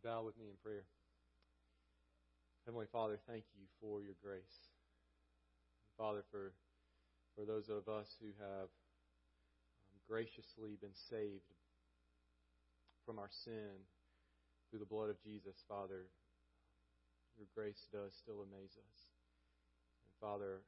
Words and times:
you 0.00 0.08
bow 0.08 0.22
with 0.22 0.38
me 0.38 0.48
in 0.48 0.56
prayer? 0.64 0.84
Heavenly 2.64 2.86
Father, 2.92 3.18
thank 3.28 3.44
you 3.52 3.64
for 3.80 4.00
your 4.00 4.16
grace. 4.22 4.70
Father, 5.98 6.24
for, 6.30 6.52
for 7.36 7.44
those 7.44 7.68
of 7.68 7.88
us 7.88 8.08
who 8.20 8.32
have 8.40 8.70
um, 9.76 9.96
graciously 10.08 10.80
been 10.80 10.94
saved 10.94 11.52
from 13.04 13.18
our 13.18 13.28
sin 13.44 13.84
through 14.70 14.80
the 14.80 14.88
blood 14.88 15.10
of 15.10 15.20
Jesus, 15.20 15.60
Father, 15.68 16.08
your 17.36 17.48
grace 17.52 17.88
does 17.92 18.14
still 18.16 18.40
amaze 18.40 18.76
us. 18.76 18.98
And 20.06 20.14
Father, 20.20 20.64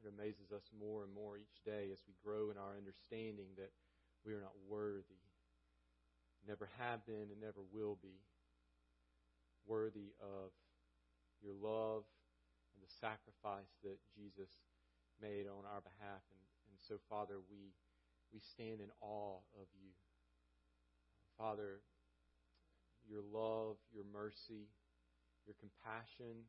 it 0.00 0.08
amazes 0.08 0.52
us 0.54 0.64
more 0.72 1.04
and 1.04 1.12
more 1.12 1.36
each 1.36 1.60
day 1.64 1.92
as 1.92 2.00
we 2.08 2.14
grow 2.24 2.48
in 2.48 2.56
our 2.56 2.76
understanding 2.76 3.52
that 3.56 3.72
we 4.24 4.32
are 4.32 4.40
not 4.40 4.56
worthy, 4.68 5.24
never 6.46 6.68
have 6.78 7.04
been, 7.04 7.28
and 7.32 7.40
never 7.40 7.60
will 7.72 7.98
be 8.00 8.16
worthy 9.66 10.14
of 10.22 10.54
your 11.42 11.54
love 11.58 12.04
and 12.74 12.80
the 12.80 12.92
sacrifice 13.00 13.70
that 13.82 13.98
Jesus 14.14 14.50
made 15.20 15.46
on 15.46 15.66
our 15.66 15.82
behalf. 15.82 16.22
And, 16.32 16.42
and 16.70 16.78
so, 16.78 16.96
Father, 17.10 17.38
we, 17.50 17.74
we 18.32 18.40
stand 18.40 18.80
in 18.80 18.90
awe 19.00 19.38
of 19.58 19.66
you. 19.76 19.92
Father, 21.38 21.80
your 23.08 23.22
love, 23.22 23.76
your 23.92 24.04
mercy, 24.12 24.66
your 25.46 25.54
compassion, 25.60 26.48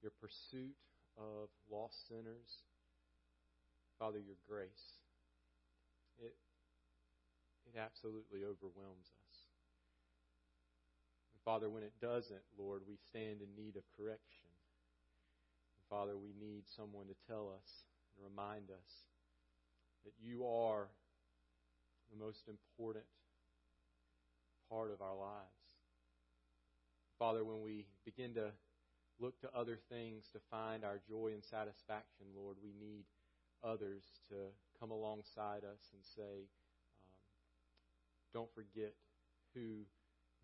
your 0.00 0.12
pursuit 0.20 0.76
of 1.18 1.48
lost 1.70 2.08
sinners. 2.08 2.64
Father, 3.98 4.18
your 4.18 4.40
grace. 4.48 5.04
It, 6.18 6.32
it 7.68 7.78
absolutely 7.78 8.40
overwhelms 8.44 9.12
us. 9.12 9.19
And 11.40 11.44
Father, 11.44 11.70
when 11.70 11.82
it 11.82 11.94
doesn't, 12.02 12.44
Lord, 12.58 12.82
we 12.86 12.96
stand 13.08 13.40
in 13.40 13.48
need 13.56 13.76
of 13.76 13.82
correction. 13.96 14.44
And 15.72 15.84
Father, 15.88 16.16
we 16.18 16.34
need 16.38 16.64
someone 16.76 17.06
to 17.06 17.14
tell 17.26 17.48
us 17.48 17.84
and 18.12 18.28
remind 18.28 18.68
us 18.70 19.08
that 20.04 20.12
you 20.20 20.46
are 20.46 20.88
the 22.12 22.22
most 22.22 22.46
important 22.46 23.04
part 24.68 24.90
of 24.90 25.00
our 25.00 25.16
lives. 25.16 25.80
Father, 27.18 27.42
when 27.42 27.62
we 27.62 27.86
begin 28.04 28.34
to 28.34 28.50
look 29.18 29.40
to 29.40 29.48
other 29.56 29.78
things 29.88 30.24
to 30.32 30.40
find 30.50 30.84
our 30.84 31.00
joy 31.08 31.30
and 31.32 31.44
satisfaction, 31.44 32.26
Lord, 32.36 32.56
we 32.62 32.72
need 32.78 33.04
others 33.64 34.02
to 34.28 34.36
come 34.78 34.90
alongside 34.90 35.64
us 35.64 35.88
and 35.92 36.02
say, 36.04 36.44
um, 37.00 37.16
don't 38.32 38.52
forget 38.54 38.92
who 39.54 39.84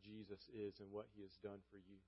Jesus 0.07 0.47
is 0.55 0.79
and 0.79 0.89
what 0.95 1.11
he 1.19 1.27
has 1.27 1.35
done 1.43 1.59
for 1.71 1.83
you. 1.83 1.99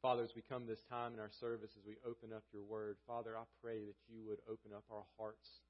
Father, 0.00 0.22
as 0.22 0.36
we 0.36 0.44
come 0.46 0.66
this 0.66 0.84
time 0.86 1.14
in 1.14 1.18
our 1.18 1.32
service, 1.40 1.72
as 1.74 1.84
we 1.86 1.96
open 2.06 2.30
up 2.30 2.44
your 2.52 2.62
word, 2.62 2.96
Father, 3.06 3.34
I 3.36 3.42
pray 3.62 3.82
that 3.82 3.98
you 4.06 4.22
would 4.28 4.38
open 4.46 4.70
up 4.70 4.84
our 4.92 5.04
hearts 5.18 5.64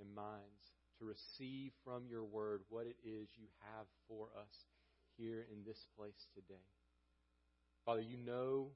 and 0.00 0.12
minds 0.12 0.74
to 0.98 1.06
receive 1.06 1.72
from 1.84 2.04
your 2.10 2.24
word 2.24 2.62
what 2.68 2.86
it 2.86 2.96
is 3.06 3.28
you 3.38 3.46
have 3.62 3.86
for 4.08 4.28
us 4.36 4.66
here 5.16 5.46
in 5.52 5.64
this 5.64 5.86
place 5.96 6.26
today. 6.34 6.66
Father, 7.84 8.02
you 8.02 8.18
know 8.18 8.68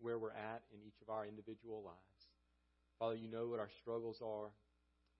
where 0.00 0.18
we're 0.18 0.34
at 0.34 0.62
in 0.74 0.80
each 0.84 1.00
of 1.00 1.08
our 1.08 1.26
individual 1.26 1.82
lives. 1.84 2.20
Father, 2.98 3.14
you 3.14 3.28
know 3.28 3.48
what 3.48 3.60
our 3.60 3.70
struggles 3.80 4.20
are. 4.20 4.50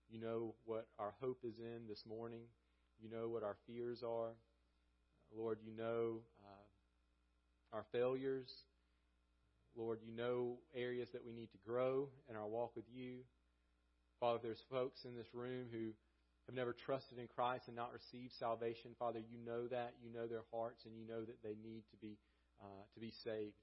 You 0.09 0.19
know 0.19 0.55
what 0.65 0.87
our 0.99 1.13
hope 1.21 1.39
is 1.43 1.57
in 1.57 1.87
this 1.87 2.03
morning. 2.05 2.43
You 3.01 3.09
know 3.09 3.29
what 3.29 3.43
our 3.43 3.55
fears 3.65 4.03
are. 4.03 4.35
Lord, 5.35 5.59
you 5.63 5.71
know 5.75 6.19
uh, 6.43 7.75
our 7.75 7.85
failures. 7.91 8.49
Lord, 9.75 9.99
you 10.05 10.11
know 10.15 10.57
areas 10.75 11.09
that 11.13 11.25
we 11.25 11.31
need 11.31 11.51
to 11.51 11.57
grow 11.65 12.09
in 12.29 12.35
our 12.35 12.47
walk 12.47 12.75
with 12.75 12.85
you. 12.93 13.19
Father, 14.19 14.39
there's 14.43 14.61
folks 14.69 15.05
in 15.05 15.15
this 15.15 15.33
room 15.33 15.67
who 15.71 15.91
have 16.47 16.55
never 16.55 16.73
trusted 16.73 17.17
in 17.17 17.27
Christ 17.27 17.67
and 17.67 17.75
not 17.75 17.93
received 17.93 18.33
salvation, 18.37 18.91
Father, 18.99 19.19
you 19.19 19.37
know 19.45 19.67
that. 19.67 19.93
You 20.03 20.11
know 20.11 20.27
their 20.27 20.43
hearts, 20.51 20.83
and 20.85 20.93
you 20.97 21.07
know 21.07 21.23
that 21.23 21.41
they 21.43 21.55
need 21.63 21.83
to 21.91 21.97
be 22.01 22.17
uh, 22.61 22.83
to 22.93 22.99
be 22.99 23.13
saved. 23.23 23.55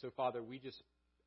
So, 0.00 0.10
Father, 0.10 0.42
we 0.42 0.58
just 0.58 0.82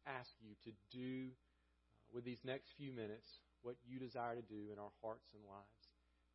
ask 0.07 0.29
you 0.41 0.55
to 0.65 0.71
do 0.91 1.29
uh, 1.29 2.09
with 2.13 2.25
these 2.25 2.39
next 2.43 2.71
few 2.77 2.91
minutes 2.91 3.27
what 3.61 3.75
you 3.87 3.99
desire 3.99 4.35
to 4.35 4.41
do 4.41 4.71
in 4.73 4.79
our 4.79 4.91
hearts 5.01 5.29
and 5.33 5.43
lives. 5.45 5.76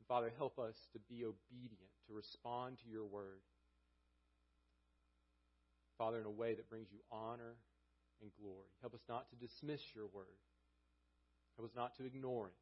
And 0.02 0.08
Father, 0.10 0.34
help 0.34 0.58
us 0.58 0.74
to 0.94 0.98
be 1.06 1.22
obedient, 1.22 1.94
to 2.10 2.12
respond 2.12 2.74
to 2.82 2.90
your 2.90 3.06
word. 3.06 3.38
Father, 5.96 6.18
in 6.18 6.26
a 6.26 6.34
way 6.34 6.58
that 6.58 6.66
brings 6.66 6.90
you 6.90 6.98
honor 7.12 7.54
and 8.18 8.34
glory. 8.34 8.66
Help 8.80 8.98
us 8.98 9.06
not 9.08 9.30
to 9.30 9.36
dismiss 9.38 9.78
your 9.94 10.10
word. 10.10 10.42
Help 11.54 11.70
us 11.70 11.76
not 11.78 11.94
to 11.98 12.04
ignore 12.04 12.48
it. 12.48 12.58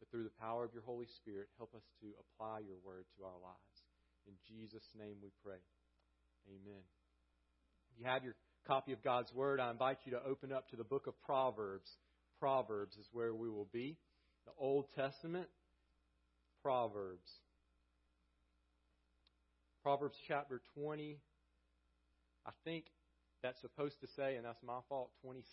But 0.00 0.08
through 0.08 0.24
the 0.24 0.40
power 0.40 0.64
of 0.64 0.72
your 0.72 0.88
Holy 0.88 1.04
Spirit, 1.20 1.52
help 1.58 1.74
us 1.76 1.84
to 2.00 2.16
apply 2.16 2.64
your 2.64 2.80
word 2.80 3.04
to 3.18 3.24
our 3.28 3.36
lives. 3.44 3.76
In 4.24 4.32
Jesus' 4.48 4.88
name 4.96 5.20
we 5.20 5.28
pray. 5.44 5.60
Amen. 6.48 6.80
If 7.92 8.00
you 8.00 8.06
have 8.08 8.24
your 8.24 8.36
copy 8.66 8.92
of 8.92 9.04
God's 9.04 9.34
Word, 9.34 9.60
I 9.60 9.70
invite 9.70 9.98
you 10.06 10.12
to 10.12 10.24
open 10.24 10.50
up 10.50 10.70
to 10.70 10.76
the 10.76 10.84
book 10.84 11.06
of 11.06 11.12
Proverbs. 11.20 11.90
Proverbs 12.40 12.96
is 12.96 13.04
where 13.12 13.34
we 13.34 13.50
will 13.50 13.68
be. 13.70 13.98
The 14.46 14.52
Old 14.56 14.86
Testament, 14.96 15.48
Proverbs. 16.64 17.28
Proverbs 19.82 20.16
chapter 20.26 20.62
20. 20.74 21.20
I 22.46 22.50
think 22.64 22.86
that's 23.42 23.60
supposed 23.60 24.00
to 24.00 24.08
say, 24.16 24.36
and 24.36 24.44
that's 24.46 24.62
my 24.64 24.80
fault, 24.88 25.10
27. 25.20 25.44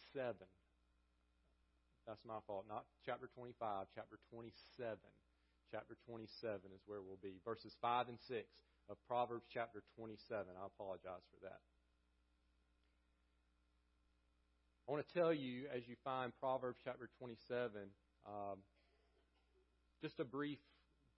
That's 2.08 2.24
my 2.26 2.40
fault. 2.48 2.64
Not 2.70 2.86
chapter 3.06 3.28
25, 3.36 3.88
chapter 3.94 4.20
27. 4.32 4.96
Chapter 5.70 5.98
27 6.08 6.72
is 6.72 6.80
where 6.88 7.04
we'll 7.04 7.20
be. 7.22 7.44
Verses 7.44 7.76
5 7.82 8.08
and 8.08 8.18
6 8.32 8.48
of 8.88 8.96
Proverbs 9.06 9.44
chapter 9.52 9.84
27. 10.00 10.48
I 10.48 10.66
apologize 10.66 11.28
for 11.28 11.44
that. 11.44 11.60
I 14.88 14.92
want 14.92 15.06
to 15.06 15.14
tell 15.14 15.34
you, 15.34 15.68
as 15.76 15.84
you 15.88 15.96
find 16.06 16.32
Proverbs 16.40 16.80
chapter 16.84 17.10
27, 17.20 17.92
um, 18.26 18.64
just 20.02 20.20
a 20.20 20.26
brief, 20.26 20.58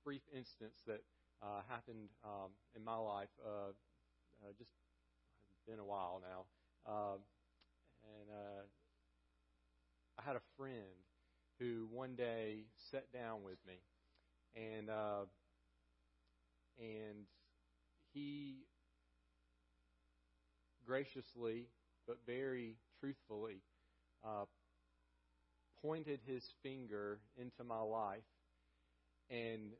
brief 0.03 0.21
instance 0.35 0.83
that 0.87 1.01
uh, 1.41 1.61
happened 1.69 2.09
um, 2.23 2.51
in 2.75 2.83
my 2.83 2.95
life. 2.97 3.29
Uh, 3.45 3.71
uh, 4.43 4.51
just 4.57 4.71
been 5.67 5.79
a 5.79 5.85
while 5.85 6.21
now, 6.21 6.45
um, 6.91 7.19
and 8.03 8.29
uh, 8.31 8.63
I 10.19 10.23
had 10.23 10.35
a 10.35 10.41
friend 10.57 11.05
who 11.59 11.87
one 11.91 12.15
day 12.15 12.65
sat 12.91 13.11
down 13.11 13.43
with 13.43 13.57
me, 13.67 13.79
and 14.55 14.89
uh, 14.89 15.25
and 16.79 17.25
he 18.13 18.65
graciously 20.85 21.67
but 22.07 22.17
very 22.25 22.75
truthfully 22.99 23.61
uh, 24.25 24.45
pointed 25.81 26.19
his 26.25 26.53
finger 26.63 27.19
into 27.37 27.63
my 27.63 27.79
life 27.81 28.23
and 29.29 29.71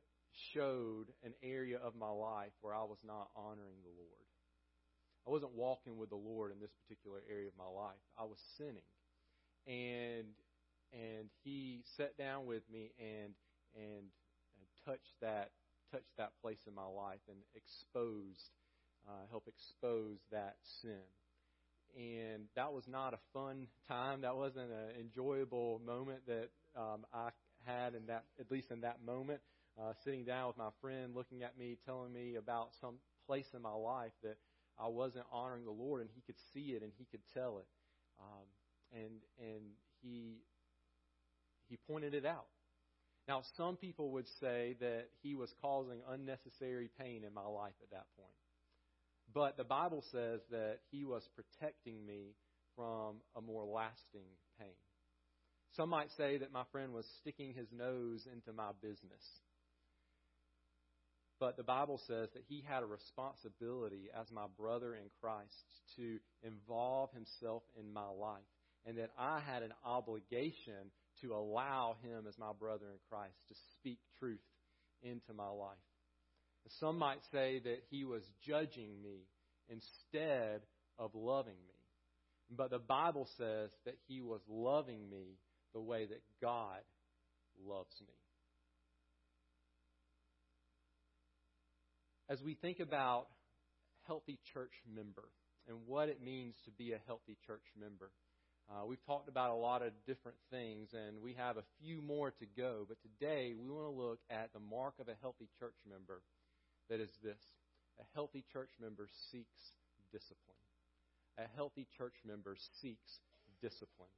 showed 0.52 1.06
an 1.24 1.34
area 1.42 1.78
of 1.78 1.94
my 1.94 2.10
life 2.10 2.52
where 2.60 2.74
I 2.74 2.82
was 2.82 2.98
not 3.04 3.28
honoring 3.36 3.82
the 3.82 3.94
Lord. 3.96 4.26
I 5.26 5.30
wasn't 5.30 5.54
walking 5.54 5.96
with 5.96 6.10
the 6.10 6.16
Lord 6.16 6.52
in 6.52 6.60
this 6.60 6.72
particular 6.84 7.20
area 7.30 7.48
of 7.48 7.56
my 7.56 7.68
life. 7.68 8.00
I 8.18 8.24
was 8.24 8.38
sinning. 8.58 8.88
And 9.66 10.28
and 10.92 11.28
he 11.42 11.82
sat 11.96 12.16
down 12.18 12.46
with 12.46 12.62
me 12.70 12.92
and 12.98 13.32
and 13.74 14.04
touched 14.84 15.14
that 15.22 15.50
touched 15.90 16.16
that 16.18 16.32
place 16.42 16.60
in 16.66 16.74
my 16.74 16.86
life 16.86 17.20
and 17.28 17.38
exposed 17.54 18.50
uh, 19.08 19.24
help 19.30 19.48
expose 19.48 20.18
that 20.30 20.56
sin 20.82 21.08
and 21.96 22.44
that 22.56 22.72
was 22.72 22.84
not 22.88 23.14
a 23.14 23.18
fun 23.32 23.66
time. 23.88 24.22
That 24.22 24.36
wasn't 24.36 24.70
an 24.70 25.00
enjoyable 25.00 25.80
moment 25.84 26.26
that 26.26 26.48
um, 26.76 27.06
I 27.12 27.30
had 27.66 27.94
in 27.94 28.06
that, 28.06 28.24
at 28.40 28.50
least 28.50 28.70
in 28.70 28.80
that 28.80 28.98
moment, 29.04 29.40
uh, 29.80 29.92
sitting 30.04 30.24
down 30.24 30.48
with 30.48 30.56
my 30.56 30.70
friend, 30.80 31.14
looking 31.14 31.42
at 31.42 31.58
me, 31.58 31.78
telling 31.84 32.12
me 32.12 32.36
about 32.36 32.70
some 32.80 32.96
place 33.26 33.46
in 33.54 33.62
my 33.62 33.72
life 33.72 34.12
that 34.22 34.36
I 34.78 34.88
wasn't 34.88 35.26
honoring 35.32 35.64
the 35.64 35.70
Lord, 35.70 36.00
and 36.00 36.10
he 36.14 36.22
could 36.22 36.38
see 36.52 36.72
it 36.72 36.82
and 36.82 36.92
he 36.98 37.06
could 37.10 37.22
tell 37.32 37.58
it, 37.58 37.66
um, 38.20 38.46
and 38.92 39.20
and 39.38 39.62
he 40.02 40.38
he 41.68 41.78
pointed 41.88 42.14
it 42.14 42.26
out. 42.26 42.46
Now, 43.26 43.42
some 43.56 43.76
people 43.76 44.10
would 44.10 44.28
say 44.40 44.76
that 44.80 45.06
he 45.22 45.34
was 45.34 45.52
causing 45.62 46.00
unnecessary 46.10 46.90
pain 47.00 47.24
in 47.24 47.32
my 47.32 47.46
life 47.46 47.72
at 47.82 47.90
that 47.90 48.04
point. 48.18 48.36
But 49.32 49.56
the 49.56 49.64
Bible 49.64 50.04
says 50.12 50.40
that 50.50 50.80
he 50.90 51.04
was 51.04 51.26
protecting 51.34 52.04
me 52.04 52.34
from 52.76 53.16
a 53.34 53.40
more 53.40 53.64
lasting 53.64 54.28
pain. 54.60 54.76
Some 55.76 55.88
might 55.88 56.10
say 56.16 56.38
that 56.38 56.52
my 56.52 56.64
friend 56.70 56.92
was 56.92 57.06
sticking 57.20 57.54
his 57.54 57.66
nose 57.72 58.28
into 58.30 58.52
my 58.52 58.70
business. 58.82 59.24
But 61.40 61.56
the 61.56 61.62
Bible 61.62 62.00
says 62.06 62.28
that 62.34 62.44
he 62.48 62.64
had 62.66 62.82
a 62.82 62.86
responsibility 62.86 64.08
as 64.18 64.30
my 64.30 64.46
brother 64.58 64.94
in 64.94 65.10
Christ 65.20 65.52
to 65.96 66.18
involve 66.42 67.10
himself 67.12 67.62
in 67.78 67.92
my 67.92 68.08
life, 68.08 68.42
and 68.86 68.98
that 68.98 69.10
I 69.18 69.40
had 69.40 69.62
an 69.62 69.72
obligation 69.84 70.90
to 71.22 71.34
allow 71.34 71.96
him 72.02 72.26
as 72.28 72.38
my 72.38 72.52
brother 72.58 72.86
in 72.86 72.98
Christ 73.08 73.36
to 73.48 73.54
speak 73.78 73.98
truth 74.18 74.38
into 75.02 75.32
my 75.32 75.48
life. 75.48 75.76
Some 76.80 76.98
might 76.98 77.20
say 77.30 77.60
that 77.62 77.82
he 77.90 78.04
was 78.04 78.22
judging 78.46 79.02
me 79.02 79.26
instead 79.68 80.62
of 80.98 81.14
loving 81.14 81.58
me. 81.68 81.74
But 82.50 82.70
the 82.70 82.78
Bible 82.78 83.28
says 83.36 83.70
that 83.84 83.96
he 84.06 84.20
was 84.20 84.40
loving 84.48 85.08
me 85.10 85.38
the 85.74 85.80
way 85.80 86.06
that 86.06 86.22
God 86.40 86.80
loves 87.66 87.94
me. 88.00 88.14
As 92.28 92.40
we 92.42 92.54
think 92.54 92.80
about 92.80 93.26
healthy 94.06 94.38
church 94.54 94.72
member 94.88 95.28
and 95.68 95.76
what 95.86 96.08
it 96.08 96.22
means 96.22 96.54
to 96.64 96.70
be 96.70 96.92
a 96.92 97.00
healthy 97.06 97.36
church 97.46 97.64
member, 97.78 98.10
uh, 98.70 98.86
we've 98.86 99.04
talked 99.04 99.28
about 99.28 99.50
a 99.50 99.54
lot 99.54 99.82
of 99.82 99.92
different 100.06 100.38
things, 100.50 100.88
and 100.94 101.20
we 101.20 101.34
have 101.34 101.58
a 101.58 101.64
few 101.82 102.00
more 102.00 102.30
to 102.30 102.46
go. 102.56 102.86
But 102.88 102.96
today, 103.02 103.52
we 103.52 103.68
want 103.68 103.84
to 103.84 104.02
look 104.02 104.20
at 104.30 104.54
the 104.54 104.58
mark 104.58 104.94
of 105.00 105.08
a 105.08 105.16
healthy 105.20 105.50
church 105.58 105.76
member 105.86 106.22
that 106.88 106.98
is 106.98 107.10
this 107.22 107.38
a 108.00 108.04
healthy 108.14 108.42
church 108.52 108.70
member 108.80 109.06
seeks 109.30 109.60
discipline. 110.10 110.56
A 111.36 111.44
healthy 111.54 111.86
church 111.98 112.14
member 112.26 112.56
seeks 112.80 113.20
discipline. 113.60 114.08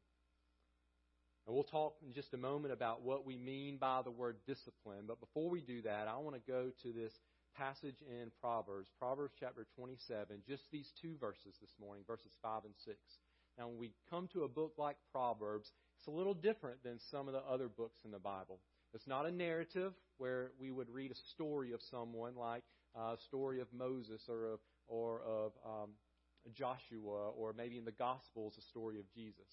And 1.46 1.54
we'll 1.54 1.64
talk 1.64 1.96
in 2.06 2.12
just 2.12 2.34
a 2.34 2.38
moment 2.38 2.72
about 2.72 3.02
what 3.02 3.26
we 3.26 3.36
mean 3.36 3.78
by 3.78 4.02
the 4.02 4.10
word 4.10 4.36
discipline. 4.46 5.04
But 5.06 5.20
before 5.20 5.50
we 5.50 5.60
do 5.60 5.82
that, 5.82 6.06
I 6.08 6.18
want 6.18 6.36
to 6.36 6.50
go 6.50 6.70
to 6.82 6.92
this 6.92 7.12
passage 7.56 7.96
in 8.06 8.30
Proverbs, 8.40 8.88
Proverbs 8.98 9.34
chapter 9.40 9.66
27, 9.76 10.42
just 10.46 10.62
these 10.70 10.90
two 11.00 11.16
verses 11.20 11.56
this 11.60 11.74
morning, 11.80 12.04
verses 12.06 12.32
5 12.42 12.64
and 12.64 12.74
6. 12.84 12.96
Now, 13.58 13.68
when 13.68 13.78
we 13.78 13.92
come 14.10 14.28
to 14.34 14.44
a 14.44 14.48
book 14.48 14.74
like 14.76 14.96
Proverbs, 15.10 15.70
it's 15.98 16.06
a 16.06 16.10
little 16.10 16.34
different 16.34 16.82
than 16.84 16.98
some 17.10 17.28
of 17.28 17.34
the 17.34 17.42
other 17.50 17.68
books 17.68 17.98
in 18.04 18.10
the 18.10 18.18
Bible. 18.18 18.60
It's 18.92 19.06
not 19.06 19.26
a 19.26 19.30
narrative 19.30 19.92
where 20.18 20.52
we 20.60 20.70
would 20.70 20.90
read 20.90 21.10
a 21.10 21.32
story 21.32 21.72
of 21.72 21.80
someone 21.90 22.36
like 22.36 22.62
uh, 22.96 23.14
a 23.14 23.18
story 23.26 23.60
of 23.60 23.68
Moses 23.72 24.22
or 24.28 24.44
of, 24.44 24.60
or 24.88 25.22
of 25.22 25.52
um, 25.64 25.90
Joshua 26.54 27.30
or 27.30 27.54
maybe 27.56 27.78
in 27.78 27.84
the 27.84 27.92
Gospels 27.92 28.54
a 28.58 28.62
story 28.62 28.98
of 28.98 29.04
Jesus. 29.14 29.46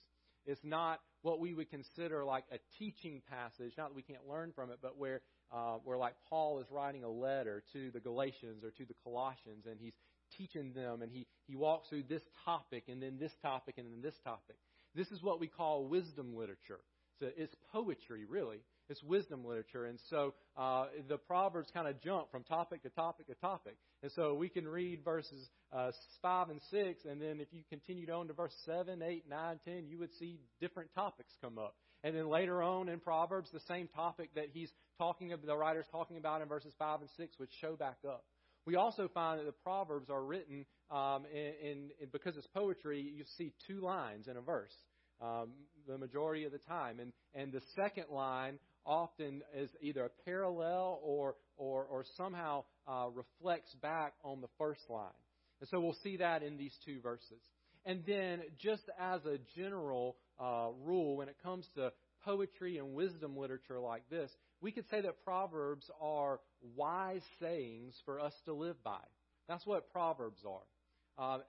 It's 0.45 0.63
not 0.63 0.99
what 1.21 1.39
we 1.39 1.53
would 1.53 1.69
consider 1.69 2.25
like 2.25 2.43
a 2.51 2.57
teaching 2.77 3.21
passage. 3.29 3.73
Not 3.77 3.89
that 3.89 3.95
we 3.95 4.01
can't 4.01 4.27
learn 4.29 4.51
from 4.53 4.71
it, 4.71 4.79
but 4.81 4.97
where 4.97 5.21
uh, 5.53 5.77
where 5.83 5.97
like 5.97 6.15
Paul 6.29 6.59
is 6.59 6.67
writing 6.71 7.03
a 7.03 7.09
letter 7.09 7.63
to 7.73 7.91
the 7.91 7.99
Galatians 7.99 8.63
or 8.63 8.71
to 8.71 8.85
the 8.85 8.95
Colossians, 9.03 9.65
and 9.69 9.79
he's 9.79 9.93
teaching 10.37 10.73
them, 10.73 11.01
and 11.01 11.11
he, 11.11 11.27
he 11.47 11.55
walks 11.55 11.89
through 11.89 12.03
this 12.09 12.23
topic, 12.45 12.85
and 12.87 13.01
then 13.01 13.17
this 13.19 13.33
topic, 13.41 13.75
and 13.77 13.91
then 13.91 14.01
this 14.01 14.17
topic. 14.23 14.55
This 14.95 15.09
is 15.11 15.21
what 15.21 15.39
we 15.39 15.47
call 15.47 15.85
wisdom 15.85 16.35
literature. 16.35 16.79
So 17.19 17.27
it's 17.37 17.55
poetry, 17.71 18.25
really. 18.25 18.57
It's 18.89 19.01
wisdom 19.03 19.45
literature. 19.45 19.85
And 19.85 19.99
so 20.09 20.33
uh, 20.57 20.87
the 21.07 21.17
Proverbs 21.17 21.69
kind 21.73 21.87
of 21.87 22.01
jump 22.01 22.31
from 22.31 22.43
topic 22.43 22.83
to 22.83 22.89
topic 22.89 23.27
to 23.27 23.35
topic. 23.35 23.77
And 24.01 24.11
so 24.11 24.33
we 24.33 24.49
can 24.49 24.67
read 24.67 25.03
verses 25.05 25.49
uh, 25.71 25.91
5 26.21 26.49
and 26.49 26.59
6, 26.69 27.05
and 27.09 27.21
then 27.21 27.39
if 27.39 27.47
you 27.51 27.61
continued 27.69 28.09
on 28.09 28.27
to 28.27 28.33
verse 28.33 28.53
7, 28.65 29.01
8, 29.01 29.23
9, 29.29 29.59
10, 29.65 29.87
you 29.87 29.99
would 29.99 30.13
see 30.19 30.39
different 30.59 30.89
topics 30.93 31.33
come 31.41 31.57
up. 31.57 31.75
And 32.03 32.15
then 32.15 32.27
later 32.27 32.61
on 32.61 32.89
in 32.89 32.99
Proverbs, 32.99 33.49
the 33.53 33.61
same 33.61 33.87
topic 33.87 34.31
that 34.35 34.47
he's 34.53 34.69
talking 34.97 35.33
about, 35.33 35.45
the 35.45 35.55
writer's 35.55 35.85
talking 35.91 36.17
about 36.17 36.41
in 36.41 36.47
verses 36.47 36.73
5 36.77 37.01
and 37.01 37.09
6 37.17 37.39
would 37.39 37.49
show 37.61 37.75
back 37.75 37.97
up. 38.07 38.23
We 38.65 38.75
also 38.75 39.09
find 39.13 39.39
that 39.39 39.45
the 39.45 39.51
Proverbs 39.51 40.09
are 40.09 40.23
written 40.23 40.65
um, 40.89 41.25
in, 41.33 41.69
in, 41.69 41.77
in, 41.99 42.09
because 42.11 42.37
it's 42.37 42.47
poetry. 42.47 43.01
You 43.01 43.25
see 43.37 43.53
two 43.67 43.81
lines 43.81 44.27
in 44.27 44.37
a 44.37 44.41
verse 44.41 44.73
um, 45.21 45.49
the 45.87 45.97
majority 45.97 46.45
of 46.45 46.51
the 46.51 46.59
time, 46.59 46.99
and 46.99 47.11
and 47.33 47.51
the 47.51 47.61
second 47.75 48.05
line 48.11 48.59
often 48.85 49.41
is 49.55 49.69
either 49.81 50.05
a 50.05 50.09
parallel 50.25 50.99
or 51.03 51.35
or, 51.57 51.85
or 51.85 52.03
somehow 52.17 52.63
uh, 52.87 53.07
reflects 53.13 53.73
back 53.81 54.13
on 54.23 54.41
the 54.41 54.47
first 54.57 54.81
line. 54.89 55.11
And 55.59 55.69
so 55.69 55.79
we'll 55.79 55.97
see 56.03 56.17
that 56.17 56.41
in 56.41 56.57
these 56.57 56.75
two 56.83 56.99
verses. 56.99 57.41
And 57.85 58.03
then, 58.07 58.41
just 58.59 58.83
as 58.99 59.21
a 59.25 59.37
general 59.55 60.17
uh, 60.39 60.69
rule, 60.83 61.15
when 61.17 61.29
it 61.29 61.35
comes 61.43 61.67
to 61.75 61.91
poetry 62.25 62.77
and 62.77 62.93
wisdom 62.93 63.37
literature 63.37 63.79
like 63.79 64.09
this, 64.09 64.29
we 64.61 64.71
could 64.71 64.85
say 64.89 65.01
that 65.01 65.23
Proverbs 65.23 65.89
are 66.01 66.39
wise 66.75 67.23
sayings 67.41 67.95
for 68.05 68.19
us 68.19 68.33
to 68.45 68.53
live 68.53 68.81
by. 68.83 69.01
That's 69.47 69.65
what 69.65 69.91
Proverbs 69.91 70.41
are. 70.47 70.63
Uh, 71.17 71.39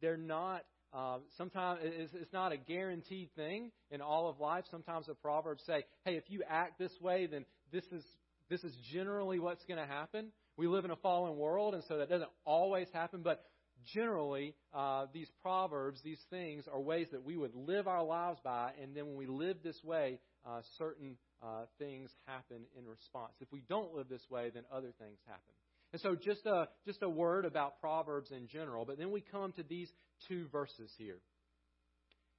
they're 0.00 0.16
not. 0.16 0.64
Uh, 0.92 1.18
sometimes 1.38 1.80
it's, 1.82 2.12
it's 2.12 2.32
not 2.32 2.52
a 2.52 2.56
guaranteed 2.56 3.30
thing 3.34 3.70
in 3.90 4.02
all 4.02 4.28
of 4.28 4.40
life. 4.40 4.64
Sometimes 4.70 5.06
the 5.06 5.14
proverbs 5.14 5.62
say, 5.66 5.84
"Hey, 6.04 6.16
if 6.16 6.24
you 6.28 6.42
act 6.46 6.78
this 6.78 6.92
way, 7.00 7.26
then 7.26 7.46
this 7.72 7.84
is 7.92 8.04
this 8.50 8.62
is 8.62 8.76
generally 8.92 9.38
what's 9.38 9.64
going 9.64 9.80
to 9.80 9.86
happen." 9.86 10.32
We 10.58 10.66
live 10.66 10.84
in 10.84 10.90
a 10.90 10.96
fallen 10.96 11.38
world, 11.38 11.74
and 11.74 11.82
so 11.88 11.96
that 11.96 12.10
doesn't 12.10 12.30
always 12.44 12.88
happen. 12.92 13.22
But 13.22 13.42
generally, 13.84 14.54
uh, 14.74 15.06
these 15.12 15.30
proverbs, 15.42 16.00
these 16.02 16.22
things, 16.30 16.64
are 16.72 16.80
ways 16.80 17.08
that 17.12 17.24
we 17.24 17.36
would 17.36 17.54
live 17.54 17.86
our 17.88 18.04
lives 18.04 18.38
by, 18.42 18.72
and 18.80 18.96
then 18.96 19.06
when 19.06 19.16
we 19.16 19.26
live 19.26 19.58
this 19.62 19.82
way, 19.84 20.18
uh, 20.46 20.60
certain 20.78 21.16
uh, 21.42 21.64
things 21.78 22.10
happen 22.26 22.62
in 22.78 22.86
response. 22.86 23.32
If 23.40 23.48
we 23.52 23.62
don't 23.68 23.94
live 23.94 24.08
this 24.08 24.28
way, 24.30 24.50
then 24.52 24.64
other 24.72 24.92
things 24.98 25.18
happen. 25.26 25.54
And 25.92 26.00
so, 26.00 26.14
just 26.14 26.46
a, 26.46 26.68
just 26.86 27.02
a 27.02 27.08
word 27.08 27.44
about 27.44 27.80
Proverbs 27.80 28.30
in 28.30 28.48
general, 28.48 28.84
but 28.84 28.98
then 28.98 29.10
we 29.10 29.20
come 29.20 29.52
to 29.52 29.62
these 29.62 29.90
two 30.28 30.46
verses 30.50 30.90
here. 30.96 31.18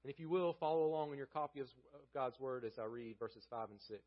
And 0.03 0.11
if 0.11 0.19
you 0.19 0.29
will, 0.29 0.55
follow 0.59 0.85
along 0.85 1.11
in 1.11 1.17
your 1.17 1.27
copy 1.27 1.59
of 1.61 1.67
God's 2.13 2.39
Word 2.39 2.65
as 2.65 2.73
I 2.77 2.85
read 2.85 3.15
verses 3.19 3.43
5 3.49 3.69
and 3.69 3.79
6. 3.87 3.99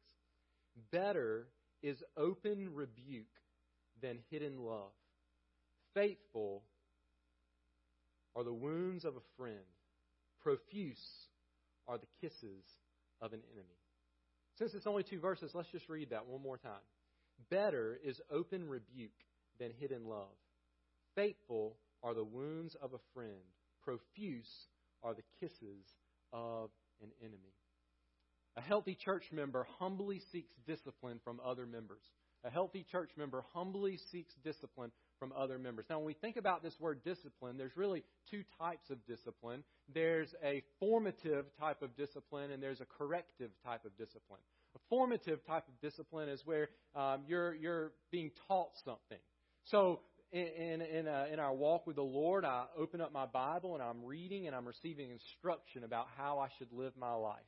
Better 0.92 1.46
is 1.82 2.02
open 2.16 2.74
rebuke 2.74 3.24
than 4.02 4.18
hidden 4.30 4.58
love. 4.58 4.90
Faithful 5.94 6.62
are 8.36 8.44
the 8.44 8.52
wounds 8.52 9.04
of 9.04 9.16
a 9.16 9.26
friend. 9.36 9.56
Profuse 10.42 11.02
are 11.88 11.98
the 11.98 12.06
kisses 12.20 12.64
of 13.20 13.32
an 13.32 13.40
enemy. 13.52 13.80
Since 14.58 14.74
it's 14.74 14.86
only 14.86 15.02
two 15.02 15.20
verses, 15.20 15.52
let's 15.54 15.70
just 15.70 15.88
read 15.88 16.10
that 16.10 16.26
one 16.26 16.42
more 16.42 16.58
time. 16.58 16.72
Better 17.50 17.98
is 18.04 18.20
open 18.30 18.68
rebuke 18.68 19.10
than 19.58 19.70
hidden 19.78 20.06
love. 20.06 20.36
Faithful 21.14 21.76
are 22.02 22.14
the 22.14 22.24
wounds 22.24 22.76
of 22.82 22.92
a 22.92 23.00
friend. 23.14 23.30
Profuse 23.82 24.50
are 25.02 25.14
the 25.14 25.22
kisses 25.40 25.86
of 26.32 26.70
an 27.02 27.10
enemy. 27.20 27.54
A 28.56 28.60
healthy 28.60 28.94
church 28.94 29.24
member 29.32 29.66
humbly 29.78 30.20
seeks 30.32 30.52
discipline 30.66 31.20
from 31.22 31.40
other 31.44 31.66
members. 31.66 32.02
A 32.44 32.50
healthy 32.50 32.84
church 32.90 33.10
member 33.16 33.44
humbly 33.52 33.98
seeks 34.12 34.34
discipline 34.44 34.92
from 35.18 35.32
other 35.36 35.58
members. 35.58 35.86
Now, 35.88 35.98
when 35.98 36.06
we 36.06 36.14
think 36.14 36.36
about 36.36 36.62
this 36.62 36.74
word 36.78 37.02
discipline, 37.04 37.56
there's 37.56 37.76
really 37.76 38.04
two 38.30 38.42
types 38.58 38.90
of 38.90 39.04
discipline. 39.06 39.64
There's 39.92 40.34
a 40.44 40.62
formative 40.78 41.46
type 41.58 41.82
of 41.82 41.96
discipline, 41.96 42.50
and 42.50 42.62
there's 42.62 42.80
a 42.80 42.86
corrective 42.98 43.50
type 43.64 43.84
of 43.84 43.96
discipline. 43.96 44.40
A 44.74 44.78
formative 44.90 45.44
type 45.46 45.64
of 45.68 45.80
discipline 45.80 46.28
is 46.28 46.42
where 46.44 46.68
um, 46.94 47.22
you're 47.26 47.54
you're 47.54 47.92
being 48.10 48.30
taught 48.46 48.70
something. 48.84 49.18
So, 49.64 50.00
in 50.32 50.82
in, 50.82 51.08
uh, 51.08 51.26
in 51.32 51.40
our 51.40 51.54
walk 51.54 51.86
with 51.86 51.96
the 51.96 52.02
Lord, 52.02 52.44
I 52.44 52.66
open 52.76 53.00
up 53.00 53.12
my 53.12 53.26
Bible 53.26 53.74
and 53.74 53.82
I'm 53.82 54.04
reading 54.04 54.46
and 54.46 54.54
I'm 54.54 54.66
receiving 54.66 55.10
instruction 55.10 55.84
about 55.84 56.08
how 56.18 56.38
I 56.38 56.48
should 56.58 56.72
live 56.72 56.92
my 56.98 57.14
life. 57.14 57.38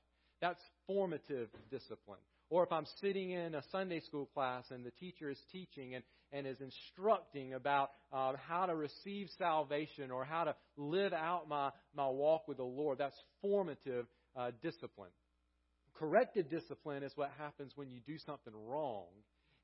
That's 0.41 0.61
formative 0.87 1.49
discipline. 1.71 2.21
Or 2.51 2.65
if 2.65 2.73
I'm 2.73 2.87
sitting 3.01 3.31
in 3.31 3.55
a 3.55 3.63
Sunday 3.71 4.01
school 4.01 4.27
class 4.33 4.65
and 4.71 4.85
the 4.85 4.91
teacher 4.93 5.29
is 5.31 5.39
teaching 5.53 5.95
and, 5.95 6.05
and 6.33 6.47
is 6.47 6.61
instructing 6.61 7.55
about 7.55 7.91
uh, 8.13 8.33
how 8.49 8.67
to 8.67 8.75
receive 8.75 9.29
salvation 9.37 10.11
or 10.11 10.25
how 10.25 10.45
to 10.45 10.55
live 10.77 11.13
out 11.13 11.49
my, 11.49 11.71
my 11.95 12.09
walk 12.09 12.49
with 12.49 12.57
the 12.57 12.65
Lord, 12.65 12.99
that's 12.99 13.21
formative 13.43 14.07
uh, 14.35 14.51
discipline. 14.63 15.11
Corrected 15.95 16.49
discipline 16.49 17.03
is 17.03 17.13
what 17.17 17.31
happens 17.39 17.73
when 17.75 17.91
you 17.91 18.01
do 18.07 18.19
something 18.25 18.55
wrong 18.55 19.09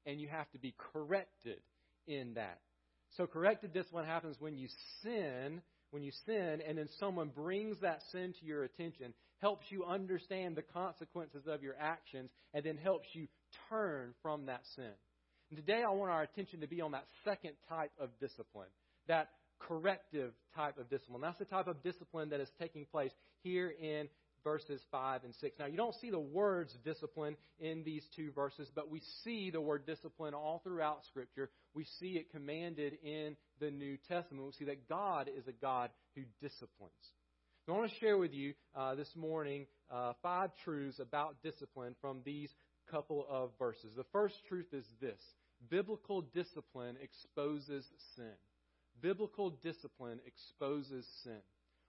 and 0.05 0.21
you 0.21 0.29
have 0.29 0.51
to 0.51 0.59
be 0.59 0.75
corrected 0.93 1.61
in 2.07 2.35
that. 2.35 2.59
So 3.17 3.27
corrected 3.27 3.73
discipline 3.73 4.05
happens 4.05 4.37
when 4.41 4.59
you 4.59 4.69
sin 5.03 5.63
when 5.95 6.03
you 6.03 6.11
sin 6.27 6.61
and 6.67 6.77
then 6.77 6.89
someone 6.99 7.29
brings 7.29 7.79
that 7.81 8.01
sin 8.11 8.35
to 8.41 8.45
your 8.45 8.65
attention, 8.65 9.15
helps 9.45 9.67
you 9.69 9.85
understand 9.85 10.57
the 10.57 10.63
consequences 10.63 11.43
of 11.47 11.63
your 11.63 11.75
actions, 11.79 12.31
and 12.55 12.65
then 12.65 12.79
helps 12.79 13.07
you 13.13 13.29
turn 13.69 14.15
from 14.23 14.47
that 14.47 14.63
sin. 14.75 14.91
And 15.51 15.59
today 15.59 15.83
I 15.87 15.91
want 15.91 16.11
our 16.11 16.23
attention 16.23 16.63
to 16.63 16.67
be 16.67 16.81
on 16.81 16.93
that 16.93 17.05
second 17.27 17.53
type 17.69 17.91
of 18.01 18.09
discipline, 18.21 18.71
that 19.07 19.29
corrective 19.59 20.33
type 20.57 20.79
of 20.79 20.89
discipline. 20.89 21.21
That's 21.21 21.39
the 21.39 21.45
type 21.45 21.67
of 21.67 21.83
discipline 21.83 22.31
that 22.31 22.41
is 22.41 22.49
taking 22.59 22.87
place 22.87 23.11
here 23.43 23.71
in 23.79 24.09
verses 24.45 24.81
5 24.91 25.25
and 25.25 25.35
6. 25.35 25.59
Now, 25.59 25.67
you 25.67 25.77
don't 25.77 25.95
see 26.01 26.09
the 26.09 26.19
words 26.19 26.75
discipline 26.83 27.37
in 27.61 27.85
these 27.85 28.07
two 28.17 28.31
verses, 28.33 28.71
but 28.75 28.91
we 28.91 29.03
see 29.25 29.51
the 29.51 29.61
word 29.61 29.85
discipline 29.85 30.33
all 30.33 30.63
throughout 30.65 31.01
Scripture. 31.11 31.51
We 31.75 31.85
see 32.01 32.13
it 32.13 32.31
commanded 32.33 32.97
in 33.05 33.37
the 33.61 33.71
New 33.71 33.99
Testament. 34.09 34.47
We 34.47 34.53
see 34.53 34.65
that 34.65 34.89
God 34.89 35.29
is 35.29 35.47
a 35.49 35.53
God 35.53 35.91
who 36.15 36.23
disciplines. 36.41 36.93
I 37.67 37.73
want 37.73 37.91
to 37.91 37.99
share 37.99 38.19
with 38.19 38.35
you 38.35 38.53
uh, 38.77 38.95
this 38.95 39.09
morning 39.17 39.67
uh, 39.91 40.13
five 40.23 40.51
truths 40.65 40.99
about 40.99 41.37
discipline 41.43 41.95
from 41.99 42.21
these 42.23 42.51
couple 42.91 43.25
of 43.27 43.53
verses. 43.59 43.95
The 43.97 44.05
first 44.13 44.35
truth 44.49 44.67
is 44.75 44.85
this 45.01 45.19
biblical 45.71 46.21
discipline 46.35 46.97
exposes 47.01 47.87
sin. 48.17 48.35
Biblical 49.01 49.49
discipline 49.63 50.21
exposes 50.27 51.07
sin. 51.23 51.41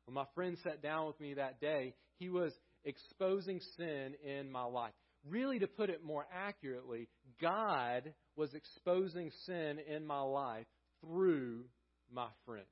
When 0.05 0.15
my 0.15 0.23
friend 0.33 0.57
sat 0.63 0.81
down 0.81 1.07
with 1.07 1.19
me 1.19 1.33
that 1.33 1.59
day, 1.59 1.93
he 2.19 2.29
was 2.29 2.53
exposing 2.85 3.59
sin 3.75 4.13
in 4.23 4.49
my 4.49 4.63
life. 4.63 4.93
Really, 5.27 5.59
to 5.59 5.67
put 5.67 5.89
it 5.89 6.01
more 6.05 6.25
accurately, 6.33 7.09
God 7.41 8.13
was 8.37 8.53
exposing 8.53 9.29
sin 9.45 9.79
in 9.93 10.07
my 10.07 10.21
life 10.21 10.67
through 11.01 11.65
my 12.09 12.27
friend. 12.45 12.65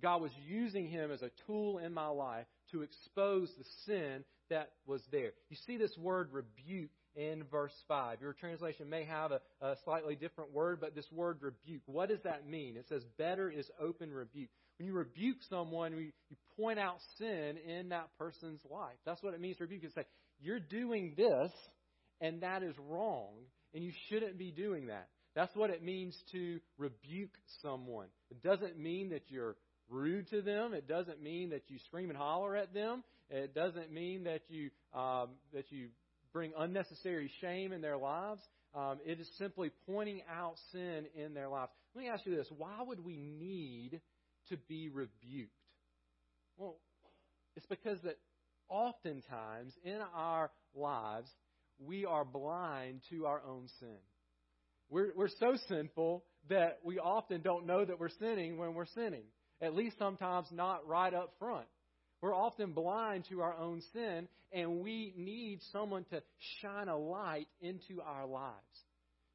God 0.00 0.22
was 0.22 0.32
using 0.46 0.88
him 0.88 1.10
as 1.10 1.22
a 1.22 1.30
tool 1.46 1.78
in 1.78 1.92
my 1.92 2.08
life 2.08 2.46
to 2.72 2.82
expose 2.82 3.50
the 3.56 3.64
sin 3.86 4.24
that 4.48 4.70
was 4.86 5.02
there. 5.10 5.32
You 5.48 5.56
see 5.66 5.76
this 5.76 5.96
word 5.96 6.28
rebuke 6.32 6.90
in 7.16 7.44
verse 7.50 7.74
5. 7.88 8.20
Your 8.20 8.32
translation 8.32 8.88
may 8.88 9.04
have 9.04 9.32
a, 9.32 9.40
a, 9.60 9.76
slightly 9.84 10.14
different 10.14 10.52
word, 10.52 10.78
but 10.80 10.94
this 10.94 11.10
word 11.12 11.38
rebuke, 11.40 11.82
what 11.86 12.08
does 12.08 12.22
that 12.24 12.48
mean? 12.48 12.76
It 12.76 12.86
says, 12.88 13.02
better 13.18 13.50
is 13.50 13.68
open 13.80 14.12
rebuke. 14.12 14.50
When 14.78 14.86
you 14.86 14.94
rebuke 14.94 15.38
someone, 15.48 15.92
you, 15.92 16.12
you 16.28 16.36
point 16.56 16.78
out 16.78 16.96
sin 17.18 17.56
in 17.66 17.90
that 17.90 18.08
person's 18.18 18.60
life. 18.70 18.96
That's 19.04 19.22
what 19.22 19.34
it 19.34 19.40
means 19.40 19.56
to 19.58 19.64
rebuke. 19.64 19.84
It's 19.84 19.94
say, 19.94 20.06
you're 20.40 20.60
doing 20.60 21.14
this, 21.16 21.50
and 22.20 22.42
that 22.42 22.62
is 22.62 22.74
wrong, 22.88 23.30
and 23.74 23.84
you 23.84 23.92
shouldn't 24.08 24.38
be 24.38 24.50
doing 24.50 24.86
that. 24.86 25.08
That's 25.34 25.54
what 25.54 25.70
it 25.70 25.82
means 25.82 26.16
to 26.32 26.60
rebuke 26.78 27.36
someone. 27.62 28.06
It 28.30 28.42
doesn't 28.42 28.78
mean 28.78 29.10
that 29.10 29.22
you're 29.28 29.56
rude 29.90 30.28
to 30.30 30.40
them. 30.40 30.72
It 30.72 30.88
doesn't 30.88 31.22
mean 31.22 31.50
that 31.50 31.62
you 31.68 31.78
scream 31.86 32.08
and 32.08 32.18
holler 32.18 32.56
at 32.56 32.72
them. 32.72 33.02
It 33.28 33.54
doesn't 33.54 33.92
mean 33.92 34.24
that 34.24 34.42
you 34.48 34.70
um, 34.94 35.30
that 35.52 35.70
you 35.70 35.88
bring 36.32 36.52
unnecessary 36.56 37.30
shame 37.40 37.72
in 37.72 37.80
their 37.80 37.96
lives. 37.96 38.40
Um, 38.74 38.98
it 39.04 39.20
is 39.20 39.28
simply 39.38 39.70
pointing 39.86 40.22
out 40.32 40.54
sin 40.72 41.06
in 41.14 41.34
their 41.34 41.48
lives. 41.48 41.72
Let 41.94 42.04
me 42.04 42.10
ask 42.10 42.24
you 42.24 42.34
this: 42.34 42.48
Why 42.56 42.78
would 42.80 43.04
we 43.04 43.16
need 43.16 44.00
to 44.48 44.56
be 44.68 44.88
rebuked? 44.88 45.52
Well, 46.56 46.76
it's 47.56 47.66
because 47.66 47.98
that 48.04 48.18
oftentimes 48.68 49.72
in 49.84 49.98
our 50.14 50.50
lives 50.74 51.28
we 51.78 52.04
are 52.04 52.24
blind 52.24 53.00
to 53.10 53.26
our 53.26 53.42
own 53.46 53.68
sin. 53.80 53.96
We're, 54.90 55.12
we're 55.14 55.28
so 55.28 55.56
sinful 55.68 56.24
that 56.48 56.80
we 56.84 56.98
often 56.98 57.42
don't 57.42 57.66
know 57.66 57.84
that 57.84 57.98
we're 57.98 58.10
sinning 58.18 58.58
when 58.58 58.74
we're 58.74 58.86
sinning 58.86 59.22
at 59.60 59.74
least 59.74 59.98
sometimes 59.98 60.46
not 60.50 60.86
right 60.86 61.12
up 61.12 61.32
front. 61.38 61.66
We're 62.22 62.34
often 62.34 62.72
blind 62.72 63.24
to 63.30 63.40
our 63.40 63.56
own 63.56 63.82
sin, 63.92 64.28
and 64.52 64.80
we 64.80 65.14
need 65.16 65.60
someone 65.72 66.04
to 66.10 66.22
shine 66.60 66.88
a 66.88 66.96
light 66.96 67.48
into 67.60 68.02
our 68.02 68.26
lives 68.26 68.54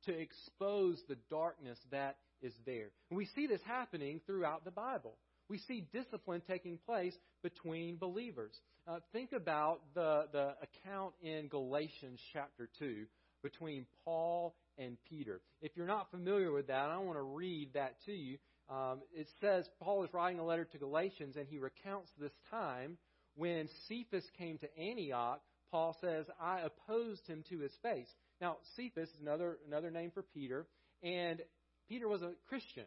to 0.05 0.11
expose 0.11 1.01
the 1.07 1.17
darkness 1.29 1.79
that 1.91 2.17
is 2.41 2.53
there. 2.65 2.89
And 3.09 3.17
we 3.17 3.27
see 3.35 3.47
this 3.47 3.61
happening 3.65 4.21
throughout 4.27 4.65
the 4.65 4.71
Bible. 4.71 5.15
We 5.49 5.59
see 5.59 5.87
discipline 5.93 6.41
taking 6.47 6.79
place 6.85 7.13
between 7.43 7.97
believers. 7.97 8.53
Uh, 8.87 8.99
think 9.13 9.31
about 9.31 9.81
the, 9.93 10.25
the 10.31 10.55
account 10.61 11.13
in 11.21 11.47
Galatians 11.47 12.19
chapter 12.33 12.69
2 12.79 13.05
between 13.41 13.85
Paul 14.03 14.55
and 14.77 14.97
Peter. 15.09 15.41
If 15.61 15.71
you're 15.75 15.87
not 15.87 16.11
familiar 16.11 16.51
with 16.51 16.67
that, 16.67 16.89
I 16.89 16.97
want 16.97 17.17
to 17.17 17.23
read 17.23 17.73
that 17.73 17.95
to 18.05 18.11
you. 18.11 18.37
Um, 18.69 19.01
it 19.13 19.27
says 19.41 19.69
Paul 19.79 20.03
is 20.03 20.13
writing 20.13 20.39
a 20.39 20.45
letter 20.45 20.65
to 20.65 20.77
Galatians, 20.77 21.35
and 21.35 21.47
he 21.47 21.59
recounts 21.59 22.11
this 22.19 22.33
time 22.49 22.97
when 23.35 23.69
Cephas 23.87 24.25
came 24.37 24.57
to 24.59 24.77
Antioch. 24.77 25.41
Paul 25.71 25.95
says, 26.01 26.25
"I 26.39 26.61
opposed 26.61 27.27
him 27.27 27.43
to 27.49 27.59
his 27.59 27.75
face." 27.77 28.13
Now, 28.41 28.57
Cephas 28.75 29.09
is 29.09 29.19
another 29.19 29.59
another 29.67 29.91
name 29.91 30.11
for 30.11 30.23
Peter, 30.23 30.67
and 31.03 31.43
Peter 31.87 32.07
was 32.07 32.21
a 32.21 32.33
Christian. 32.47 32.85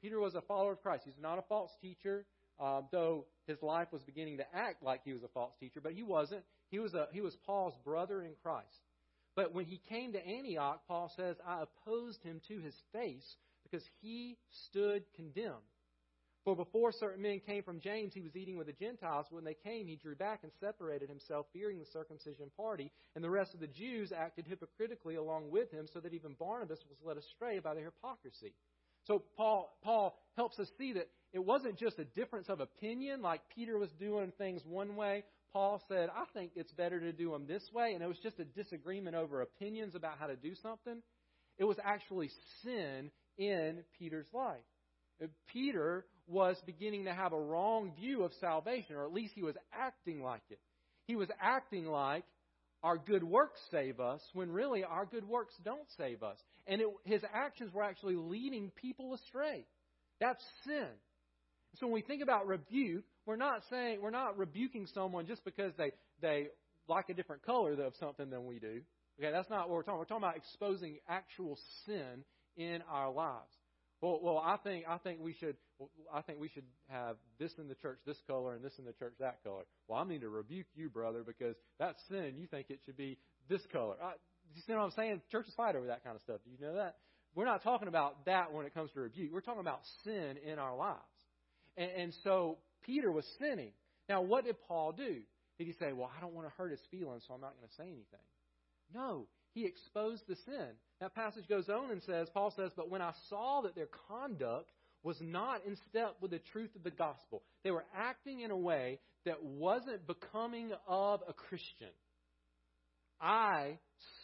Peter 0.00 0.18
was 0.18 0.34
a 0.34 0.40
follower 0.42 0.72
of 0.72 0.82
Christ. 0.82 1.04
He's 1.04 1.18
not 1.18 1.38
a 1.38 1.42
false 1.42 1.76
teacher, 1.82 2.24
um, 2.58 2.88
though 2.90 3.26
his 3.46 3.62
life 3.62 3.92
was 3.92 4.02
beginning 4.04 4.38
to 4.38 4.54
act 4.54 4.82
like 4.82 5.02
he 5.04 5.12
was 5.12 5.22
a 5.22 5.28
false 5.28 5.54
teacher, 5.58 5.80
but 5.80 5.92
he 5.92 6.02
wasn't. 6.02 6.44
He 6.70 6.78
was 6.78 6.94
a 6.94 7.08
he 7.12 7.20
was 7.20 7.36
Paul's 7.44 7.76
brother 7.84 8.22
in 8.22 8.34
Christ. 8.42 8.86
But 9.36 9.52
when 9.54 9.66
he 9.66 9.78
came 9.88 10.12
to 10.12 10.26
Antioch, 10.26 10.82
Paul 10.88 11.12
says, 11.16 11.36
"I 11.46 11.62
opposed 11.62 12.22
him 12.22 12.40
to 12.48 12.58
his 12.60 12.74
face." 12.92 13.36
Because 13.70 13.86
he 14.00 14.36
stood 14.66 15.04
condemned. 15.14 15.54
For 16.44 16.56
before 16.56 16.90
certain 16.92 17.22
men 17.22 17.40
came 17.46 17.62
from 17.62 17.80
James, 17.80 18.14
he 18.14 18.22
was 18.22 18.34
eating 18.34 18.56
with 18.56 18.66
the 18.66 18.72
Gentiles. 18.72 19.26
When 19.28 19.44
they 19.44 19.56
came, 19.62 19.86
he 19.86 19.96
drew 19.96 20.14
back 20.14 20.40
and 20.42 20.50
separated 20.58 21.08
himself, 21.08 21.46
fearing 21.52 21.78
the 21.78 21.84
circumcision 21.92 22.50
party. 22.56 22.90
And 23.14 23.22
the 23.22 23.30
rest 23.30 23.52
of 23.52 23.60
the 23.60 23.66
Jews 23.66 24.10
acted 24.10 24.46
hypocritically 24.48 25.16
along 25.16 25.50
with 25.50 25.70
him, 25.70 25.86
so 25.92 26.00
that 26.00 26.14
even 26.14 26.34
Barnabas 26.38 26.80
was 26.88 26.96
led 27.04 27.18
astray 27.18 27.58
by 27.58 27.74
their 27.74 27.84
hypocrisy. 27.84 28.54
So 29.06 29.22
Paul, 29.36 29.76
Paul 29.82 30.18
helps 30.36 30.58
us 30.58 30.68
see 30.78 30.94
that 30.94 31.08
it 31.32 31.44
wasn't 31.44 31.78
just 31.78 31.98
a 31.98 32.04
difference 32.04 32.48
of 32.48 32.60
opinion, 32.60 33.20
like 33.20 33.42
Peter 33.54 33.78
was 33.78 33.90
doing 33.98 34.32
things 34.38 34.62
one 34.64 34.96
way. 34.96 35.24
Paul 35.52 35.82
said, 35.88 36.08
I 36.14 36.24
think 36.32 36.52
it's 36.54 36.72
better 36.72 37.00
to 37.00 37.12
do 37.12 37.32
them 37.32 37.46
this 37.46 37.68
way. 37.72 37.92
And 37.92 38.02
it 38.02 38.06
was 38.06 38.18
just 38.22 38.38
a 38.38 38.44
disagreement 38.44 39.16
over 39.16 39.42
opinions 39.42 39.94
about 39.94 40.18
how 40.18 40.26
to 40.26 40.36
do 40.36 40.54
something. 40.62 41.02
It 41.58 41.64
was 41.64 41.76
actually 41.84 42.30
sin 42.62 43.10
in 43.40 43.82
Peter's 43.98 44.28
life. 44.32 44.58
Uh, 45.22 45.26
Peter 45.52 46.04
was 46.28 46.56
beginning 46.66 47.06
to 47.06 47.12
have 47.12 47.32
a 47.32 47.40
wrong 47.40 47.92
view 47.98 48.22
of 48.22 48.32
salvation, 48.40 48.94
or 48.94 49.04
at 49.04 49.12
least 49.12 49.32
he 49.34 49.42
was 49.42 49.56
acting 49.72 50.22
like 50.22 50.42
it. 50.50 50.60
He 51.06 51.16
was 51.16 51.28
acting 51.40 51.86
like 51.86 52.24
our 52.82 52.96
good 52.96 53.24
works 53.24 53.60
save 53.70 53.98
us, 53.98 54.20
when 54.32 54.50
really 54.50 54.84
our 54.84 55.06
good 55.06 55.26
works 55.26 55.54
don't 55.64 55.88
save 55.96 56.22
us. 56.22 56.38
And 56.66 56.80
it, 56.80 56.86
his 57.04 57.22
actions 57.34 57.72
were 57.74 57.82
actually 57.82 58.16
leading 58.16 58.70
people 58.76 59.14
astray. 59.14 59.66
That's 60.20 60.42
sin. 60.64 60.86
So 61.76 61.86
when 61.86 61.94
we 61.94 62.02
think 62.02 62.22
about 62.22 62.46
rebuke, 62.46 63.04
we're 63.26 63.36
not 63.36 63.62
saying 63.70 64.00
we're 64.02 64.10
not 64.10 64.38
rebuking 64.38 64.86
someone 64.94 65.26
just 65.26 65.44
because 65.44 65.72
they 65.76 65.92
they 66.20 66.48
like 66.88 67.08
a 67.08 67.14
different 67.14 67.42
color 67.44 67.72
of 67.72 67.94
something 68.00 68.28
than 68.30 68.46
we 68.46 68.58
do. 68.58 68.80
Okay, 69.18 69.30
that's 69.30 69.48
not 69.50 69.68
what 69.68 69.76
we're 69.76 69.82
talking. 69.82 69.94
About. 69.94 69.98
We're 69.98 70.04
talking 70.04 70.24
about 70.24 70.36
exposing 70.36 70.98
actual 71.08 71.58
sin 71.86 72.24
in 72.56 72.82
our 72.90 73.10
lives. 73.10 73.54
Well, 74.00 74.18
well, 74.22 74.38
I 74.38 74.56
think 74.56 74.86
I 74.88 74.96
think 74.98 75.20
we 75.20 75.34
should 75.34 75.56
I 76.12 76.22
think 76.22 76.40
we 76.40 76.48
should 76.48 76.64
have 76.88 77.16
this 77.38 77.52
in 77.58 77.68
the 77.68 77.74
church 77.74 77.98
this 78.06 78.16
color 78.26 78.54
and 78.54 78.64
this 78.64 78.72
in 78.78 78.84
the 78.86 78.94
church 78.94 79.12
that 79.20 79.42
color. 79.44 79.64
Well, 79.88 79.98
I 79.98 80.04
need 80.04 80.22
to 80.22 80.30
rebuke 80.30 80.66
you, 80.74 80.88
brother, 80.88 81.22
because 81.26 81.54
that's 81.78 82.00
sin. 82.08 82.34
You 82.38 82.46
think 82.46 82.66
it 82.70 82.80
should 82.86 82.96
be 82.96 83.18
this 83.48 83.60
color. 83.72 83.96
I, 84.02 84.12
you 84.54 84.62
see 84.66 84.72
what 84.72 84.80
I'm 84.80 84.90
saying? 84.92 85.20
Churches 85.30 85.52
fight 85.54 85.76
over 85.76 85.88
that 85.88 86.02
kind 86.02 86.16
of 86.16 86.22
stuff. 86.22 86.40
Do 86.44 86.50
you 86.50 86.66
know 86.66 86.76
that? 86.76 86.96
We're 87.34 87.44
not 87.44 87.62
talking 87.62 87.88
about 87.88 88.24
that 88.24 88.52
when 88.52 88.66
it 88.66 88.74
comes 88.74 88.90
to 88.92 89.00
rebuke. 89.00 89.32
We're 89.32 89.42
talking 89.42 89.60
about 89.60 89.80
sin 90.02 90.36
in 90.44 90.58
our 90.58 90.74
lives. 90.74 90.98
And, 91.76 91.90
and 91.90 92.14
so 92.24 92.58
Peter 92.84 93.12
was 93.12 93.24
sinning. 93.38 93.72
Now, 94.08 94.22
what 94.22 94.44
did 94.44 94.56
Paul 94.66 94.92
do? 94.92 95.18
Did 95.58 95.66
he 95.66 95.74
say, 95.74 95.92
"Well, 95.92 96.10
I 96.16 96.20
don't 96.22 96.32
want 96.32 96.48
to 96.48 96.52
hurt 96.56 96.70
his 96.70 96.80
feelings, 96.90 97.22
so 97.28 97.34
I'm 97.34 97.40
not 97.40 97.54
going 97.58 97.68
to 97.68 97.74
say 97.74 97.84
anything"? 97.84 98.26
No, 98.94 99.26
he 99.52 99.66
exposed 99.66 100.22
the 100.26 100.36
sin. 100.46 100.70
That 101.00 101.14
passage 101.14 101.48
goes 101.48 101.68
on 101.68 101.90
and 101.90 102.02
says, 102.02 102.28
Paul 102.32 102.52
says, 102.54 102.72
But 102.76 102.90
when 102.90 103.00
I 103.00 103.12
saw 103.28 103.62
that 103.62 103.74
their 103.74 103.88
conduct 104.08 104.70
was 105.02 105.16
not 105.20 105.64
in 105.66 105.76
step 105.88 106.16
with 106.20 106.30
the 106.30 106.40
truth 106.52 106.70
of 106.76 106.82
the 106.82 106.90
gospel, 106.90 107.42
they 107.64 107.70
were 107.70 107.86
acting 107.96 108.40
in 108.40 108.50
a 108.50 108.56
way 108.56 108.98
that 109.24 109.42
wasn't 109.42 110.06
becoming 110.06 110.72
of 110.86 111.20
a 111.26 111.32
Christian. 111.32 111.88
I 113.20 113.78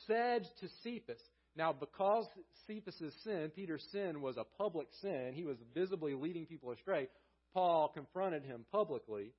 said 0.07 0.47
to 0.61 0.69
Cephas, 0.83 1.21
now 1.57 1.73
because 1.73 2.27
Cephas' 2.67 3.15
sin, 3.25 3.51
Peter's 3.55 3.87
sin, 3.91 4.21
was 4.21 4.37
a 4.37 4.45
public 4.59 4.89
sin, 5.01 5.33
he 5.35 5.45
was 5.45 5.57
visibly 5.75 6.15
leading 6.15 6.45
people 6.45 6.73
astray, 6.73 7.09
Paul 7.55 7.91
confronted 7.95 8.45
him 8.45 8.67
publicly. 8.71 9.33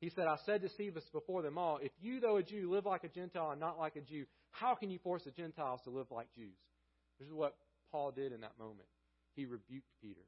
He 0.00 0.10
said, 0.10 0.26
I 0.26 0.36
said 0.44 0.62
to 0.62 0.68
Cephas 0.76 1.04
before 1.12 1.42
them 1.42 1.58
all, 1.58 1.78
if 1.80 1.92
you, 2.00 2.18
though 2.18 2.38
a 2.38 2.42
Jew, 2.42 2.70
live 2.72 2.86
like 2.86 3.04
a 3.04 3.08
Gentile 3.08 3.50
and 3.50 3.60
not 3.60 3.78
like 3.78 3.94
a 3.94 4.00
Jew, 4.00 4.24
how 4.50 4.74
can 4.74 4.90
you 4.90 4.98
force 4.98 5.22
the 5.24 5.30
Gentiles 5.30 5.80
to 5.84 5.90
live 5.90 6.06
like 6.10 6.32
Jews? 6.34 6.56
This 7.20 7.28
is 7.28 7.34
what 7.34 7.54
Paul 7.92 8.10
did 8.10 8.32
in 8.32 8.40
that 8.40 8.58
moment. 8.58 8.88
He 9.36 9.44
rebuked 9.44 9.86
Peter. 10.02 10.24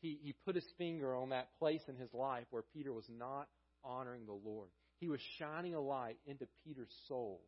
He, 0.00 0.18
he 0.22 0.34
put 0.44 0.56
his 0.56 0.66
finger 0.76 1.14
on 1.16 1.30
that 1.30 1.56
place 1.58 1.82
in 1.88 1.96
his 1.96 2.12
life 2.12 2.44
where 2.50 2.64
Peter 2.74 2.92
was 2.92 3.08
not 3.08 3.48
honoring 3.84 4.26
the 4.26 4.32
Lord. 4.32 4.68
He 4.98 5.08
was 5.08 5.20
shining 5.38 5.74
a 5.74 5.80
light 5.80 6.18
into 6.26 6.46
Peter's 6.64 6.92
soul 7.06 7.40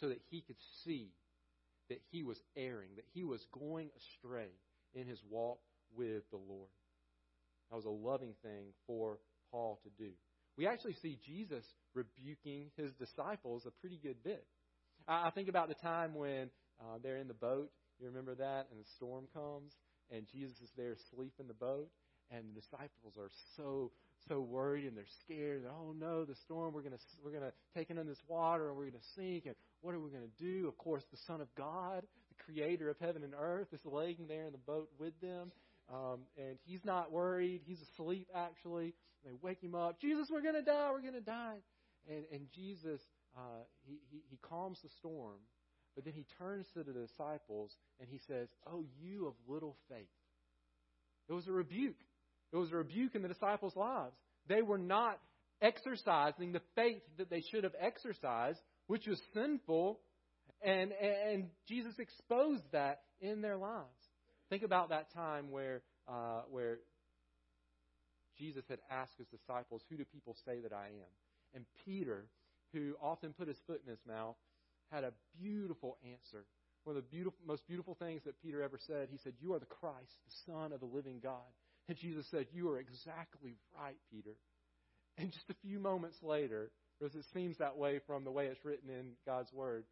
so 0.00 0.08
that 0.08 0.20
he 0.30 0.40
could 0.40 0.56
see 0.84 1.08
that 1.88 2.00
he 2.12 2.22
was 2.22 2.40
erring, 2.56 2.90
that 2.96 3.04
he 3.12 3.24
was 3.24 3.44
going 3.52 3.90
astray 3.96 4.48
in 4.94 5.08
his 5.08 5.20
walk 5.28 5.58
with 5.94 6.22
the 6.30 6.36
Lord. 6.36 6.70
That 7.70 7.76
was 7.76 7.84
a 7.84 7.90
loving 7.90 8.34
thing 8.42 8.66
for 8.86 9.18
Paul 9.50 9.80
to 9.82 10.02
do. 10.02 10.10
we 10.56 10.66
actually 10.68 10.94
see 11.02 11.18
Jesus 11.26 11.64
rebuking 11.94 12.70
his 12.76 12.92
disciples 12.92 13.66
a 13.66 13.70
pretty 13.80 13.98
good 14.00 14.22
bit. 14.22 14.46
I, 15.08 15.28
I 15.28 15.30
think 15.30 15.48
about 15.48 15.68
the 15.68 15.74
time 15.74 16.14
when 16.14 16.50
uh, 16.80 16.98
they're 17.02 17.18
in 17.18 17.28
the 17.28 17.34
boat. 17.34 17.70
You 17.98 18.06
remember 18.06 18.34
that? 18.34 18.68
And 18.70 18.80
the 18.80 18.88
storm 18.96 19.24
comes, 19.34 19.72
and 20.10 20.26
Jesus 20.30 20.60
is 20.60 20.70
there 20.76 20.92
asleep 20.92 21.34
in 21.38 21.46
the 21.46 21.54
boat, 21.54 21.88
and 22.30 22.44
the 22.48 22.60
disciples 22.60 23.14
are 23.18 23.30
so 23.56 23.90
so 24.28 24.40
worried 24.40 24.84
and 24.84 24.96
they're 24.96 25.04
scared. 25.24 25.64
Oh 25.68 25.92
no, 25.98 26.24
the 26.24 26.34
storm! 26.34 26.74
We're 26.74 26.82
gonna 26.82 26.98
we're 27.24 27.32
gonna 27.32 27.52
take 27.74 27.90
in 27.90 27.96
this 28.06 28.22
water 28.28 28.68
and 28.68 28.76
we're 28.76 28.86
gonna 28.86 28.98
sink. 29.16 29.46
And 29.46 29.54
what 29.80 29.94
are 29.94 30.00
we 30.00 30.10
gonna 30.10 30.26
do? 30.38 30.68
Of 30.68 30.76
course, 30.78 31.04
the 31.10 31.18
Son 31.26 31.40
of 31.40 31.48
God, 31.54 32.02
the 32.28 32.44
Creator 32.44 32.90
of 32.90 32.98
heaven 32.98 33.22
and 33.22 33.34
earth, 33.38 33.68
is 33.72 33.80
laying 33.84 34.26
there 34.28 34.46
in 34.46 34.52
the 34.52 34.58
boat 34.58 34.88
with 34.98 35.18
them, 35.20 35.52
um, 35.92 36.20
and 36.36 36.58
he's 36.64 36.84
not 36.84 37.12
worried. 37.12 37.62
He's 37.66 37.80
asleep 37.80 38.28
actually. 38.34 38.94
They 39.24 39.32
wake 39.42 39.62
him 39.62 39.74
up. 39.74 40.00
Jesus, 40.00 40.28
we're 40.30 40.42
gonna 40.42 40.62
die. 40.62 40.90
We're 40.90 41.02
gonna 41.02 41.20
die. 41.20 41.56
And 42.08 42.24
and 42.32 42.46
Jesus, 42.54 43.00
uh, 43.36 43.64
he, 43.86 43.98
he 44.10 44.22
he 44.30 44.38
calms 44.42 44.78
the 44.82 44.88
storm, 44.98 45.38
but 45.94 46.04
then 46.04 46.14
he 46.14 46.24
turns 46.38 46.66
to 46.74 46.82
the 46.82 46.92
disciples 46.92 47.76
and 47.98 48.08
he 48.08 48.18
says, 48.26 48.48
"Oh, 48.66 48.84
you 49.00 49.26
of 49.26 49.34
little 49.46 49.76
faith." 49.88 50.08
It 51.28 51.32
was 51.32 51.46
a 51.46 51.52
rebuke. 51.52 52.00
It 52.52 52.56
was 52.56 52.72
a 52.72 52.76
rebuke 52.76 53.14
in 53.14 53.22
the 53.22 53.28
disciples' 53.28 53.76
lives. 53.76 54.16
They 54.48 54.62
were 54.62 54.78
not 54.78 55.20
exercising 55.62 56.52
the 56.52 56.62
faith 56.74 57.02
that 57.18 57.30
they 57.30 57.42
should 57.50 57.64
have 57.64 57.74
exercised, 57.78 58.60
which 58.86 59.06
was 59.06 59.20
sinful, 59.34 60.00
and, 60.62 60.92
and 60.92 61.50
Jesus 61.68 61.94
exposed 61.98 62.64
that 62.72 63.02
in 63.20 63.42
their 63.42 63.56
lives. 63.56 63.86
Think 64.48 64.62
about 64.62 64.88
that 64.88 65.12
time 65.12 65.50
where, 65.50 65.82
uh, 66.08 66.42
where 66.50 66.78
Jesus 68.38 68.64
had 68.68 68.80
asked 68.90 69.12
his 69.18 69.28
disciples, 69.28 69.82
Who 69.88 69.96
do 69.96 70.04
people 70.04 70.36
say 70.44 70.60
that 70.60 70.72
I 70.72 70.86
am? 70.86 71.12
And 71.54 71.64
Peter, 71.84 72.26
who 72.72 72.94
often 73.00 73.32
put 73.32 73.48
his 73.48 73.58
foot 73.66 73.80
in 73.84 73.90
his 73.90 74.00
mouth, 74.06 74.36
had 74.90 75.04
a 75.04 75.12
beautiful 75.40 75.96
answer. 76.04 76.44
One 76.84 76.96
of 76.96 77.02
the 77.02 77.08
beautiful, 77.08 77.38
most 77.46 77.66
beautiful 77.66 77.94
things 77.94 78.22
that 78.24 78.40
Peter 78.42 78.62
ever 78.62 78.78
said. 78.86 79.08
He 79.10 79.18
said, 79.18 79.34
You 79.40 79.54
are 79.54 79.58
the 79.58 79.66
Christ, 79.66 80.14
the 80.26 80.52
Son 80.52 80.72
of 80.72 80.80
the 80.80 80.86
living 80.86 81.20
God. 81.22 81.48
And 81.88 81.96
Jesus 81.98 82.26
said, 82.30 82.46
You 82.52 82.70
are 82.70 82.78
exactly 82.78 83.56
right, 83.78 83.96
Peter. 84.10 84.36
And 85.18 85.30
just 85.32 85.50
a 85.50 85.54
few 85.62 85.78
moments 85.78 86.16
later, 86.22 86.70
because 86.98 87.14
it 87.14 87.24
seems 87.34 87.58
that 87.58 87.76
way 87.76 88.00
from 88.06 88.24
the 88.24 88.30
way 88.30 88.46
it's 88.46 88.64
written 88.64 88.88
in 88.88 89.12
God's 89.26 89.52
Word, 89.52 89.84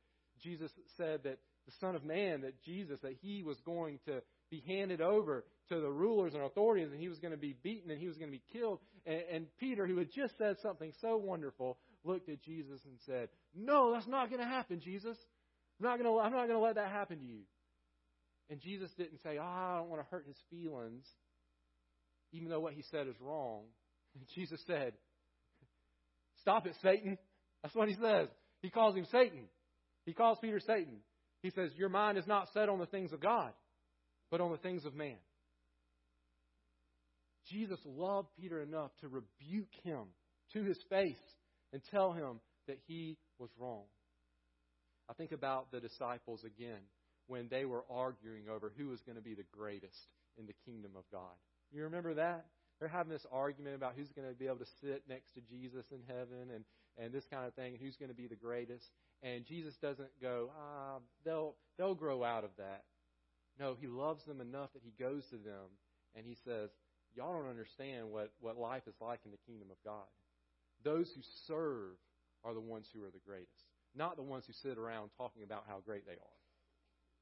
Jesus 0.43 0.71
said 0.97 1.25
that 1.25 1.39
the 1.67 1.73
Son 1.81 1.95
of 1.95 2.05
Man, 2.05 2.43
that 2.43 2.63
Jesus, 2.63 2.99
that 3.03 3.17
he 3.21 3.43
was 3.43 3.59
going 3.61 3.99
to 4.07 4.23
be 4.51 4.63
handed 4.67 5.01
over 5.01 5.45
to 5.69 5.81
the 5.81 5.91
rulers 5.91 6.33
and 6.35 6.43
authorities, 6.43 6.89
and 6.91 7.01
he 7.01 7.09
was 7.09 7.19
going 7.19 7.33
to 7.33 7.39
be 7.39 7.55
beaten 7.63 7.91
and 7.91 8.01
he 8.01 8.07
was 8.07 8.17
going 8.17 8.31
to 8.31 8.37
be 8.37 8.59
killed. 8.59 8.79
And, 9.05 9.23
and 9.31 9.47
Peter, 9.59 9.87
who 9.87 9.99
had 9.99 10.11
just 10.11 10.39
said 10.39 10.57
something 10.63 10.93
so 11.01 11.17
wonderful, 11.19 11.77
looked 12.05 12.29
at 12.29 12.43
Jesus 12.43 12.81
and 12.85 12.99
said, 13.07 13.29
No, 13.55 13.93
that's 13.93 14.07
not 14.07 14.31
going 14.31 14.41
to 14.41 14.47
happen, 14.47 14.81
Jesus. 14.81 15.17
I'm 15.81 15.87
not 15.87 15.99
going 15.99 16.49
to, 16.49 16.59
let 16.59 16.75
that 16.75 16.91
happen 16.91 17.19
to 17.19 17.25
you. 17.25 17.41
And 18.51 18.61
Jesus 18.61 18.91
didn't 18.97 19.23
say, 19.23 19.39
Oh, 19.39 19.45
I 19.45 19.77
don't 19.79 19.89
want 19.89 20.03
to 20.03 20.09
hurt 20.11 20.27
his 20.27 20.39
feelings 20.51 21.05
even 22.33 22.49
though 22.49 22.61
what 22.61 22.75
he 22.75 22.83
said 22.91 23.07
is 23.07 23.15
wrong. 23.21 23.63
And 24.15 24.25
Jesus 24.35 24.61
said, 24.67 24.93
Stop 26.41 26.67
it, 26.67 26.75
Satan. 26.83 27.19
That's 27.63 27.75
what 27.75 27.89
he 27.89 27.95
says. 27.95 28.29
He 28.63 28.71
calls 28.71 28.97
him 28.97 29.07
Satan. 29.11 29.45
He 30.05 30.15
calls 30.15 30.39
Peter 30.41 30.61
Satan. 30.61 30.99
He 31.43 31.51
says, 31.51 31.71
Your 31.77 31.89
mind 31.89 32.19
is 32.19 32.27
not 32.27 32.49
set 32.55 32.69
on 32.69 32.79
the 32.79 32.87
things 32.87 33.13
of 33.13 33.21
God, 33.21 33.53
but 34.31 34.41
on 34.41 34.53
the 34.53 34.59
things 34.59 34.85
of 34.85 34.95
man. 34.95 35.17
Jesus 37.51 37.79
loved 37.85 38.29
Peter 38.41 38.61
enough 38.61 38.91
to 39.01 39.09
rebuke 39.09 39.73
him 39.83 40.05
to 40.53 40.63
his 40.63 40.79
face 40.91 41.17
and 41.73 41.83
tell 41.91 42.13
him 42.13 42.41
that 42.67 42.79
he 42.87 43.17
was 43.39 43.51
wrong. 43.59 43.85
I 45.09 45.15
think 45.15 45.33
about 45.33 45.71
the 45.71 45.81
disciples 45.81 46.45
again 46.45 46.81
when 47.27 47.49
they 47.49 47.65
were 47.65 47.85
arguing 47.91 48.45
over 48.55 48.73
who 48.77 48.89
was 48.89 49.01
going 49.03 49.17
to 49.17 49.23
be 49.23 49.35
the 49.35 49.47
greatest 49.53 50.13
in 50.39 50.47
the 50.47 50.55
kingdom 50.65 50.93
of 50.97 51.05
God. 51.11 51.35
You 51.73 51.83
remember 51.85 52.15
that? 52.15 52.47
They're 52.79 52.89
having 52.89 53.13
this 53.13 53.27
argument 53.33 53.75
about 53.75 53.95
who's 53.97 54.13
going 54.13 54.29
to 54.29 54.35
be 54.35 54.47
able 54.47 54.59
to 54.59 54.71
sit 54.81 55.03
next 55.09 55.33
to 55.35 55.41
Jesus 55.41 55.85
in 55.91 55.99
heaven 56.07 56.55
and, 56.55 56.65
and 56.97 57.13
this 57.13 57.25
kind 57.31 57.47
of 57.47 57.55
thing, 57.55 57.75
and 57.75 57.83
who's 57.83 57.97
going 57.97 58.11
to 58.11 58.15
be 58.15 58.29
the 58.29 58.37
greatest. 58.37 58.87
And 59.23 59.45
Jesus 59.45 59.75
doesn't 59.83 60.11
go, 60.23 60.51
ah, 60.57 60.99
they'll, 61.25 61.57
they'll 61.77 61.95
grow 61.95 62.23
out 62.23 62.45
of 62.45 62.51
that. 62.59 62.85
No, 63.59 63.77
he 63.79 63.89
loves 63.89 64.25
them 64.25 64.41
enough 64.41 64.73
that 64.75 64.83
he 64.85 64.93
goes 65.03 65.25
to 65.31 65.37
them 65.37 65.75
and 66.15 66.25
he 66.25 66.37
says, 66.45 66.71
Y'all 67.15 67.33
don't 67.33 67.51
understand 67.51 68.13
what, 68.13 68.33
what 68.41 68.57
life 68.57 68.83
is 68.87 68.95
like 69.01 69.21
in 69.25 69.33
the 69.33 69.43
kingdom 69.47 69.69
of 69.71 69.77
God. 69.85 70.07
Those 70.85 71.11
who 71.15 71.21
serve 71.47 71.97
are 72.45 72.55
the 72.55 72.61
ones 72.61 72.89
who 72.93 73.05
are 73.05 73.11
the 73.11 73.21
greatest, 73.27 73.65
not 73.95 74.17
the 74.17 74.23
ones 74.23 74.45
who 74.47 74.53
sit 74.53 74.79
around 74.79 75.11
talking 75.17 75.43
about 75.43 75.65
how 75.69 75.81
great 75.85 76.07
they 76.07 76.13
are. 76.13 76.39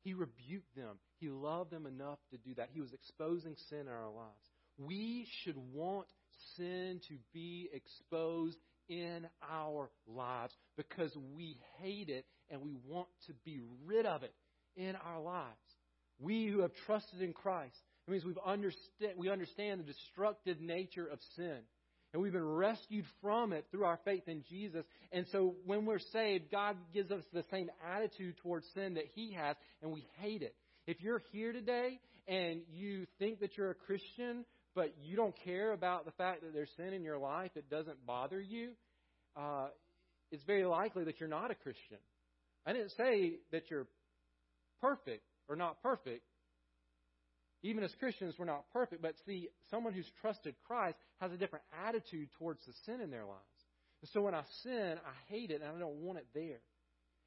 He 0.02 0.14
rebuked 0.14 0.74
them. 0.76 0.98
He 1.18 1.28
loved 1.28 1.70
them 1.70 1.86
enough 1.86 2.18
to 2.30 2.38
do 2.38 2.54
that. 2.54 2.68
He 2.72 2.80
was 2.80 2.92
exposing 2.92 3.56
sin 3.68 3.80
in 3.80 3.88
our 3.88 4.10
lives. 4.10 4.50
We 4.78 5.26
should 5.42 5.56
want 5.74 6.06
sin 6.56 7.00
to 7.08 7.14
be 7.32 7.68
exposed 7.72 8.58
in 8.88 9.26
our 9.50 9.90
lives 10.06 10.54
because 10.76 11.16
we 11.34 11.58
hate 11.80 12.08
it 12.08 12.24
and 12.50 12.60
we 12.60 12.76
want 12.86 13.08
to 13.26 13.32
be 13.44 13.60
rid 13.84 14.06
of 14.06 14.22
it 14.22 14.34
in 14.76 14.94
our 14.96 15.20
lives. 15.20 15.56
We 16.18 16.46
who 16.46 16.60
have 16.60 16.72
trusted 16.86 17.20
in 17.20 17.32
Christ, 17.32 17.76
it 18.06 18.10
means 18.10 18.24
we've 18.24 18.38
understand, 18.46 19.14
we 19.16 19.28
understand 19.28 19.80
the 19.80 19.84
destructive 19.84 20.60
nature 20.60 21.06
of 21.06 21.18
sin. 21.34 21.58
And 22.16 22.22
we've 22.22 22.32
been 22.32 22.48
rescued 22.48 23.04
from 23.20 23.52
it 23.52 23.66
through 23.70 23.84
our 23.84 23.98
faith 24.02 24.22
in 24.26 24.42
Jesus. 24.48 24.86
And 25.12 25.26
so 25.32 25.54
when 25.66 25.84
we're 25.84 25.98
saved, 25.98 26.50
God 26.50 26.74
gives 26.94 27.10
us 27.10 27.22
the 27.30 27.44
same 27.50 27.68
attitude 27.86 28.38
towards 28.38 28.64
sin 28.72 28.94
that 28.94 29.04
He 29.14 29.34
has, 29.34 29.54
and 29.82 29.92
we 29.92 30.06
hate 30.16 30.40
it. 30.40 30.54
If 30.86 31.02
you're 31.02 31.20
here 31.30 31.52
today 31.52 32.00
and 32.26 32.62
you 32.72 33.06
think 33.18 33.40
that 33.40 33.58
you're 33.58 33.68
a 33.68 33.74
Christian, 33.74 34.46
but 34.74 34.94
you 35.02 35.14
don't 35.14 35.34
care 35.44 35.72
about 35.72 36.06
the 36.06 36.10
fact 36.12 36.40
that 36.40 36.54
there's 36.54 36.70
sin 36.78 36.94
in 36.94 37.04
your 37.04 37.18
life, 37.18 37.50
it 37.54 37.68
doesn't 37.68 38.06
bother 38.06 38.40
you, 38.40 38.70
uh, 39.36 39.66
it's 40.32 40.44
very 40.44 40.64
likely 40.64 41.04
that 41.04 41.20
you're 41.20 41.28
not 41.28 41.50
a 41.50 41.54
Christian. 41.54 41.98
I 42.64 42.72
didn't 42.72 42.92
say 42.96 43.34
that 43.52 43.64
you're 43.68 43.88
perfect 44.80 45.24
or 45.50 45.54
not 45.56 45.82
perfect. 45.82 46.22
Even 47.66 47.82
as 47.82 47.92
Christians, 47.98 48.36
we're 48.38 48.44
not 48.44 48.64
perfect, 48.72 49.02
but 49.02 49.14
see, 49.26 49.48
someone 49.70 49.92
who's 49.92 50.08
trusted 50.20 50.54
Christ 50.68 50.96
has 51.20 51.32
a 51.32 51.36
different 51.36 51.64
attitude 51.86 52.28
towards 52.38 52.64
the 52.64 52.72
sin 52.84 53.00
in 53.00 53.10
their 53.10 53.24
lives. 53.24 53.40
And 54.02 54.10
so 54.12 54.22
when 54.22 54.34
I 54.34 54.42
sin, 54.62 54.94
I 55.04 55.32
hate 55.32 55.50
it 55.50 55.62
and 55.62 55.76
I 55.76 55.78
don't 55.80 55.96
want 55.96 56.18
it 56.18 56.26
there. 56.32 56.60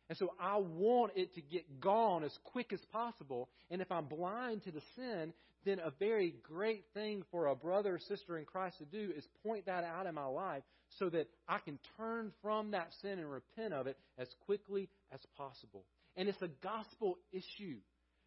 And 0.08 0.18
so 0.18 0.32
I 0.40 0.58
want 0.58 1.12
it 1.16 1.36
to 1.36 1.42
get 1.42 1.82
gone 1.82 2.24
as 2.24 2.32
quick 2.46 2.72
as 2.72 2.80
possible. 2.94 3.50
And 3.70 3.82
if 3.82 3.92
I'm 3.92 4.06
blind 4.06 4.64
to 4.64 4.72
the 4.72 4.82
sin, 4.96 5.34
then 5.66 5.80
a 5.80 5.92
very 6.00 6.36
great 6.44 6.86
thing 6.94 7.24
for 7.32 7.48
a 7.48 7.56
brother 7.56 7.96
or 7.96 8.00
sister 8.00 8.38
in 8.38 8.46
Christ 8.46 8.78
to 8.78 8.86
do 8.86 9.12
is 9.16 9.28
point 9.44 9.66
that 9.66 9.84
out 9.84 10.08
in 10.08 10.16
my 10.16 10.26
life 10.26 10.64
so 11.00 11.10
that 11.10 11.28
I 11.50 11.60
can 11.60 11.78
turn 11.98 12.32
from 12.42 12.72
that 12.72 12.92
sin 13.02 13.20
and 13.20 13.30
repent 13.30 13.74
of 13.74 13.88
it 13.88 13.98
as 14.18 14.30
quickly 14.46 14.90
as 15.12 15.20
possible. 15.36 15.84
And 16.16 16.30
it's 16.30 16.42
a 16.42 16.50
gospel 16.64 17.18
issue. 17.34 17.80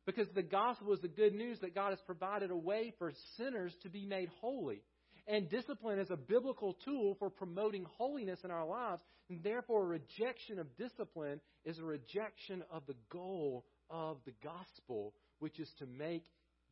Because 0.04 0.26
the 0.34 0.42
gospel 0.42 0.92
is 0.92 1.00
the 1.00 1.08
good 1.08 1.34
news 1.34 1.60
that 1.60 1.74
God 1.74 1.90
has 1.90 2.00
provided 2.06 2.50
a 2.50 2.56
way 2.56 2.92
for 2.98 3.12
sinners 3.36 3.72
to 3.82 3.88
be 3.88 4.04
made 4.04 4.28
holy. 4.40 4.82
And 5.28 5.48
discipline 5.48 6.00
is 6.00 6.10
a 6.10 6.16
biblical 6.16 6.76
tool 6.84 7.14
for 7.18 7.30
promoting 7.30 7.86
holiness 7.96 8.40
in 8.42 8.50
our 8.50 8.66
lives. 8.66 9.02
And 9.30 9.42
therefore, 9.44 9.84
a 9.84 9.86
rejection 9.86 10.58
of 10.58 10.76
discipline 10.76 11.40
is 11.64 11.78
a 11.78 11.84
rejection 11.84 12.64
of 12.70 12.82
the 12.86 12.96
goal 13.10 13.64
of 13.88 14.18
the 14.24 14.34
gospel, 14.42 15.14
which 15.38 15.60
is 15.60 15.70
to 15.78 15.86
make 15.86 16.24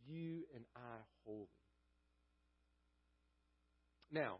you 0.08 0.44
and 0.54 0.64
I 0.74 0.98
holy. 1.24 1.46
Now, 4.10 4.38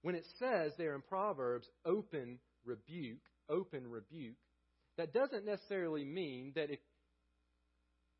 when 0.00 0.14
it 0.14 0.24
says 0.38 0.72
there 0.78 0.94
in 0.94 1.02
Proverbs, 1.02 1.68
open 1.84 2.38
rebuke, 2.64 3.20
open 3.50 3.86
rebuke, 3.86 4.36
that 4.96 5.12
doesn't 5.12 5.44
necessarily 5.44 6.04
mean 6.04 6.52
that 6.54 6.70
if 6.70 6.78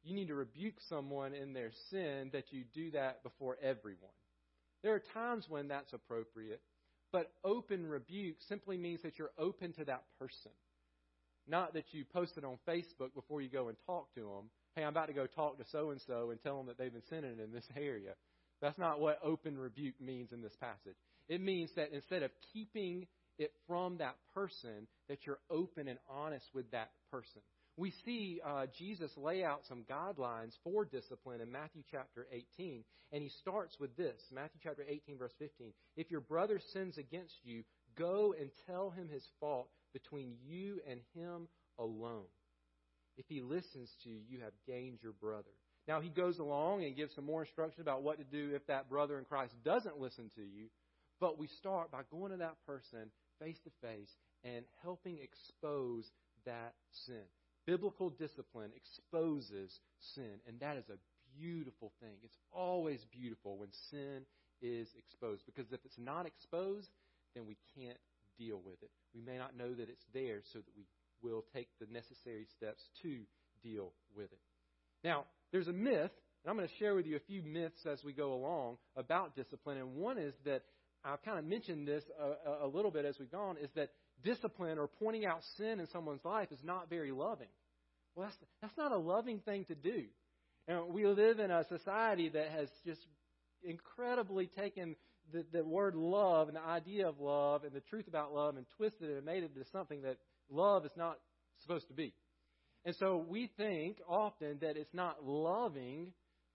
you 0.04 0.14
need 0.14 0.28
to 0.28 0.34
rebuke 0.34 0.74
someone 0.88 1.34
in 1.34 1.52
their 1.52 1.70
sin, 1.90 2.30
that 2.32 2.52
you 2.52 2.64
do 2.74 2.90
that 2.92 3.22
before 3.22 3.56
everyone. 3.62 4.10
There 4.82 4.94
are 4.94 5.02
times 5.14 5.46
when 5.48 5.68
that's 5.68 5.92
appropriate, 5.92 6.60
but 7.12 7.30
open 7.44 7.86
rebuke 7.86 8.36
simply 8.48 8.76
means 8.76 9.02
that 9.02 9.18
you're 9.18 9.30
open 9.38 9.72
to 9.74 9.84
that 9.84 10.02
person. 10.18 10.50
Not 11.46 11.74
that 11.74 11.84
you 11.92 12.04
post 12.04 12.32
it 12.36 12.44
on 12.44 12.58
Facebook 12.68 13.14
before 13.14 13.42
you 13.42 13.48
go 13.48 13.68
and 13.68 13.76
talk 13.86 14.12
to 14.14 14.20
them. 14.20 14.50
Hey, 14.74 14.82
I'm 14.82 14.88
about 14.88 15.08
to 15.08 15.12
go 15.12 15.26
talk 15.26 15.58
to 15.58 15.64
so 15.70 15.90
and 15.90 16.00
so 16.06 16.30
and 16.30 16.40
tell 16.42 16.56
them 16.56 16.66
that 16.66 16.78
they've 16.78 16.92
been 16.92 17.02
sinning 17.10 17.38
in 17.42 17.52
this 17.52 17.66
area. 17.76 18.14
That's 18.60 18.78
not 18.78 19.00
what 19.00 19.18
open 19.22 19.58
rebuke 19.58 20.00
means 20.00 20.32
in 20.32 20.40
this 20.40 20.56
passage. 20.60 20.96
It 21.28 21.40
means 21.40 21.70
that 21.76 21.92
instead 21.92 22.22
of 22.22 22.30
keeping 22.52 23.06
it 23.38 23.52
from 23.66 23.98
that 23.98 24.16
person, 24.34 24.86
that 25.08 25.26
you're 25.26 25.40
open 25.50 25.88
and 25.88 25.98
honest 26.08 26.46
with 26.54 26.70
that 26.70 26.90
person 27.10 27.42
we 27.76 27.92
see 28.04 28.40
uh, 28.44 28.66
Jesus 28.78 29.10
lay 29.16 29.44
out 29.44 29.62
some 29.68 29.84
guidelines 29.90 30.52
for 30.62 30.84
discipline 30.84 31.40
in 31.40 31.50
Matthew 31.50 31.82
chapter 31.90 32.26
18. 32.30 32.84
And 33.12 33.22
he 33.22 33.28
starts 33.40 33.76
with 33.78 33.96
this 33.96 34.20
Matthew 34.32 34.60
chapter 34.62 34.84
18, 34.88 35.18
verse 35.18 35.32
15. 35.38 35.72
If 35.96 36.10
your 36.10 36.20
brother 36.20 36.60
sins 36.72 36.96
against 36.98 37.34
you, 37.42 37.62
Go 37.96 38.34
and 38.38 38.50
tell 38.66 38.90
him 38.90 39.08
his 39.08 39.26
fault 39.40 39.68
between 39.92 40.34
you 40.44 40.80
and 40.88 41.00
him 41.14 41.48
alone. 41.78 42.24
If 43.16 43.26
he 43.28 43.42
listens 43.42 43.90
to 44.02 44.10
you, 44.10 44.20
you 44.28 44.40
have 44.40 44.52
gained 44.66 44.98
your 45.02 45.12
brother. 45.12 45.50
Now, 45.86 46.00
he 46.00 46.08
goes 46.08 46.38
along 46.38 46.84
and 46.84 46.96
gives 46.96 47.14
some 47.14 47.26
more 47.26 47.42
instruction 47.42 47.82
about 47.82 48.02
what 48.02 48.18
to 48.18 48.24
do 48.24 48.54
if 48.54 48.66
that 48.68 48.88
brother 48.88 49.18
in 49.18 49.24
Christ 49.24 49.52
doesn't 49.64 49.98
listen 49.98 50.30
to 50.36 50.42
you. 50.42 50.68
But 51.20 51.38
we 51.38 51.48
start 51.48 51.90
by 51.90 52.02
going 52.10 52.30
to 52.30 52.38
that 52.38 52.56
person 52.66 53.10
face 53.38 53.58
to 53.64 53.70
face 53.86 54.10
and 54.44 54.64
helping 54.82 55.18
expose 55.18 56.10
that 56.46 56.74
sin. 57.06 57.26
Biblical 57.66 58.10
discipline 58.10 58.70
exposes 58.76 59.78
sin, 60.14 60.40
and 60.48 60.58
that 60.60 60.76
is 60.76 60.88
a 60.88 60.98
beautiful 61.38 61.92
thing. 62.00 62.16
It's 62.22 62.38
always 62.52 63.00
beautiful 63.12 63.56
when 63.58 63.68
sin 63.90 64.22
is 64.60 64.88
exposed 64.98 65.42
because 65.46 65.72
if 65.72 65.80
it's 65.84 65.98
not 65.98 66.26
exposed, 66.26 66.88
then 67.34 67.46
we 67.46 67.56
can't 67.76 67.98
deal 68.38 68.60
with 68.64 68.82
it. 68.82 68.90
We 69.14 69.20
may 69.20 69.38
not 69.38 69.56
know 69.56 69.74
that 69.74 69.88
it's 69.88 70.04
there 70.12 70.40
so 70.52 70.58
that 70.58 70.76
we 70.76 70.84
will 71.22 71.44
take 71.54 71.68
the 71.80 71.86
necessary 71.92 72.46
steps 72.56 72.82
to 73.02 73.20
deal 73.62 73.92
with 74.16 74.32
it. 74.32 74.40
Now, 75.04 75.24
there's 75.52 75.68
a 75.68 75.72
myth, 75.72 76.10
and 76.44 76.50
I'm 76.50 76.56
going 76.56 76.68
to 76.68 76.74
share 76.76 76.94
with 76.94 77.06
you 77.06 77.16
a 77.16 77.20
few 77.20 77.42
myths 77.42 77.86
as 77.86 78.02
we 78.04 78.12
go 78.12 78.34
along 78.34 78.78
about 78.96 79.36
discipline. 79.36 79.78
And 79.78 79.94
one 79.96 80.18
is 80.18 80.34
that 80.44 80.62
I've 81.04 81.22
kind 81.22 81.38
of 81.38 81.44
mentioned 81.44 81.86
this 81.86 82.04
a, 82.20 82.64
a 82.64 82.68
little 82.68 82.90
bit 82.90 83.04
as 83.04 83.18
we've 83.18 83.30
gone, 83.30 83.56
is 83.60 83.70
that 83.74 83.90
discipline 84.24 84.78
or 84.78 84.88
pointing 84.88 85.26
out 85.26 85.42
sin 85.56 85.80
in 85.80 85.86
someone's 85.88 86.24
life 86.24 86.48
is 86.50 86.60
not 86.62 86.88
very 86.88 87.12
loving. 87.12 87.48
Well, 88.14 88.26
that's, 88.26 88.38
that's 88.60 88.76
not 88.76 88.92
a 88.92 88.98
loving 88.98 89.40
thing 89.40 89.64
to 89.66 89.74
do. 89.74 90.04
And 90.68 90.92
we 90.94 91.06
live 91.06 91.38
in 91.38 91.50
a 91.50 91.64
society 91.68 92.28
that 92.30 92.50
has 92.50 92.68
just 92.86 93.00
incredibly 93.64 94.46
taken 94.46 94.96
the, 95.32 95.44
the 95.52 95.64
word 95.64 95.94
love 95.94 96.48
and 96.48 96.56
the 96.56 96.62
idea 96.62 97.08
of 97.08 97.18
love 97.18 97.64
and 97.64 97.72
the 97.72 97.80
truth 97.80 98.06
about 98.08 98.34
love 98.34 98.56
and 98.56 98.66
twisted 98.76 99.10
it 99.10 99.16
and 99.16 99.26
made 99.26 99.42
it 99.42 99.52
into 99.54 99.68
something 99.70 100.02
that 100.02 100.18
love 100.50 100.84
is 100.84 100.92
not 100.96 101.18
supposed 101.60 101.88
to 101.88 101.94
be. 101.94 102.12
And 102.84 102.94
so 102.96 103.24
we 103.28 103.50
think 103.56 103.98
often 104.08 104.58
that 104.60 104.76
it's 104.76 104.92
not 104.92 105.24
loving 105.24 106.12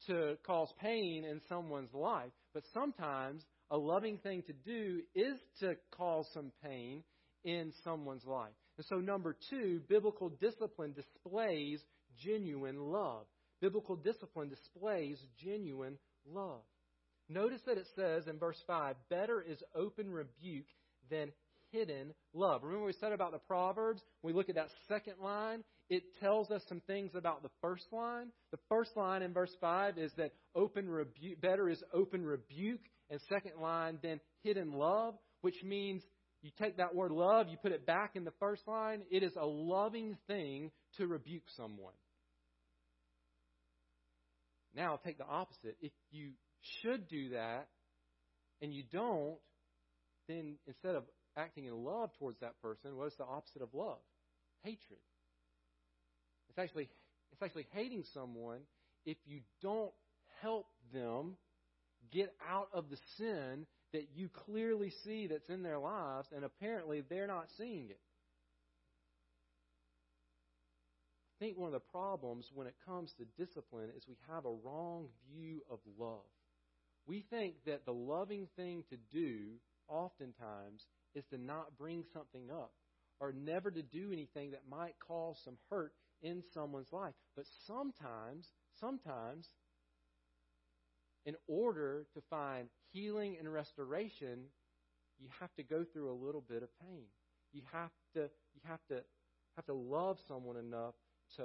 to 0.07 0.37
cause 0.45 0.71
pain 0.81 1.25
in 1.29 1.41
someone's 1.49 1.93
life, 1.93 2.31
but 2.53 2.63
sometimes 2.73 3.43
a 3.71 3.77
loving 3.77 4.17
thing 4.19 4.43
to 4.43 4.53
do 4.53 5.01
is 5.15 5.37
to 5.59 5.75
cause 5.91 6.27
some 6.33 6.51
pain 6.63 7.03
in 7.43 7.71
someone's 7.83 8.25
life. 8.25 8.53
And 8.77 8.85
so, 8.87 8.97
number 8.97 9.35
two, 9.49 9.81
biblical 9.87 10.29
discipline 10.29 10.93
displays 10.93 11.81
genuine 12.23 12.79
love. 12.79 13.25
Biblical 13.61 13.95
discipline 13.95 14.49
displays 14.49 15.19
genuine 15.43 15.97
love. 16.31 16.61
Notice 17.29 17.61
that 17.65 17.77
it 17.77 17.87
says 17.95 18.27
in 18.27 18.37
verse 18.37 18.61
5 18.67 18.95
better 19.09 19.41
is 19.41 19.57
open 19.75 20.09
rebuke 20.11 20.67
than 21.09 21.31
hidden 21.71 22.13
love. 22.33 22.63
Remember 22.63 22.85
we 22.85 22.93
said 22.93 23.11
about 23.11 23.31
the 23.31 23.39
Proverbs? 23.39 24.01
When 24.21 24.33
we 24.33 24.37
look 24.37 24.49
at 24.49 24.55
that 24.55 24.69
second 24.87 25.15
line, 25.21 25.63
it 25.89 26.03
tells 26.19 26.51
us 26.51 26.61
some 26.69 26.81
things 26.87 27.11
about 27.15 27.43
the 27.43 27.49
first 27.61 27.85
line. 27.91 28.27
The 28.51 28.59
first 28.69 28.95
line 28.95 29.21
in 29.21 29.33
verse 29.33 29.55
5 29.59 29.97
is 29.97 30.11
that 30.17 30.31
open 30.55 30.89
rebuke, 30.89 31.41
better 31.41 31.69
is 31.69 31.83
open 31.93 32.25
rebuke, 32.25 32.81
and 33.09 33.19
second 33.29 33.61
line, 33.61 33.99
then 34.01 34.19
hidden 34.43 34.73
love, 34.73 35.15
which 35.41 35.63
means 35.63 36.03
you 36.41 36.51
take 36.59 36.77
that 36.77 36.95
word 36.95 37.11
love, 37.11 37.47
you 37.49 37.57
put 37.61 37.71
it 37.71 37.85
back 37.85 38.11
in 38.15 38.23
the 38.23 38.33
first 38.39 38.67
line. 38.67 39.01
It 39.09 39.23
is 39.23 39.33
a 39.35 39.45
loving 39.45 40.17
thing 40.27 40.71
to 40.97 41.07
rebuke 41.07 41.43
someone. 41.55 41.93
Now 44.75 44.99
take 45.03 45.17
the 45.17 45.25
opposite. 45.25 45.77
If 45.81 45.91
you 46.11 46.31
should 46.81 47.07
do 47.07 47.29
that 47.29 47.67
and 48.61 48.73
you 48.73 48.83
don't, 48.91 49.37
then 50.27 50.57
instead 50.67 50.95
of 50.95 51.03
acting 51.35 51.65
in 51.65 51.73
love 51.73 52.11
towards 52.19 52.39
that 52.41 52.61
person, 52.61 52.95
what 52.95 53.07
is 53.07 53.15
the 53.17 53.25
opposite 53.25 53.61
of 53.61 53.69
love? 53.73 53.99
Hatred. 54.63 54.99
It's 56.49 56.59
actually 56.59 56.89
it's 57.31 57.41
actually 57.41 57.67
hating 57.71 58.03
someone 58.13 58.59
if 59.05 59.17
you 59.25 59.41
don't 59.61 59.91
help 60.41 60.67
them 60.93 61.35
get 62.11 62.33
out 62.49 62.69
of 62.73 62.89
the 62.89 62.97
sin 63.17 63.65
that 63.93 64.09
you 64.15 64.29
clearly 64.29 64.91
see 65.03 65.27
that's 65.27 65.49
in 65.49 65.63
their 65.63 65.79
lives, 65.79 66.27
and 66.35 66.43
apparently 66.43 67.01
they're 67.09 67.27
not 67.27 67.47
seeing 67.57 67.89
it. 67.89 67.99
I 71.39 71.45
think 71.45 71.57
one 71.57 71.67
of 71.67 71.73
the 71.73 71.91
problems 71.91 72.49
when 72.53 72.67
it 72.67 72.75
comes 72.85 73.13
to 73.13 73.43
discipline 73.45 73.89
is 73.95 74.07
we 74.07 74.17
have 74.27 74.45
a 74.45 74.57
wrong 74.63 75.07
view 75.31 75.61
of 75.69 75.79
love. 75.99 76.25
We 77.05 77.23
think 77.29 77.55
that 77.65 77.85
the 77.85 77.93
loving 77.93 78.47
thing 78.55 78.83
to 78.89 78.97
do, 79.11 79.59
oftentimes, 79.87 80.83
is 81.13 81.23
to 81.29 81.37
not 81.37 81.77
bring 81.77 82.03
something 82.11 82.49
up 82.51 82.71
or 83.19 83.31
never 83.31 83.71
to 83.71 83.81
do 83.81 84.11
anything 84.11 84.51
that 84.51 84.67
might 84.69 84.95
cause 84.99 85.39
some 85.43 85.57
hurt 85.69 85.93
in 86.21 86.43
someone's 86.53 86.91
life. 86.91 87.13
But 87.35 87.45
sometimes, 87.65 88.47
sometimes, 88.79 89.47
in 91.27 91.35
order 91.47 92.07
to 92.15 92.21
find 92.29 92.69
healing 92.91 93.35
and 93.37 93.53
restoration, 93.53 94.39
you 95.19 95.27
have 95.39 95.53
to 95.55 95.63
go 95.63 95.83
through 95.83 96.09
a 96.09 96.17
little 96.25 96.41
bit 96.41 96.63
of 96.63 96.69
pain. 96.79 97.03
You 97.53 97.61
have 97.71 97.91
to 98.13 98.21
you 98.21 98.61
have 98.63 98.79
to 98.87 99.03
have 99.55 99.65
to 99.65 99.73
love 99.73 100.17
someone 100.27 100.57
enough 100.57 100.95
to 101.35 101.43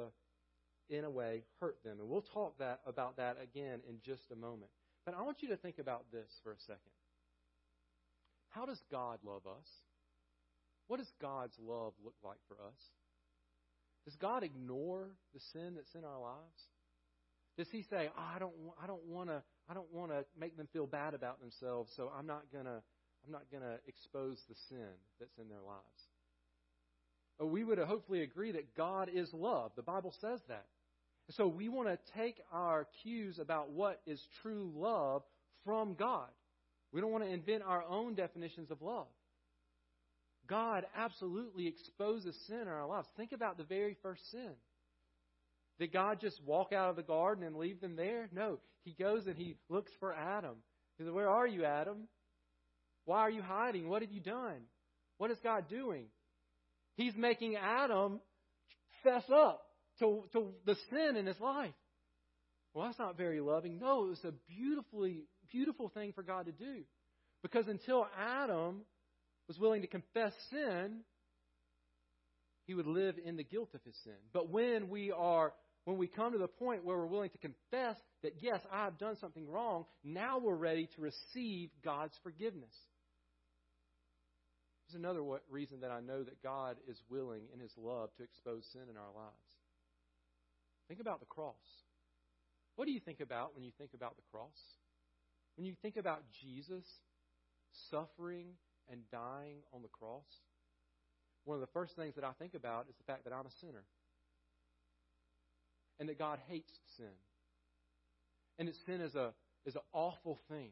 in 0.88 1.04
a 1.04 1.10
way 1.10 1.42
hurt 1.60 1.76
them. 1.84 1.98
And 2.00 2.08
we'll 2.08 2.22
talk 2.22 2.58
that 2.58 2.80
about 2.86 3.16
that 3.16 3.36
again 3.42 3.80
in 3.88 3.96
just 4.04 4.30
a 4.30 4.36
moment. 4.36 4.70
But 5.04 5.14
I 5.16 5.22
want 5.22 5.42
you 5.42 5.48
to 5.48 5.56
think 5.56 5.78
about 5.78 6.04
this 6.12 6.30
for 6.42 6.52
a 6.52 6.58
second. 6.60 6.92
How 8.50 8.66
does 8.66 8.80
God 8.90 9.18
love 9.24 9.46
us? 9.46 9.66
What 10.86 10.98
does 10.98 11.10
God's 11.20 11.54
love 11.58 11.94
look 12.04 12.14
like 12.22 12.38
for 12.46 12.54
us? 12.54 12.78
Does 14.04 14.14
God 14.16 14.42
ignore 14.42 15.08
the 15.32 15.40
sin 15.52 15.74
that's 15.76 15.94
in 15.94 16.04
our 16.04 16.20
lives? 16.20 16.62
Does 17.56 17.68
He 17.70 17.82
say, 17.82 18.08
oh, 18.16 18.20
"I 18.34 18.38
don't, 18.38 18.52
I 18.82 18.86
don't 18.86 19.04
want 19.06 19.28
to, 19.30 19.42
I 19.68 19.75
don't 19.75 19.92
want 19.92 20.11
to 20.11 20.25
make 20.38 20.57
them 20.57 20.68
feel 20.72 20.87
bad 20.87 21.14
about 21.14 21.40
themselves, 21.40 21.92
so 21.96 22.11
I'm 22.16 22.27
not 22.27 22.44
gonna, 22.53 22.83
I'm 23.25 23.33
not 23.33 23.44
gonna 23.53 23.77
expose 23.87 24.38
the 24.48 24.55
sin 24.68 24.92
that's 25.18 25.38
in 25.38 25.48
their 25.48 25.62
lives"? 25.66 26.09
But 27.38 27.46
we 27.46 27.64
would 27.64 27.79
hopefully 27.79 28.22
agree 28.22 28.53
that 28.53 28.77
God 28.77 29.09
is 29.12 29.33
love. 29.33 29.72
The 29.75 29.83
Bible 29.83 30.14
says 30.20 30.40
that. 30.48 30.66
So 31.31 31.46
we 31.46 31.68
want 31.68 31.88
to 31.88 31.98
take 32.16 32.37
our 32.53 32.87
cues 33.03 33.38
about 33.38 33.70
what 33.70 34.01
is 34.07 34.20
true 34.42 34.70
love 34.75 35.22
from 35.64 35.94
God. 35.94 36.29
We 36.92 37.01
don't 37.01 37.11
want 37.11 37.25
to 37.25 37.31
invent 37.31 37.62
our 37.62 37.83
own 37.85 38.14
definitions 38.14 38.70
of 38.70 38.83
love. 38.83 39.07
God 40.46 40.85
absolutely 40.96 41.66
exposes 41.68 42.37
sin 42.46 42.61
in 42.62 42.68
our 42.68 42.87
lives. 42.87 43.09
Think 43.16 43.33
about 43.33 43.57
the 43.57 43.64
very 43.64 43.96
first 44.03 44.31
sin. 44.31 44.51
Did 45.78 45.92
God 45.92 46.20
just 46.20 46.40
walk 46.44 46.72
out 46.72 46.90
of 46.90 46.96
the 46.96 47.02
garden 47.02 47.44
and 47.44 47.56
leave 47.56 47.80
them 47.80 47.96
there? 47.96 48.28
No. 48.32 48.58
He 48.85 48.92
goes 48.92 49.26
and 49.26 49.37
he 49.37 49.56
looks 49.68 49.90
for 50.00 50.12
Adam. 50.12 50.56
He 50.96 51.04
says, 51.04 51.12
Where 51.12 51.28
are 51.28 51.46
you, 51.46 51.64
Adam? 51.64 52.08
Why 53.04 53.20
are 53.20 53.30
you 53.30 53.42
hiding? 53.42 53.88
What 53.88 54.02
have 54.02 54.12
you 54.12 54.20
done? 54.20 54.62
What 55.18 55.30
is 55.30 55.38
God 55.42 55.68
doing? 55.68 56.06
He's 56.96 57.14
making 57.16 57.56
Adam 57.56 58.20
fess 59.02 59.24
up 59.35 59.62
to, 59.98 60.24
to 60.32 60.48
the 60.66 60.76
sin 60.90 61.16
in 61.16 61.26
his 61.26 61.40
life. 61.40 61.74
Well, 62.74 62.87
that's 62.87 62.98
not 62.98 63.16
very 63.16 63.40
loving. 63.40 63.78
No, 63.78 64.04
it 64.04 64.11
was 64.11 64.24
a 64.24 64.32
beautifully, 64.48 65.24
beautiful 65.50 65.88
thing 65.90 66.12
for 66.12 66.22
God 66.22 66.46
to 66.46 66.52
do. 66.52 66.82
Because 67.42 67.66
until 67.66 68.06
Adam 68.18 68.82
was 69.48 69.58
willing 69.58 69.82
to 69.82 69.88
confess 69.88 70.32
sin, 70.50 71.00
he 72.66 72.75
would 72.75 72.87
live 72.87 73.16
in 73.25 73.37
the 73.37 73.44
guilt 73.44 73.70
of 73.75 73.83
his 73.85 73.96
sin. 74.05 74.16
But 74.33 74.51
when 74.51 74.88
we 74.88 75.11
are 75.11 75.53
when 75.85 75.98
we 75.98 76.07
come 76.07 76.33
to 76.33 76.38
the 76.38 76.46
point 76.46 76.85
where 76.85 76.96
we're 76.96 77.07
willing 77.07 77.31
to 77.31 77.38
confess 77.38 77.96
that 78.22 78.35
yes, 78.40 78.61
I 78.70 78.85
have 78.85 78.98
done 78.98 79.16
something 79.20 79.48
wrong, 79.48 79.85
now 80.05 80.38
we're 80.38 80.55
ready 80.55 80.88
to 80.94 81.01
receive 81.01 81.70
God's 81.85 82.14
forgiveness. 82.22 82.75
There's 84.87 85.01
another 85.01 85.22
reason 85.51 85.81
that 85.81 85.90
I 85.90 86.01
know 86.01 86.22
that 86.22 86.42
God 86.42 86.77
is 86.88 87.03
willing 87.11 87.42
in 87.53 87.59
his 87.59 87.72
love 87.77 88.11
to 88.16 88.22
expose 88.22 88.64
sin 88.72 88.83
in 88.90 88.96
our 88.96 89.12
lives. 89.14 89.33
Think 90.87 91.01
about 91.01 91.20
the 91.20 91.27
cross. 91.27 91.55
What 92.77 92.87
do 92.87 92.92
you 92.92 93.01
think 93.01 93.20
about 93.20 93.55
when 93.55 93.64
you 93.64 93.72
think 93.77 93.90
about 93.94 94.16
the 94.16 94.22
cross? 94.31 94.59
When 95.57 95.66
you 95.66 95.75
think 95.83 95.96
about 95.96 96.22
Jesus 96.42 96.85
suffering 97.90 98.48
and 98.90 99.01
dying 99.11 99.59
on 99.72 99.83
the 99.83 99.88
cross, 99.88 100.27
one 101.44 101.57
of 101.57 101.61
the 101.61 101.72
first 101.72 101.96
things 101.96 102.14
that 102.14 102.24
I 102.24 102.33
think 102.38 102.55
about 102.55 102.87
is 102.88 102.94
the 102.96 103.05
fact 103.12 103.24
that 103.24 103.33
I'm 103.33 103.46
a 103.46 103.50
sinner. 103.61 103.85
And 105.98 106.09
that 106.09 106.18
God 106.18 106.38
hates 106.48 106.70
sin. 106.96 107.07
And 108.59 108.68
that 108.68 108.74
sin 108.87 109.00
is 109.00 109.14
a 109.14 109.33
is 109.64 109.74
an 109.76 109.83
awful 109.92 110.38
thing. 110.48 110.70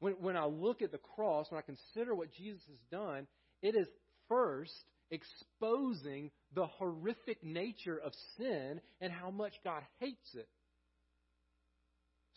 When, 0.00 0.14
when 0.14 0.36
I 0.36 0.46
look 0.46 0.82
at 0.82 0.90
the 0.90 0.98
cross, 0.98 1.46
when 1.50 1.58
I 1.58 1.62
consider 1.62 2.14
what 2.14 2.32
Jesus 2.32 2.62
has 2.68 2.78
done, 2.90 3.28
it 3.62 3.76
is 3.76 3.86
first 4.28 4.72
exposing 5.10 6.30
the 6.54 6.66
horrific 6.66 7.44
nature 7.44 7.96
of 7.96 8.12
sin 8.36 8.80
and 9.00 9.12
how 9.12 9.30
much 9.30 9.54
God 9.62 9.82
hates 10.00 10.34
it. 10.34 10.48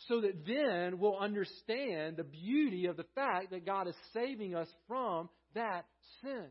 so 0.08 0.22
that 0.22 0.46
then 0.46 1.00
we'll 1.00 1.18
understand 1.18 2.18
the 2.18 2.24
beauty 2.24 2.86
of 2.86 2.98
the 2.98 3.06
fact 3.16 3.52
that 3.52 3.66
God 3.66 3.88
is 3.88 3.96
saving 4.14 4.56
us 4.56 4.68
from 4.88 5.30
that 5.56 5.86
sin. 6.22 6.46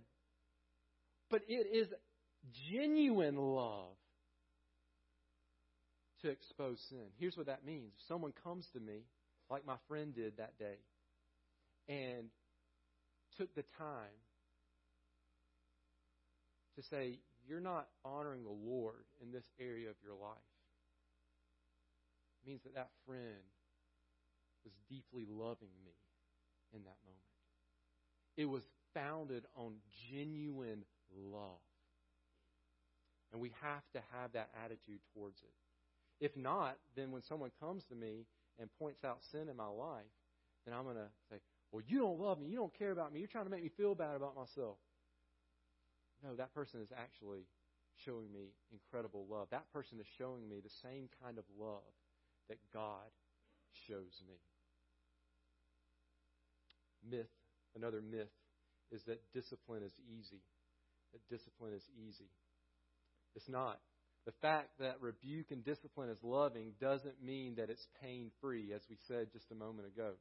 But 1.31 1.43
it 1.49 1.67
is 1.73 1.89
genuine 2.71 3.37
love 3.37 3.97
to 6.23 6.31
expose 6.31 6.79
sin. 6.89 7.07
Here's 7.19 7.37
what 7.37 7.47
that 7.47 7.65
means. 7.65 7.93
If 7.97 8.07
someone 8.09 8.33
comes 8.43 8.67
to 8.73 8.81
me, 8.81 9.05
like 9.51 9.67
my 9.67 9.77
friend 9.89 10.15
did 10.15 10.39
that 10.39 10.59
day, 10.59 10.79
and 11.89 12.29
took 13.39 13.55
the 13.55 13.65
time 13.79 14.17
to 16.77 16.83
say, 16.91 17.19
You're 17.47 17.61
not 17.61 17.89
honoring 18.05 18.43
the 18.43 18.51
Lord 18.51 19.05
in 19.23 19.33
this 19.33 19.45
area 19.61 19.91
of 19.91 19.97
your 20.03 20.15
life, 20.15 20.39
it 22.43 22.49
means 22.49 22.63
that 22.65 22.75
that 22.75 22.91
friend 23.07 23.45
was 24.65 24.73
deeply 24.89 25.27
loving 25.29 25.73
me 25.85 25.93
in 26.73 26.81
that 26.85 26.97
moment. 27.05 27.21
It 28.37 28.47
was 28.47 28.63
founded 28.95 29.45
on 29.57 29.75
genuine 30.11 30.85
love. 31.15 31.61
And 33.33 33.41
we 33.41 33.53
have 33.63 33.83
to 33.93 34.01
have 34.13 34.33
that 34.33 34.51
attitude 34.65 35.01
towards 35.13 35.41
it. 35.43 36.25
If 36.25 36.37
not, 36.37 36.77
then 36.97 37.11
when 37.11 37.23
someone 37.23 37.51
comes 37.61 37.85
to 37.87 37.95
me 37.95 38.27
and 38.61 38.71
points 38.79 39.05
out 39.05 39.19
sin 39.33 39.49
in 39.49 39.57
my 39.57 39.67
life, 39.67 40.07
then 40.65 40.75
I'm 40.75 40.85
going 40.85 40.97
to 40.97 41.11
say, 41.29 41.37
Well, 41.73 41.83
you 41.87 41.99
don't 41.99 42.21
love 42.21 42.41
me. 42.41 42.49
You 42.49 42.57
don't 42.57 42.79
care 42.79 42.93
about 42.93 43.13
me. 43.13 43.19
You're 43.19 43.29
trying 43.29 43.45
to 43.45 43.51
make 43.51 43.63
me 43.63 43.71
feel 43.77 43.95
bad 43.95 44.15
about 44.15 44.37
myself. 44.37 44.77
No, 46.23 46.35
that 46.37 46.55
person 46.55 46.81
is 46.81 46.89
actually 46.97 47.47
showing 48.05 48.33
me 48.33 48.55
incredible 48.73 49.27
love. 49.29 49.49
That 49.51 49.71
person 49.73 49.99
is 50.01 50.07
showing 50.17 50.49
me 50.49 50.61
the 50.63 50.71
same 50.83 51.09
kind 51.23 51.39
of 51.39 51.45
love 51.59 51.83
that 52.49 52.59
God 52.73 53.11
shows 53.89 54.23
me. 54.27 54.37
Myth, 57.11 57.31
another 57.77 58.01
myth, 58.01 58.31
is 58.91 59.03
that 59.05 59.21
discipline 59.33 59.83
is 59.83 59.93
easy. 60.09 60.43
That 61.13 61.21
discipline 61.29 61.73
is 61.75 61.85
easy. 61.97 62.31
It's 63.35 63.49
not. 63.49 63.81
The 64.27 64.33
fact 64.41 64.71
that 64.81 65.01
rebuke 65.01 65.51
and 65.51 65.65
discipline 65.65 66.09
is 66.09 66.19
loving 66.23 66.73
doesn't 66.81 67.23
mean 67.23 67.57
that 67.57 67.69
it's 67.69 67.87
pain 68.03 68.31
free, 68.41 68.73
as 68.75 68.81
we 68.89 68.97
said 69.07 69.29
just 69.33 69.51
a 69.51 69.55
moment 69.55 69.89
ago. 69.89 70.13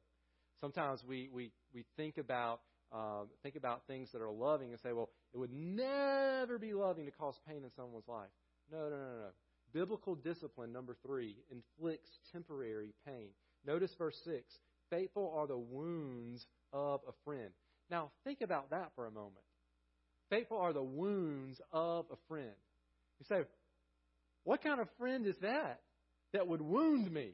Sometimes 0.60 1.02
we, 1.06 1.28
we, 1.32 1.52
we 1.72 1.84
think 1.96 2.18
about 2.18 2.60
um, 2.92 3.26
think 3.42 3.56
about 3.56 3.82
things 3.88 4.10
that 4.12 4.22
are 4.22 4.30
loving 4.30 4.70
and 4.70 4.78
say, 4.80 4.92
well, 4.92 5.10
it 5.32 5.38
would 5.38 5.52
never 5.52 6.58
be 6.58 6.74
loving 6.74 7.06
to 7.06 7.10
cause 7.10 7.34
pain 7.48 7.64
in 7.64 7.70
someone's 7.74 8.06
life. 8.06 8.28
No, 8.70 8.88
no, 8.88 8.96
no, 8.96 9.18
no. 9.18 9.28
Biblical 9.72 10.14
discipline, 10.14 10.72
number 10.72 10.96
three, 11.04 11.36
inflicts 11.50 12.08
temporary 12.30 12.94
pain. 13.04 13.30
Notice 13.66 13.90
verse 13.98 14.16
6 14.24 14.44
Faithful 14.90 15.34
are 15.36 15.48
the 15.48 15.58
wounds 15.58 16.46
of 16.72 17.00
a 17.08 17.12
friend. 17.24 17.50
Now, 17.90 18.10
think 18.24 18.40
about 18.40 18.70
that 18.70 18.92
for 18.94 19.06
a 19.06 19.10
moment. 19.10 19.44
Faithful 20.30 20.58
are 20.58 20.72
the 20.72 20.82
wounds 20.82 21.60
of 21.72 22.06
a 22.10 22.16
friend. 22.28 22.54
You 23.18 23.26
say, 23.28 23.44
what 24.44 24.62
kind 24.62 24.80
of 24.80 24.88
friend 24.98 25.26
is 25.26 25.36
that 25.42 25.80
that 26.32 26.46
would 26.46 26.60
wound 26.60 27.10
me? 27.10 27.32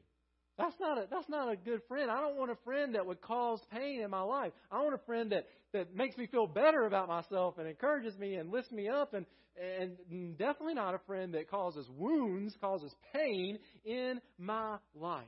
That's 0.57 0.75
not 0.79 0.97
a 0.97 1.07
that's 1.09 1.29
not 1.29 1.51
a 1.51 1.55
good 1.55 1.81
friend. 1.87 2.11
I 2.11 2.19
don't 2.19 2.37
want 2.37 2.51
a 2.51 2.57
friend 2.63 2.95
that 2.95 3.05
would 3.05 3.21
cause 3.21 3.59
pain 3.71 4.01
in 4.01 4.09
my 4.09 4.21
life. 4.21 4.51
I 4.71 4.81
want 4.81 4.93
a 4.93 5.05
friend 5.05 5.31
that 5.31 5.47
that 5.73 5.95
makes 5.95 6.17
me 6.17 6.27
feel 6.27 6.45
better 6.45 6.85
about 6.85 7.07
myself 7.07 7.57
and 7.57 7.67
encourages 7.67 8.17
me 8.17 8.35
and 8.35 8.51
lifts 8.51 8.71
me 8.71 8.89
up 8.89 9.13
and 9.13 9.25
and 9.59 10.37
definitely 10.37 10.75
not 10.75 10.93
a 10.93 10.99
friend 11.07 11.33
that 11.33 11.49
causes 11.49 11.87
wounds, 11.97 12.55
causes 12.61 12.93
pain 13.13 13.59
in 13.83 14.21
my 14.37 14.77
life. 14.93 15.25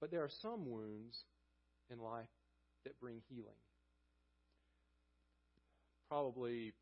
But 0.00 0.10
there 0.10 0.22
are 0.22 0.30
some 0.42 0.68
wounds 0.68 1.16
in 1.90 1.98
life 1.98 2.26
that 2.84 3.00
bring 3.00 3.20
healing. 3.28 3.58
Probably 6.08 6.72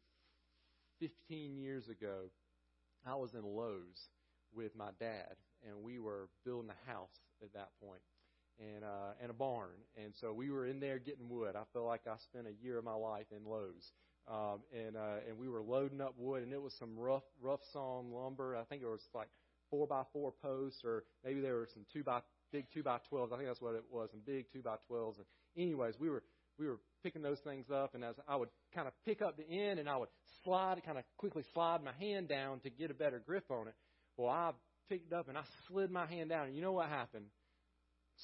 15 1.01 1.57
years 1.57 1.89
ago, 1.89 2.31
I 3.07 3.15
was 3.15 3.35
in 3.35 3.45
Lowe's 3.45 4.09
with 4.55 4.77
my 4.77 4.91
dad, 5.01 5.35
and 5.67 5.83
we 5.83 5.99
were 5.99 6.29
building 6.45 6.71
a 6.71 6.91
house 6.91 7.19
at 7.43 7.53
that 7.55 7.71
point, 7.83 8.03
and 8.59 8.85
uh, 8.85 9.15
and 9.21 9.31
a 9.31 9.35
barn, 9.35 9.71
and 9.97 10.13
so 10.21 10.33
we 10.33 10.51
were 10.51 10.67
in 10.67 10.81
there 10.81 10.99
getting 10.99 11.29
wood. 11.29 11.57
I 11.57 11.63
felt 11.73 11.87
like 11.87 12.07
I 12.07 12.17
spent 12.19 12.47
a 12.47 12.65
year 12.65 12.79
of 12.79 12.85
my 12.85 12.95
life 12.95 13.27
in 13.33 13.45
Lowe's, 13.45 13.93
um, 14.29 14.61
and 14.73 14.97
uh, 14.97 15.27
and 15.29 15.39
we 15.39 15.49
were 15.49 15.63
loading 15.63 16.01
up 16.01 16.15
wood, 16.17 16.43
and 16.43 16.53
it 16.53 16.63
was 16.63 16.75
some 16.79 16.97
rough 16.97 17.25
rough 17.41 17.61
sawn 17.73 18.13
lumber. 18.13 18.57
I 18.57 18.65
think 18.65 18.83
it 18.83 18.87
was 18.89 19.03
like 19.15 19.29
four 19.71 19.87
by 19.87 20.03
four 20.13 20.33
posts, 20.43 20.85
or 20.85 21.05
maybe 21.25 21.41
there 21.41 21.55
were 21.55 21.69
some 21.73 21.85
two 21.93 22.05
by 22.05 22.21
big 22.53 22.67
two 22.73 22.83
by 22.83 22.99
twelves. 23.09 23.33
I 23.33 23.37
think 23.37 23.49
that's 23.49 23.63
what 23.63 23.75
it 23.75 23.85
was, 23.91 24.11
some 24.11 24.21
big 24.25 24.47
two 24.53 24.63
by 24.63 24.77
twelves. 24.87 25.19
Anyways, 25.57 25.95
we 25.99 26.09
were 26.09 26.23
we 26.59 26.67
were 26.69 26.79
picking 27.03 27.23
those 27.23 27.39
things 27.41 27.67
up, 27.73 27.95
and 27.95 28.05
as 28.05 28.15
I 28.29 28.37
would 28.37 28.49
kind 28.75 28.87
of 28.87 28.95
pick 29.05 29.23
up 29.23 29.37
the 29.37 29.49
end, 29.49 29.81
and 29.81 29.89
I 29.89 29.97
would 29.97 30.09
slide, 30.45 30.81
kind 30.85 30.99
of 30.99 31.05
quickly 31.17 31.43
slide 31.55 31.83
my 31.83 31.93
hand 31.99 32.29
down 32.29 32.61
to 32.61 32.71
get 32.71 32.91
a 32.91 32.95
better 32.95 33.21
grip 33.25 33.45
on 33.51 33.69
it. 33.69 33.75
Well, 34.17 34.29
I 34.29 34.53
picked 34.89 35.13
up 35.13 35.29
and 35.29 35.39
I 35.39 35.43
slid 35.69 35.91
my 35.91 36.07
hand 36.07 36.31
down, 36.31 36.47
and 36.47 36.57
you 36.57 36.63
know 36.63 36.73
what 36.73 36.89
happened? 36.89 37.27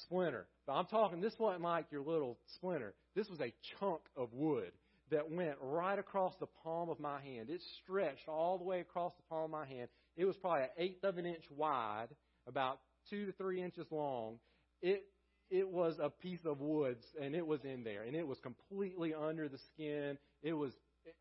Splinter. 0.03 0.47
But 0.67 0.73
I'm 0.73 0.85
talking. 0.85 1.19
This 1.19 1.33
wasn't 1.39 1.63
like 1.63 1.85
your 1.91 2.03
little 2.03 2.37
splinter. 2.55 2.93
This 3.15 3.27
was 3.29 3.41
a 3.41 3.53
chunk 3.79 4.01
of 4.15 4.31
wood 4.33 4.71
that 5.11 5.31
went 5.31 5.55
right 5.61 5.97
across 5.97 6.33
the 6.39 6.47
palm 6.63 6.89
of 6.89 6.99
my 6.99 7.19
hand. 7.21 7.49
It 7.49 7.61
stretched 7.81 8.27
all 8.27 8.57
the 8.57 8.63
way 8.63 8.79
across 8.79 9.13
the 9.15 9.23
palm 9.29 9.45
of 9.45 9.49
my 9.49 9.65
hand. 9.65 9.89
It 10.15 10.25
was 10.25 10.35
probably 10.37 10.63
an 10.63 10.69
eighth 10.77 11.03
of 11.03 11.17
an 11.17 11.25
inch 11.25 11.43
wide, 11.49 12.09
about 12.47 12.79
two 13.09 13.25
to 13.25 13.31
three 13.33 13.61
inches 13.61 13.87
long. 13.91 14.37
It 14.81 15.03
it 15.49 15.67
was 15.67 15.95
a 16.01 16.09
piece 16.09 16.45
of 16.45 16.61
wood 16.61 16.97
and 17.21 17.35
it 17.35 17.45
was 17.45 17.63
in 17.63 17.83
there 17.83 18.03
and 18.03 18.15
it 18.15 18.27
was 18.27 18.37
completely 18.39 19.13
under 19.13 19.49
the 19.49 19.57
skin. 19.73 20.17
It 20.43 20.53
was 20.53 20.71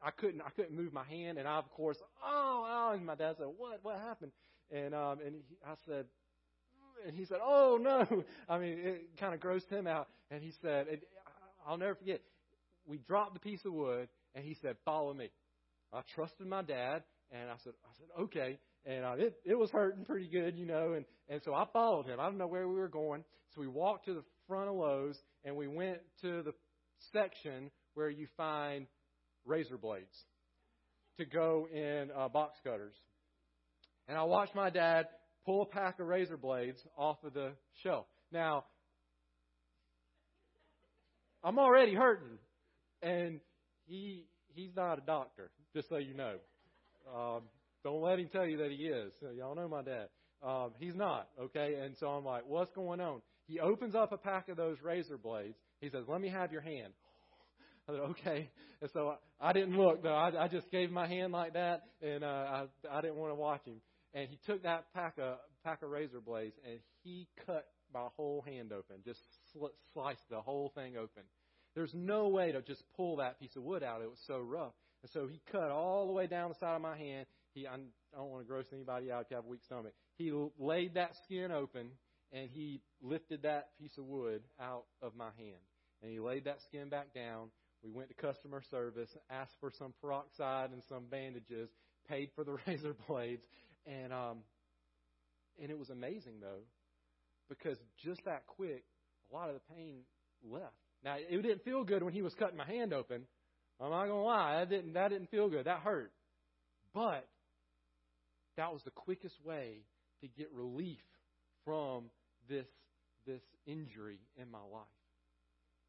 I 0.03 0.11
couldn't 0.11 0.43
I 0.43 0.51
couldn't 0.51 0.77
move 0.77 0.93
my 0.93 1.05
hand 1.05 1.39
and 1.39 1.49
I 1.49 1.57
of 1.57 1.71
course 1.71 1.97
oh 2.25 2.67
oh 2.69 2.93
and 2.95 3.07
my 3.07 3.15
dad 3.15 3.37
said 3.39 3.47
what 3.57 3.81
what 3.83 3.99
happened? 3.99 4.33
And 4.71 4.95
um 4.95 5.19
and 5.25 5.37
he, 5.49 5.57
I 5.67 5.75
said 5.87 6.07
and 7.07 7.17
he 7.17 7.25
said 7.25 7.39
oh 7.43 7.79
no. 7.81 8.25
I 8.49 8.59
mean 8.59 8.79
it 8.79 9.19
kind 9.19 9.35
of 9.35 9.41
grossed 9.41 9.69
him 9.71 9.87
out. 9.87 10.09
And 10.31 10.43
he 10.43 10.53
said 10.63 10.89
and 10.89 11.01
I'll 11.67 11.79
never 11.79 11.95
forget 11.95 12.21
we 12.87 12.99
dropped 12.99 13.35
the 13.35 13.41
piece 13.41 13.65
of 13.65 13.73
wood 13.73 14.09
and 14.35 14.45
he 14.45 14.57
said 14.61 14.77
follow 14.85 15.15
me. 15.15 15.31
I 15.93 16.03
trusted 16.15 16.47
my 16.47 16.63
dad 16.63 17.03
and 17.31 17.51
I 17.51 17.55
said 17.65 17.73
I 17.85 17.93
said 17.99 18.25
okay 18.25 18.59
and 18.89 19.05
uh, 19.05 19.15
it 19.19 19.35
it 19.45 19.55
was 19.55 19.71
hurting 19.71 20.05
pretty 20.05 20.29
good, 20.29 20.57
you 20.57 20.67
know. 20.67 20.95
And 20.95 21.05
and 21.29 21.41
so 21.45 21.55
I 21.55 21.67
followed 21.73 22.07
him. 22.07 22.19
I 22.19 22.25
don't 22.25 22.39
know 22.39 22.47
where 22.47 22.67
we 22.67 22.75
were 22.75 22.89
going, 22.89 23.23
so 23.55 23.61
we 23.61 23.69
walked 23.69 24.07
to 24.07 24.15
the 24.15 24.25
front 24.49 24.69
of 24.69 24.75
Lowe's 24.75 25.19
and 25.45 25.55
we 25.55 25.69
went 25.69 25.99
to 26.23 26.43
the 26.43 26.53
section 27.13 27.71
where 27.95 28.09
you 28.09 28.27
find 28.37 28.87
razor 29.45 29.77
blades 29.77 30.25
to 31.19 31.25
go 31.25 31.69
in 31.73 32.11
uh, 32.17 32.29
box 32.29 32.59
cutters. 32.65 32.95
And 34.09 34.17
I 34.17 34.23
watched 34.23 34.55
my 34.55 34.71
dad 34.71 35.07
pull 35.45 35.63
a 35.63 35.67
pack 35.67 36.01
of 36.01 36.07
razor 36.07 36.37
blades 36.39 36.81
off 36.97 37.19
of 37.25 37.35
the 37.35 37.53
shelf. 37.83 38.07
Now, 38.33 38.65
I'm 41.45 41.59
already 41.59 41.95
hurting, 41.95 42.39
and 43.03 43.41
he 43.87 44.25
he's 44.55 44.75
not 44.75 44.99
a 44.99 45.03
doctor, 45.03 45.51
just 45.75 45.89
so 45.89 45.99
you 45.99 46.15
know. 46.15 46.37
Um, 47.15 47.43
don't 47.89 48.03
let 48.03 48.19
him 48.19 48.29
tell 48.31 48.47
you 48.47 48.59
that 48.59 48.71
he 48.71 48.85
is. 48.85 49.13
Y'all 49.37 49.55
know 49.55 49.69
my 49.69 49.83
dad. 49.83 50.09
Um, 50.43 50.73
he's 50.79 50.95
not, 50.95 51.29
okay? 51.41 51.77
And 51.83 51.97
so 51.99 52.09
I'm 52.09 52.25
like, 52.25 52.43
what's 52.47 52.71
going 52.73 53.01
on? 53.01 53.23
He 53.47 53.61
opens 53.61 53.95
up 53.95 54.13
a 54.13 54.19
pack 54.19 54.49
of 54.49 54.57
those 54.57 54.77
razor 54.83 55.17
blades. 55.17 55.57
He 55.81 55.89
says, 55.89 56.05
let 56.07 56.21
me 56.21 56.29
have 56.29 56.53
your 56.53 56.61
hand. 56.61 56.93
I 57.89 57.93
said, 57.93 58.01
okay. 58.11 58.51
And 58.83 58.91
so 58.93 59.15
I, 59.41 59.49
I 59.49 59.53
didn't 59.53 59.77
look, 59.77 60.03
though. 60.03 60.15
I, 60.15 60.45
I 60.45 60.49
just 60.49 60.71
gave 60.71 60.91
my 60.91 61.09
hand 61.09 61.33
like 61.33 61.55
that, 61.55 61.85
and 62.03 62.23
uh, 62.23 62.27
I, 62.27 62.67
I 62.91 63.01
didn't 63.01 63.17
want 63.17 63.33
to 63.33 63.37
watch 63.37 63.65
him. 63.65 63.81
And 64.15 64.29
he 64.29 64.39
took 64.47 64.63
that 64.65 64.93
pack 64.95 65.15
of, 65.19 65.39
pack 65.65 65.83
of 65.83 65.91
razor 65.91 66.21
blades, 66.21 66.57
and 66.69 66.79
he 67.03 67.27
cut 67.47 67.67
my 67.93 68.09
whole 68.17 68.45
hand 68.47 68.73
open, 68.73 68.97
just 69.05 69.21
sl- 69.53 69.67
sliced 69.95 70.29
the 70.31 70.41
whole 70.41 70.71
thing 70.75 70.97
open. 70.97 71.23
There's 71.75 71.95
no 71.95 72.29
way 72.29 72.53
to 72.53 72.61
just 72.61 72.83
pull 72.97 73.17
that 73.17 73.41
piece 73.41 73.57
of 73.57 73.63
wood 73.63 73.83
out. 73.83 74.03
It 74.03 74.11
was 74.11 74.21
so 74.27 74.39
rough. 74.39 74.73
And 75.03 75.11
so 75.13 75.27
he 75.27 75.41
cut 75.51 75.71
all 75.71 76.07
the 76.07 76.13
way 76.13 76.27
down 76.27 76.51
the 76.51 76.59
side 76.59 76.75
of 76.75 76.83
my 76.83 76.97
hand. 76.97 77.27
He, 77.55 77.67
I 77.67 77.77
don't 78.17 78.31
want 78.31 78.43
to 78.43 78.49
gross 78.49 78.67
anybody 78.73 79.11
out 79.11 79.23
if 79.23 79.31
you 79.31 79.37
have 79.37 79.45
a 79.45 79.49
weak 79.49 79.63
stomach. 79.65 79.93
He 80.17 80.33
laid 80.59 80.95
that 80.95 81.13
skin 81.25 81.51
open 81.51 81.91
and 82.33 82.49
he 82.51 82.81
lifted 83.03 83.43
that 83.43 83.71
piece 83.81 83.97
of 83.99 84.05
wood 84.05 84.43
out 84.61 84.85
of 85.03 85.15
my 85.17 85.31
hand. 85.37 85.61
And 86.03 86.11
he 86.11 86.21
laid 86.21 86.45
that 86.45 86.61
skin 86.63 86.89
back 86.89 87.15
down. 87.15 87.51
We 87.83 87.91
went 87.91 88.09
to 88.09 88.15
customer 88.15 88.63
service, 88.71 89.11
asked 89.31 89.55
for 89.61 89.73
some 89.79 89.95
peroxide 90.01 90.71
and 90.71 90.83
some 90.89 91.05
bandages, 91.11 91.69
paid 92.09 92.31
for 92.35 92.45
the 92.45 92.57
razor 92.67 92.95
blades, 93.07 93.43
and 93.87 94.13
um, 94.13 94.39
and 95.61 95.71
it 95.71 95.79
was 95.79 95.91
amazing 95.91 96.41
though, 96.41 96.63
because 97.49 97.79
just 98.03 98.25
that 98.25 98.47
quick, 98.47 98.85
a 99.31 99.35
lot 99.35 99.49
of 99.49 99.55
the 99.55 99.75
pain 99.75 100.01
left. 100.45 100.75
Now 101.05 101.17
it 101.17 101.43
didn't 101.43 101.65
feel 101.65 101.85
good 101.85 102.03
when 102.03 102.13
he 102.13 102.23
was 102.23 102.35
cutting 102.35 102.57
my 102.57 102.67
hand 102.67 102.93
open. 102.93 103.23
I'm 103.81 103.91
not 103.91 104.07
gonna 104.07 104.25
lie, 104.25 104.59
that 104.59 104.71
didn't 104.71 104.95
that 104.95 105.09
didn't 105.11 105.31
feel 105.31 105.49
good. 105.49 105.67
That 105.67 105.81
hurt. 105.81 106.13
But 106.93 107.29
that 108.59 108.73
was 108.73 108.83
the 108.83 108.91
quickest 108.91 109.37
way 109.45 109.85
to 110.21 110.27
get 110.27 110.51
relief 110.53 110.99
from 111.65 112.11
this, 112.49 112.67
this 113.25 113.43
injury 113.67 114.19
in 114.37 114.51
my 114.51 114.59
life. 114.59 114.87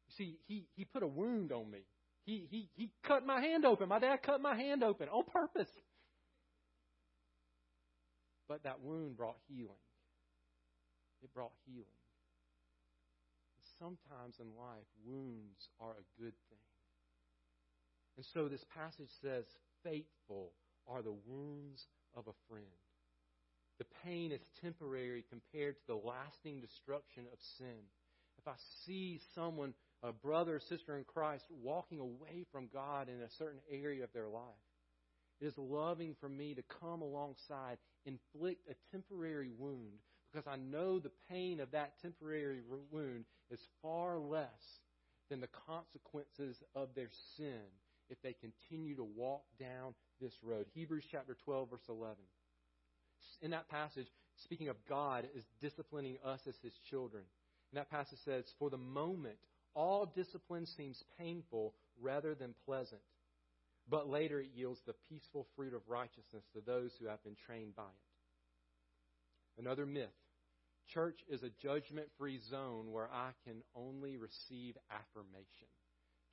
You 0.08 0.14
see, 0.16 0.38
he, 0.46 0.66
he 0.76 0.84
put 0.84 1.02
a 1.02 1.06
wound 1.06 1.52
on 1.52 1.68
me. 1.70 1.80
He, 2.24 2.46
he, 2.48 2.68
he 2.76 2.90
cut 3.04 3.26
my 3.26 3.40
hand 3.40 3.64
open. 3.64 3.88
My 3.88 3.98
dad 3.98 4.22
cut 4.22 4.40
my 4.40 4.54
hand 4.54 4.84
open 4.84 5.08
on 5.08 5.24
purpose. 5.24 5.68
But 8.48 8.62
that 8.62 8.80
wound 8.80 9.16
brought 9.16 9.36
healing. 9.48 9.70
It 11.22 11.34
brought 11.34 11.52
healing. 11.66 11.84
Sometimes 13.80 14.36
in 14.38 14.46
life, 14.56 14.86
wounds 15.04 15.68
are 15.80 15.92
a 15.92 16.22
good 16.22 16.34
thing. 16.48 16.58
And 18.16 18.26
so 18.32 18.48
this 18.48 18.64
passage 18.76 19.10
says, 19.22 19.44
faithful 19.82 20.52
are 20.86 21.02
the 21.02 21.14
wounds 21.26 21.86
of 22.16 22.26
a 22.26 22.38
friend. 22.48 22.66
The 23.78 23.86
pain 24.04 24.32
is 24.32 24.40
temporary 24.62 25.24
compared 25.30 25.76
to 25.76 25.86
the 25.86 25.94
lasting 25.94 26.60
destruction 26.60 27.24
of 27.32 27.38
sin. 27.56 27.88
If 28.38 28.46
I 28.46 28.54
see 28.84 29.20
someone, 29.34 29.74
a 30.02 30.12
brother 30.12 30.56
or 30.56 30.60
sister 30.60 30.96
in 30.96 31.04
Christ, 31.04 31.44
walking 31.62 31.98
away 31.98 32.44
from 32.52 32.68
God 32.72 33.08
in 33.08 33.20
a 33.22 33.30
certain 33.38 33.60
area 33.70 34.04
of 34.04 34.12
their 34.12 34.28
life, 34.28 34.42
it 35.40 35.46
is 35.46 35.56
loving 35.56 36.14
for 36.20 36.28
me 36.28 36.54
to 36.54 36.62
come 36.80 37.00
alongside, 37.00 37.78
inflict 38.04 38.68
a 38.68 38.74
temporary 38.92 39.50
wound, 39.58 39.98
because 40.32 40.46
I 40.46 40.56
know 40.56 40.98
the 40.98 41.12
pain 41.30 41.60
of 41.60 41.70
that 41.72 41.94
temporary 42.02 42.60
wound 42.90 43.24
is 43.50 43.60
far 43.82 44.18
less 44.18 44.80
than 45.30 45.40
the 45.40 45.48
consequences 45.66 46.56
of 46.74 46.88
their 46.94 47.10
sin 47.36 47.62
if 48.10 48.20
they 48.22 48.34
continue 48.34 48.96
to 48.96 49.04
walk 49.04 49.42
down 49.58 49.94
this 50.20 50.34
road. 50.42 50.66
Hebrews 50.74 51.04
chapter 51.10 51.36
12, 51.44 51.70
verse 51.70 51.88
11. 51.88 52.16
In 53.42 53.50
that 53.50 53.68
passage, 53.68 54.06
speaking 54.44 54.68
of 54.68 54.76
God 54.88 55.26
is 55.34 55.44
disciplining 55.60 56.18
us 56.24 56.40
as 56.46 56.54
his 56.62 56.74
children. 56.90 57.24
That 57.72 57.90
passage 57.90 58.18
says, 58.24 58.44
For 58.58 58.70
the 58.70 58.76
moment, 58.76 59.38
all 59.74 60.12
discipline 60.14 60.66
seems 60.66 61.02
painful 61.18 61.74
rather 62.00 62.34
than 62.34 62.54
pleasant, 62.66 63.00
but 63.88 64.08
later 64.08 64.40
it 64.40 64.50
yields 64.54 64.80
the 64.86 64.94
peaceful 65.08 65.46
fruit 65.56 65.74
of 65.74 65.82
righteousness 65.88 66.44
to 66.54 66.60
those 66.60 66.90
who 66.98 67.06
have 67.06 67.22
been 67.22 67.36
trained 67.46 67.76
by 67.76 67.82
it. 67.82 69.60
Another 69.60 69.86
myth 69.86 70.08
church 70.92 71.20
is 71.28 71.42
a 71.42 71.50
judgment 71.62 72.08
free 72.18 72.40
zone 72.50 72.90
where 72.90 73.08
I 73.12 73.30
can 73.44 73.62
only 73.74 74.16
receive 74.16 74.76
affirmation. 74.90 75.68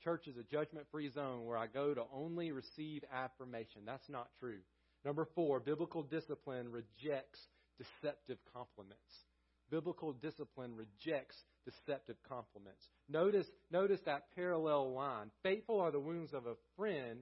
Church 0.04 0.28
is 0.28 0.38
a 0.38 0.44
judgment 0.44 0.88
free 0.92 1.10
zone 1.10 1.46
where 1.46 1.58
I 1.58 1.68
go 1.68 1.94
to 1.94 2.04
only 2.14 2.52
receive 2.52 3.04
affirmation. 3.12 3.82
That's 3.86 4.10
not 4.10 4.30
true. 4.40 4.60
Number 5.04 5.28
four, 5.36 5.60
biblical 5.60 6.04
discipline 6.04 6.72
rejects 6.72 7.40
deceptive 7.78 8.38
compliments. 8.54 9.26
Biblical 9.70 10.14
discipline 10.14 10.76
rejects 10.76 11.36
deceptive 11.66 12.16
compliments. 12.28 12.82
Notice, 13.10 13.48
notice 13.72 14.00
that 14.06 14.28
parallel 14.36 14.94
line. 14.94 15.32
Faithful 15.44 15.82
are 15.82 15.92
the 15.92 16.00
wounds 16.00 16.34
of 16.34 16.46
a 16.46 16.56
friend, 16.78 17.20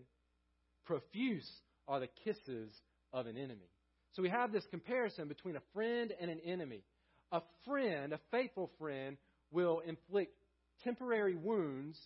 profuse 0.86 1.50
are 1.88 2.00
the 2.00 2.10
kisses 2.24 2.72
of 3.14 3.28
an 3.28 3.38
enemy. 3.38 3.70
So 4.14 4.22
we 4.22 4.30
have 4.30 4.52
this 4.52 4.66
comparison 4.70 5.28
between 5.28 5.56
a 5.56 5.62
friend 5.74 6.14
and 6.20 6.30
an 6.30 6.40
enemy. 6.46 6.84
A 7.32 7.42
friend, 7.66 8.14
a 8.14 8.20
faithful 8.32 8.72
friend, 8.80 9.18
will 9.52 9.82
inflict 9.86 10.36
temporary 10.84 11.36
wounds 11.36 12.00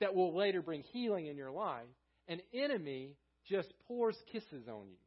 that 0.00 0.14
will 0.14 0.36
later 0.36 0.62
bring 0.62 0.82
healing 0.92 1.26
in 1.26 1.36
your 1.36 1.50
life. 1.50 1.86
An 2.28 2.40
enemy 2.52 3.16
just 3.48 3.72
pours 3.86 4.16
kisses 4.32 4.68
on 4.68 4.88
you, 4.88 4.98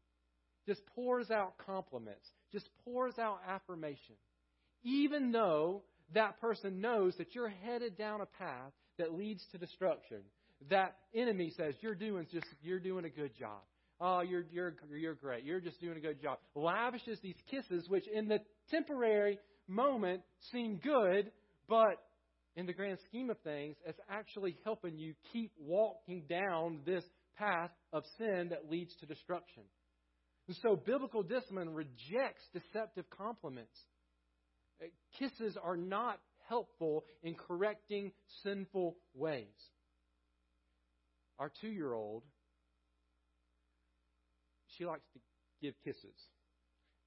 just 0.68 0.82
pours 0.96 1.30
out 1.30 1.54
compliments, 1.66 2.28
just 2.52 2.68
pours 2.84 3.18
out 3.20 3.40
affirmation. 3.48 4.16
Even 4.84 5.32
though 5.32 5.84
that 6.14 6.42
person 6.42 6.82
knows 6.82 7.16
that 7.18 7.36
you're 7.36 7.54
headed 7.64 7.98
down 7.98 8.22
a 8.22 8.26
path 8.26 8.72
that 8.98 9.14
leads 9.14 9.46
to 9.52 9.58
destruction, 9.58 10.22
that 10.70 10.96
enemy 11.14 11.52
says 11.56 11.76
you're 11.82 11.96
doing 11.96 12.28
just 12.32 12.46
you're 12.62 12.80
doing 12.80 13.06
a 13.06 13.10
good 13.10 13.32
job. 13.38 13.62
Oh, 14.00 14.22
you're 14.22 14.46
you're 14.52 14.74
you're 14.92 15.16
great. 15.16 15.44
You're 15.44 15.60
just 15.60 15.80
doing 15.80 15.98
a 15.98 16.02
good 16.02 16.22
job. 16.22 16.40
Lavishes 16.56 17.20
these 17.22 17.36
kisses, 17.50 17.88
which 17.88 18.08
in 18.08 18.28
the 18.28 18.40
temporary 18.70 19.40
moment 19.68 20.22
seem 20.52 20.80
good, 20.84 21.32
but 21.68 22.02
in 22.56 22.66
the 22.66 22.74
grand 22.74 23.00
scheme 23.08 23.30
of 23.30 23.38
things, 23.40 23.78
it's 23.86 24.00
actually 24.10 24.58
helping 24.64 24.98
you 24.98 25.14
keep 25.32 25.52
walking 25.60 26.24
down 26.30 26.82
this 26.86 27.04
path 27.38 27.72
of 27.94 28.04
sin 28.18 28.50
that 28.50 28.70
leads 28.70 28.96
to 28.98 29.06
destruction. 29.06 29.64
And 30.48 30.58
so 30.62 30.76
biblical 30.76 31.24
discipline 31.24 31.74
rejects 31.74 32.44
deceptive 32.54 33.06
compliments. 33.10 33.78
Uh, 34.82 34.88
kisses 35.18 35.58
are 35.62 35.78
not 35.78 36.20
helpful 36.50 37.06
in 37.24 37.36
correcting 37.36 38.12
sinful 38.44 38.98
ways. 39.14 39.46
Our 41.40 41.52
two 41.62 41.70
year 41.70 41.94
old, 41.94 42.24
she 44.78 44.86
likes 44.86 45.06
to 45.14 45.20
give 45.62 45.74
kisses. 45.86 46.16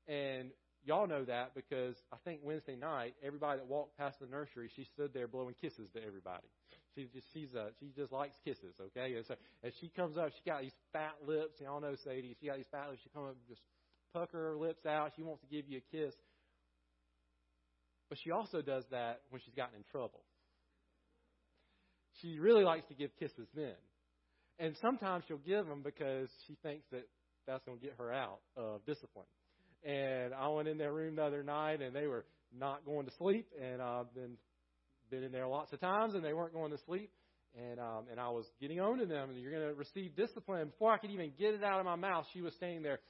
And 0.08 0.50
Y'all 0.84 1.06
know 1.06 1.24
that 1.24 1.54
because 1.54 1.96
I 2.12 2.16
think 2.24 2.40
Wednesday 2.42 2.76
night, 2.76 3.14
everybody 3.24 3.58
that 3.58 3.66
walked 3.66 3.96
past 3.96 4.20
the 4.20 4.26
nursery, 4.26 4.70
she 4.76 4.84
stood 4.84 5.14
there 5.14 5.26
blowing 5.26 5.54
kisses 5.60 5.88
to 5.94 6.04
everybody. 6.04 6.46
She 6.94 7.08
just 7.12 7.26
she's 7.32 7.54
uh, 7.54 7.70
she 7.80 7.90
just 7.96 8.12
likes 8.12 8.36
kisses, 8.44 8.74
okay? 8.80 9.14
And 9.14 9.24
so 9.26 9.34
as 9.64 9.72
she 9.80 9.88
comes 9.88 10.18
up, 10.18 10.28
she 10.30 10.48
got 10.48 10.60
these 10.60 10.76
fat 10.92 11.14
lips. 11.26 11.60
Y'all 11.60 11.80
know 11.80 11.94
Sadie. 12.04 12.36
She 12.38 12.46
got 12.46 12.56
these 12.56 12.70
fat 12.70 12.88
lips. 12.90 13.00
She 13.02 13.08
comes 13.10 13.30
up 13.30 13.36
and 13.36 13.48
just 13.48 13.62
pucker 14.12 14.52
her 14.52 14.56
lips 14.56 14.84
out. 14.86 15.12
She 15.16 15.22
wants 15.22 15.42
to 15.42 15.48
give 15.48 15.68
you 15.68 15.78
a 15.78 15.96
kiss. 15.96 16.14
But 18.08 18.18
she 18.22 18.30
also 18.30 18.60
does 18.60 18.84
that 18.90 19.22
when 19.30 19.40
she's 19.44 19.54
gotten 19.54 19.76
in 19.76 19.84
trouble. 19.90 20.20
She 22.20 22.38
really 22.38 22.62
likes 22.62 22.86
to 22.88 22.94
give 22.94 23.10
kisses 23.18 23.48
then. 23.56 23.74
And 24.58 24.76
sometimes 24.80 25.24
she'll 25.26 25.38
give 25.38 25.66
them 25.66 25.82
because 25.82 26.28
she 26.46 26.56
thinks 26.62 26.84
that 26.92 27.08
that's 27.46 27.64
going 27.64 27.78
to 27.78 27.84
get 27.84 27.94
her 27.98 28.12
out 28.12 28.38
of 28.56 28.84
discipline. 28.86 29.26
And 29.84 30.32
I 30.32 30.48
went 30.48 30.68
in 30.68 30.78
their 30.78 30.92
room 30.92 31.16
the 31.16 31.24
other 31.24 31.42
night, 31.42 31.82
and 31.82 31.94
they 31.94 32.06
were 32.06 32.24
not 32.56 32.84
going 32.84 33.06
to 33.06 33.12
sleep. 33.18 33.48
And 33.60 33.82
I've 33.82 34.12
been 34.14 34.36
been 35.10 35.22
in 35.22 35.32
there 35.32 35.46
lots 35.46 35.72
of 35.72 35.80
times, 35.80 36.14
and 36.14 36.24
they 36.24 36.32
weren't 36.32 36.54
going 36.54 36.70
to 36.72 36.78
sleep. 36.86 37.10
And 37.56 37.78
um, 37.78 38.06
and 38.10 38.18
I 38.18 38.30
was 38.30 38.46
getting 38.60 38.80
on 38.80 38.98
to 38.98 39.06
them, 39.06 39.30
and 39.30 39.38
you're 39.38 39.52
going 39.52 39.68
to 39.68 39.74
receive 39.74 40.16
discipline. 40.16 40.68
Before 40.68 40.92
I 40.92 40.98
could 40.98 41.10
even 41.10 41.32
get 41.38 41.54
it 41.54 41.62
out 41.62 41.78
of 41.78 41.84
my 41.84 41.96
mouth, 41.96 42.24
she 42.32 42.40
was 42.40 42.54
standing 42.54 42.82
there. 42.82 43.00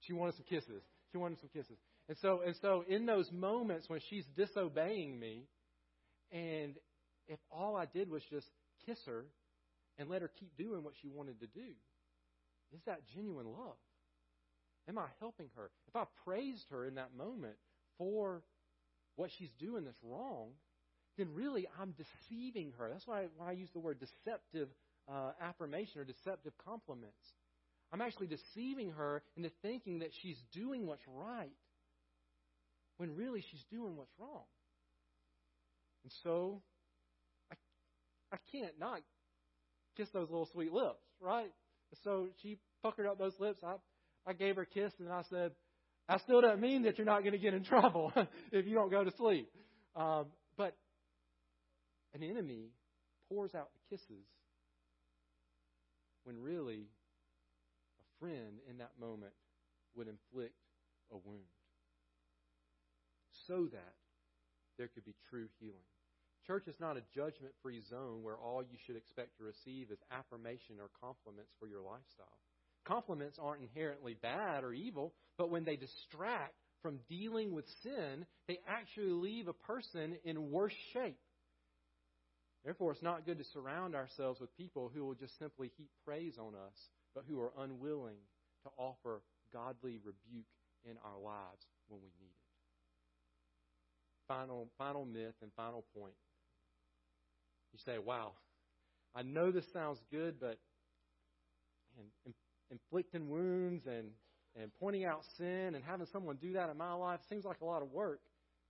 She 0.00 0.12
wanted 0.12 0.36
some 0.36 0.44
kisses. 0.48 0.82
She 1.10 1.18
wanted 1.18 1.40
some 1.40 1.50
kisses. 1.52 1.78
And 2.08 2.16
so 2.20 2.40
and 2.44 2.54
so 2.60 2.84
in 2.88 3.06
those 3.06 3.30
moments 3.32 3.88
when 3.88 4.00
she's 4.10 4.24
disobeying 4.36 5.18
me, 5.18 5.46
and 6.32 6.74
if 7.28 7.38
all 7.50 7.76
I 7.76 7.86
did 7.86 8.10
was 8.10 8.22
just 8.30 8.46
kiss 8.86 8.98
her 9.06 9.24
and 9.98 10.08
let 10.08 10.22
her 10.22 10.30
keep 10.38 10.56
doing 10.56 10.84
what 10.84 10.94
she 11.00 11.08
wanted 11.08 11.40
to 11.40 11.46
do, 11.46 11.70
is 12.72 12.80
that 12.86 13.00
genuine 13.14 13.46
love? 13.46 13.76
Am 14.90 14.98
I 14.98 15.06
helping 15.20 15.46
her? 15.54 15.70
If 15.86 15.94
I 15.94 16.02
praised 16.24 16.66
her 16.72 16.84
in 16.84 16.96
that 16.96 17.16
moment 17.16 17.54
for 17.96 18.42
what 19.14 19.30
she's 19.38 19.52
doing 19.60 19.84
that's 19.84 20.02
wrong, 20.02 20.48
then 21.16 21.28
really 21.32 21.68
I'm 21.80 21.94
deceiving 21.94 22.72
her. 22.76 22.88
That's 22.90 23.06
why 23.06 23.20
I, 23.20 23.26
why 23.36 23.48
I 23.50 23.52
use 23.52 23.68
the 23.72 23.78
word 23.78 24.00
deceptive 24.00 24.68
uh, 25.08 25.30
affirmation 25.40 26.00
or 26.00 26.04
deceptive 26.04 26.52
compliments. 26.64 27.22
I'm 27.92 28.00
actually 28.00 28.26
deceiving 28.26 28.90
her 28.90 29.22
into 29.36 29.50
thinking 29.62 30.00
that 30.00 30.10
she's 30.22 30.42
doing 30.52 30.86
what's 30.88 31.06
right 31.06 31.52
when 32.96 33.14
really 33.14 33.44
she's 33.48 33.64
doing 33.70 33.96
what's 33.96 34.12
wrong. 34.18 34.42
And 36.02 36.12
so 36.24 36.62
I, 37.52 37.54
I 38.32 38.38
can't 38.50 38.76
not 38.80 39.02
kiss 39.96 40.08
those 40.12 40.30
little 40.30 40.48
sweet 40.52 40.72
lips, 40.72 41.04
right? 41.20 41.52
So 42.02 42.28
she 42.42 42.58
puckered 42.82 43.06
up 43.06 43.18
those 43.18 43.38
lips. 43.38 43.62
I 43.64 43.74
I 44.26 44.32
gave 44.32 44.56
her 44.56 44.62
a 44.62 44.66
kiss 44.66 44.92
and 44.98 45.10
I 45.10 45.22
said, 45.30 45.52
I 46.08 46.18
still 46.18 46.40
don't 46.40 46.60
mean 46.60 46.82
that 46.82 46.98
you're 46.98 47.06
not 47.06 47.20
going 47.20 47.32
to 47.32 47.38
get 47.38 47.54
in 47.54 47.64
trouble 47.64 48.12
if 48.52 48.66
you 48.66 48.74
don't 48.74 48.90
go 48.90 49.04
to 49.04 49.10
sleep. 49.16 49.48
Um, 49.96 50.26
but 50.56 50.76
an 52.14 52.22
enemy 52.22 52.70
pours 53.28 53.54
out 53.54 53.68
the 53.74 53.96
kisses 53.96 54.26
when 56.24 56.40
really 56.40 56.88
a 58.00 58.24
friend 58.24 58.58
in 58.68 58.78
that 58.78 58.92
moment 59.00 59.32
would 59.96 60.08
inflict 60.08 60.54
a 61.12 61.16
wound 61.16 61.40
so 63.46 63.66
that 63.72 63.94
there 64.78 64.88
could 64.88 65.04
be 65.04 65.14
true 65.28 65.48
healing. 65.58 65.90
Church 66.46 66.66
is 66.68 66.76
not 66.80 66.96
a 66.96 67.02
judgment 67.14 67.52
free 67.62 67.82
zone 67.88 68.22
where 68.22 68.36
all 68.36 68.62
you 68.62 68.78
should 68.86 68.96
expect 68.96 69.36
to 69.38 69.44
receive 69.44 69.90
is 69.90 69.98
affirmation 70.10 70.76
or 70.80 70.88
compliments 71.00 71.52
for 71.58 71.66
your 71.66 71.80
lifestyle. 71.80 72.40
Compliments 72.84 73.38
aren't 73.40 73.62
inherently 73.62 74.14
bad 74.14 74.64
or 74.64 74.72
evil, 74.72 75.12
but 75.38 75.50
when 75.50 75.64
they 75.64 75.76
distract 75.76 76.54
from 76.82 76.98
dealing 77.08 77.52
with 77.52 77.66
sin, 77.82 78.26
they 78.48 78.58
actually 78.66 79.12
leave 79.12 79.48
a 79.48 79.52
person 79.52 80.16
in 80.24 80.50
worse 80.50 80.74
shape. 80.92 81.18
Therefore, 82.64 82.92
it's 82.92 83.02
not 83.02 83.26
good 83.26 83.38
to 83.38 83.44
surround 83.52 83.94
ourselves 83.94 84.40
with 84.40 84.56
people 84.56 84.90
who 84.94 85.04
will 85.04 85.14
just 85.14 85.38
simply 85.38 85.70
heap 85.76 85.90
praise 86.04 86.36
on 86.38 86.54
us, 86.54 86.88
but 87.14 87.24
who 87.28 87.40
are 87.40 87.52
unwilling 87.58 88.18
to 88.64 88.70
offer 88.76 89.22
godly 89.52 89.98
rebuke 90.04 90.46
in 90.84 90.96
our 91.04 91.18
lives 91.18 91.64
when 91.88 92.00
we 92.00 92.08
need 92.18 92.30
it. 92.30 92.50
final, 94.28 94.68
final 94.78 95.04
myth 95.04 95.34
and 95.42 95.50
final 95.56 95.84
point. 95.96 96.14
You 97.72 97.78
say, 97.84 97.98
wow, 97.98 98.32
I 99.14 99.22
know 99.22 99.50
this 99.50 99.64
sounds 99.72 99.98
good, 100.10 100.38
but 100.40 100.58
and, 102.24 102.34
inflicting 102.70 103.28
wounds 103.28 103.86
and, 103.86 104.10
and 104.60 104.70
pointing 104.80 105.04
out 105.04 105.22
sin 105.36 105.74
and 105.74 105.82
having 105.84 106.06
someone 106.12 106.36
do 106.36 106.52
that 106.54 106.70
in 106.70 106.76
my 106.76 106.92
life 106.92 107.20
seems 107.28 107.44
like 107.44 107.60
a 107.60 107.64
lot 107.64 107.82
of 107.82 107.90
work. 107.90 108.20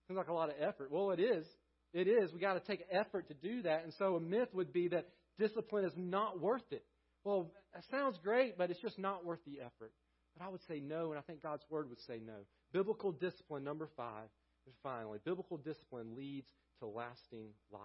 Seems 0.09 0.18
like 0.18 0.28
a 0.28 0.32
lot 0.34 0.48
of 0.48 0.57
effort. 0.61 0.90
Well, 0.90 1.11
it 1.11 1.20
is. 1.20 1.46
It 1.92 2.09
is. 2.09 2.32
We 2.32 2.40
got 2.40 2.55
to 2.55 2.61
take 2.61 2.84
effort 2.90 3.28
to 3.28 3.34
do 3.34 3.62
that. 3.62 3.84
And 3.84 3.92
so 3.98 4.16
a 4.16 4.20
myth 4.20 4.48
would 4.55 4.72
be 4.72 4.88
that 4.88 5.09
discipline 5.38 5.84
is 5.84 5.92
not 5.96 6.40
worth 6.40 6.70
it. 6.70 6.84
Well, 7.24 7.53
that 7.74 7.84
sounds 7.90 8.18
great, 8.22 8.57
but 8.57 8.70
it's 8.70 8.80
just 8.80 8.98
not 8.98 9.24
worth 9.24 9.40
the 9.44 9.61
effort. 9.61 9.92
But 10.36 10.44
I 10.44 10.48
would 10.48 10.62
say 10.68 10.80
no, 10.80 11.11
and 11.11 11.18
I 11.18 11.22
think 11.22 11.42
God's 11.42 11.64
Word 11.68 11.88
would 11.90 12.01
say 12.07 12.20
no. 12.24 12.46
Biblical 12.72 13.12
discipline, 13.12 13.64
number 13.64 13.88
five, 13.96 14.28
and 14.66 14.74
finally, 14.82 15.18
biblical 15.24 15.57
discipline 15.57 16.14
leads 16.16 16.48
to 16.78 16.86
lasting 16.86 17.48
life. 17.72 17.80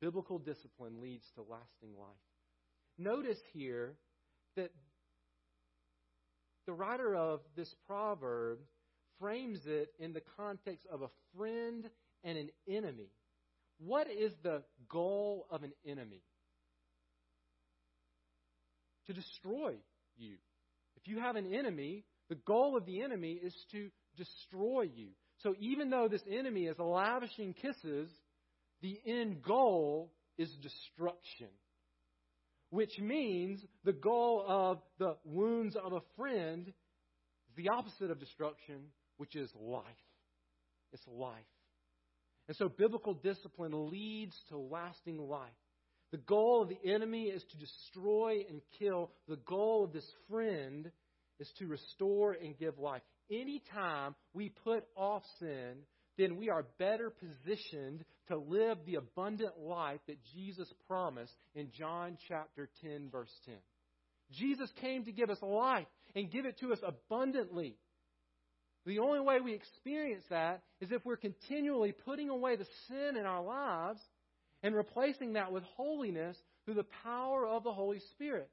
Biblical 0.00 0.38
discipline 0.38 1.00
leads 1.00 1.24
to 1.34 1.42
lasting 1.42 1.98
life. 1.98 2.08
Notice 2.98 3.38
here 3.52 3.94
that 4.56 4.70
the 6.66 6.72
writer 6.72 7.14
of 7.14 7.40
this 7.56 7.72
proverb 7.86 8.58
frames 9.18 9.60
it 9.66 9.92
in 9.98 10.12
the 10.12 10.22
context 10.36 10.86
of 10.90 11.02
a 11.02 11.10
friend 11.36 11.88
and 12.24 12.38
an 12.38 12.50
enemy. 12.68 13.10
What 13.78 14.08
is 14.10 14.32
the 14.42 14.62
goal 14.88 15.46
of 15.50 15.62
an 15.62 15.72
enemy? 15.86 16.22
To 19.06 19.12
destroy 19.12 19.74
you. 20.16 20.36
If 20.96 21.08
you 21.08 21.18
have 21.18 21.36
an 21.36 21.52
enemy, 21.52 22.04
the 22.28 22.36
goal 22.36 22.76
of 22.76 22.86
the 22.86 23.02
enemy 23.02 23.32
is 23.32 23.54
to 23.72 23.90
destroy 24.16 24.82
you. 24.82 25.08
So 25.42 25.54
even 25.58 25.90
though 25.90 26.08
this 26.08 26.22
enemy 26.30 26.66
is 26.66 26.78
lavishing 26.78 27.54
kisses, 27.54 28.08
the 28.80 29.00
end 29.04 29.42
goal 29.42 30.12
is 30.38 30.50
destruction. 30.62 31.48
Which 32.72 32.98
means 32.98 33.62
the 33.84 33.92
goal 33.92 34.46
of 34.48 34.78
the 34.98 35.16
wounds 35.26 35.76
of 35.76 35.92
a 35.92 36.00
friend 36.16 36.68
is 36.68 37.54
the 37.54 37.68
opposite 37.68 38.10
of 38.10 38.18
destruction, 38.18 38.76
which 39.18 39.36
is 39.36 39.50
life. 39.60 39.84
It's 40.94 41.06
life. 41.06 41.36
And 42.48 42.56
so 42.56 42.70
biblical 42.70 43.12
discipline 43.12 43.90
leads 43.90 44.34
to 44.48 44.56
lasting 44.56 45.18
life. 45.18 45.50
The 46.12 46.16
goal 46.16 46.62
of 46.62 46.70
the 46.70 46.90
enemy 46.90 47.24
is 47.24 47.44
to 47.44 47.58
destroy 47.58 48.46
and 48.48 48.62
kill. 48.78 49.10
The 49.28 49.36
goal 49.46 49.84
of 49.84 49.92
this 49.92 50.10
friend 50.30 50.90
is 51.40 51.52
to 51.58 51.66
restore 51.66 52.32
and 52.32 52.56
give 52.56 52.78
life. 52.78 53.02
Anytime 53.30 54.14
we 54.32 54.48
put 54.64 54.84
off 54.96 55.24
sin, 55.38 55.74
then 56.16 56.38
we 56.38 56.48
are 56.48 56.64
better 56.78 57.10
positioned 57.10 58.02
to 58.32 58.38
live 58.38 58.78
the 58.86 58.96
abundant 58.96 59.58
life 59.58 60.00
that 60.06 60.18
Jesus 60.34 60.68
promised 60.88 61.34
in 61.54 61.70
John 61.78 62.16
chapter 62.28 62.68
10, 62.82 63.08
verse 63.10 63.32
10. 63.46 63.54
Jesus 64.32 64.70
came 64.80 65.04
to 65.04 65.12
give 65.12 65.30
us 65.30 65.42
life 65.42 65.86
and 66.16 66.30
give 66.30 66.46
it 66.46 66.58
to 66.60 66.72
us 66.72 66.78
abundantly. 66.82 67.76
The 68.86 68.98
only 68.98 69.20
way 69.20 69.40
we 69.40 69.52
experience 69.52 70.24
that 70.30 70.62
is 70.80 70.90
if 70.90 71.04
we're 71.04 71.16
continually 71.16 71.92
putting 71.92 72.30
away 72.30 72.56
the 72.56 72.66
sin 72.88 73.16
in 73.16 73.26
our 73.26 73.42
lives 73.42 74.00
and 74.62 74.74
replacing 74.74 75.34
that 75.34 75.52
with 75.52 75.62
holiness 75.76 76.36
through 76.64 76.74
the 76.74 76.86
power 77.04 77.46
of 77.46 77.64
the 77.64 77.72
Holy 77.72 78.00
Spirit. 78.12 78.48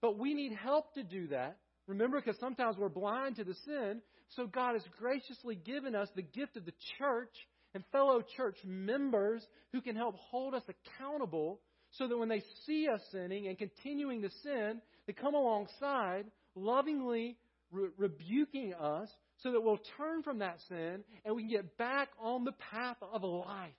But 0.00 0.18
we 0.18 0.34
need 0.34 0.52
help 0.52 0.94
to 0.94 1.02
do 1.02 1.26
that. 1.28 1.58
Remember, 1.86 2.20
because 2.20 2.38
sometimes 2.38 2.76
we're 2.78 2.88
blind 2.88 3.36
to 3.36 3.44
the 3.44 3.56
sin. 3.66 4.00
So 4.36 4.46
God 4.46 4.74
has 4.74 4.84
graciously 4.98 5.56
given 5.56 5.94
us 5.94 6.08
the 6.14 6.22
gift 6.22 6.56
of 6.56 6.64
the 6.64 6.74
church 6.98 7.34
and 7.74 7.84
fellow 7.92 8.22
church 8.36 8.56
members 8.64 9.46
who 9.72 9.80
can 9.80 9.96
help 9.96 10.16
hold 10.16 10.54
us 10.54 10.62
accountable 10.68 11.60
so 11.92 12.06
that 12.06 12.16
when 12.16 12.28
they 12.28 12.42
see 12.66 12.88
us 12.88 13.00
sinning 13.10 13.48
and 13.48 13.58
continuing 13.58 14.22
to 14.22 14.30
sin, 14.42 14.80
they 15.06 15.12
come 15.12 15.34
alongside, 15.34 16.24
lovingly 16.54 17.36
re- 17.70 17.90
rebuking 17.96 18.74
us 18.74 19.08
so 19.38 19.52
that 19.52 19.60
we'll 19.60 19.80
turn 19.96 20.22
from 20.22 20.38
that 20.38 20.58
sin 20.68 21.02
and 21.24 21.34
we 21.34 21.42
can 21.42 21.50
get 21.50 21.76
back 21.76 22.08
on 22.20 22.44
the 22.44 22.54
path 22.72 22.96
of 23.12 23.22
life. 23.22 23.72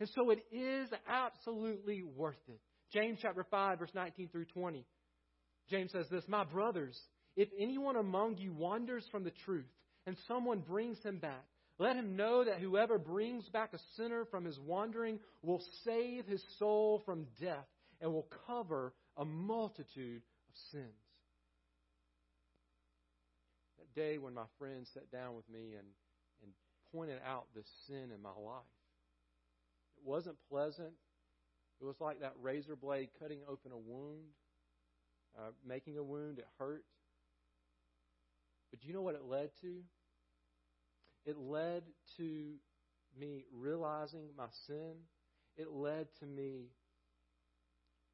And 0.00 0.08
so 0.14 0.30
it 0.30 0.44
is 0.52 0.88
absolutely 1.08 2.02
worth 2.02 2.36
it. 2.48 2.60
James 2.92 3.18
chapter 3.22 3.44
5, 3.50 3.78
verse 3.78 3.90
19 3.94 4.28
through 4.28 4.46
20. 4.46 4.84
James 5.70 5.92
says 5.92 6.06
this 6.10 6.24
My 6.28 6.44
brothers, 6.44 6.98
if 7.36 7.48
anyone 7.58 7.96
among 7.96 8.38
you 8.38 8.52
wanders 8.52 9.04
from 9.10 9.24
the 9.24 9.32
truth 9.44 9.66
and 10.06 10.16
someone 10.28 10.60
brings 10.60 10.98
him 11.02 11.18
back, 11.18 11.44
let 11.78 11.96
him 11.96 12.16
know 12.16 12.44
that 12.44 12.60
whoever 12.60 12.98
brings 12.98 13.48
back 13.48 13.72
a 13.72 13.78
sinner 13.96 14.24
from 14.26 14.44
his 14.44 14.58
wandering 14.60 15.18
will 15.42 15.62
save 15.84 16.26
his 16.26 16.42
soul 16.58 17.02
from 17.04 17.26
death 17.40 17.66
and 18.00 18.12
will 18.12 18.28
cover 18.46 18.92
a 19.16 19.24
multitude 19.24 20.22
of 20.48 20.54
sins. 20.70 20.84
That 23.78 24.00
day 24.00 24.18
when 24.18 24.34
my 24.34 24.44
friend 24.58 24.86
sat 24.94 25.10
down 25.10 25.34
with 25.34 25.48
me 25.50 25.72
and, 25.76 25.86
and 26.42 26.52
pointed 26.92 27.18
out 27.26 27.46
this 27.56 27.66
sin 27.88 28.10
in 28.14 28.22
my 28.22 28.30
life, 28.30 28.62
it 29.96 30.08
wasn't 30.08 30.36
pleasant. 30.48 30.92
It 31.80 31.84
was 31.84 31.96
like 32.00 32.20
that 32.20 32.34
razor 32.40 32.76
blade 32.76 33.08
cutting 33.20 33.40
open 33.48 33.72
a 33.72 33.78
wound, 33.78 34.30
uh, 35.36 35.50
making 35.66 35.98
a 35.98 36.04
wound. 36.04 36.38
It 36.38 36.46
hurt. 36.58 36.84
But 38.70 38.80
do 38.80 38.86
you 38.86 38.94
know 38.94 39.02
what 39.02 39.16
it 39.16 39.24
led 39.24 39.50
to? 39.62 39.82
It 41.24 41.38
led 41.38 41.84
to 42.16 42.54
me 43.18 43.44
realizing 43.52 44.28
my 44.36 44.46
sin. 44.66 44.94
It 45.56 45.70
led 45.70 46.08
to 46.20 46.26
me 46.26 46.66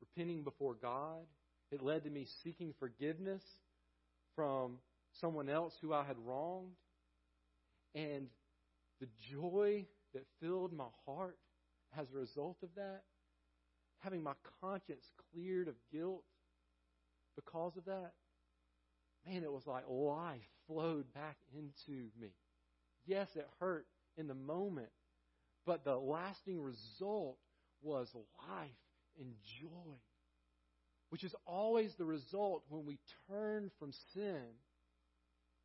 repenting 0.01 0.43
before 0.45 0.75
God. 0.75 1.27
It 1.71 1.83
led 1.83 2.05
to 2.05 2.11
me 2.11 2.27
seeking 2.43 2.75
forgiveness 2.79 3.43
from 4.35 4.79
someone 5.13 5.49
else 5.49 5.77
who 5.81 5.93
I 5.93 6.05
had 6.05 6.17
wronged. 6.25 6.73
And 7.95 8.29
the 9.01 9.09
joy 9.19 9.87
that 10.15 10.27
filled 10.41 10.73
my 10.73 10.89
heart 11.07 11.39
as 11.99 12.11
a 12.11 12.19
result 12.19 12.59
of 12.63 12.69
that, 12.77 13.03
having 13.99 14.23
my 14.23 14.35
conscience 14.61 15.11
cleared 15.33 15.69
of 15.69 15.75
guilt 15.93 16.23
because 17.37 17.77
of 17.77 17.85
that, 17.87 18.13
man, 19.27 19.43
it 19.43 19.53
was 19.53 19.67
like 19.67 19.85
life 19.89 20.49
flowed 20.67 21.13
back 21.15 21.37
into 21.53 22.09
me. 22.21 22.31
Yes, 23.11 23.35
it 23.35 23.49
hurt 23.59 23.87
in 24.17 24.29
the 24.29 24.37
moment, 24.37 24.91
but 25.67 25.85
the 25.85 25.97
lasting 25.97 26.61
result 26.63 27.39
was 27.83 28.15
life 28.49 28.71
and 29.19 29.35
joy, 29.61 29.99
which 31.09 31.25
is 31.25 31.35
always 31.45 31.97
the 31.97 32.05
result 32.05 32.63
when 32.69 32.87
we 32.87 33.01
turn 33.29 33.69
from 33.81 33.91
sin 34.15 34.45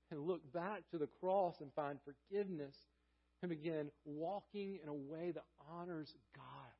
and 0.09 0.21
look 0.21 0.41
back 0.53 0.89
to 0.89 0.97
the 0.97 1.05
cross 1.21 1.61
and 1.61 1.71
find 1.75 1.99
forgiveness 2.03 2.75
and 3.43 3.49
begin 3.49 3.91
walking 4.05 4.79
in 4.81 4.89
a 4.89 4.93
way 4.95 5.29
that 5.29 5.43
honors 5.69 6.15
God, 6.35 6.73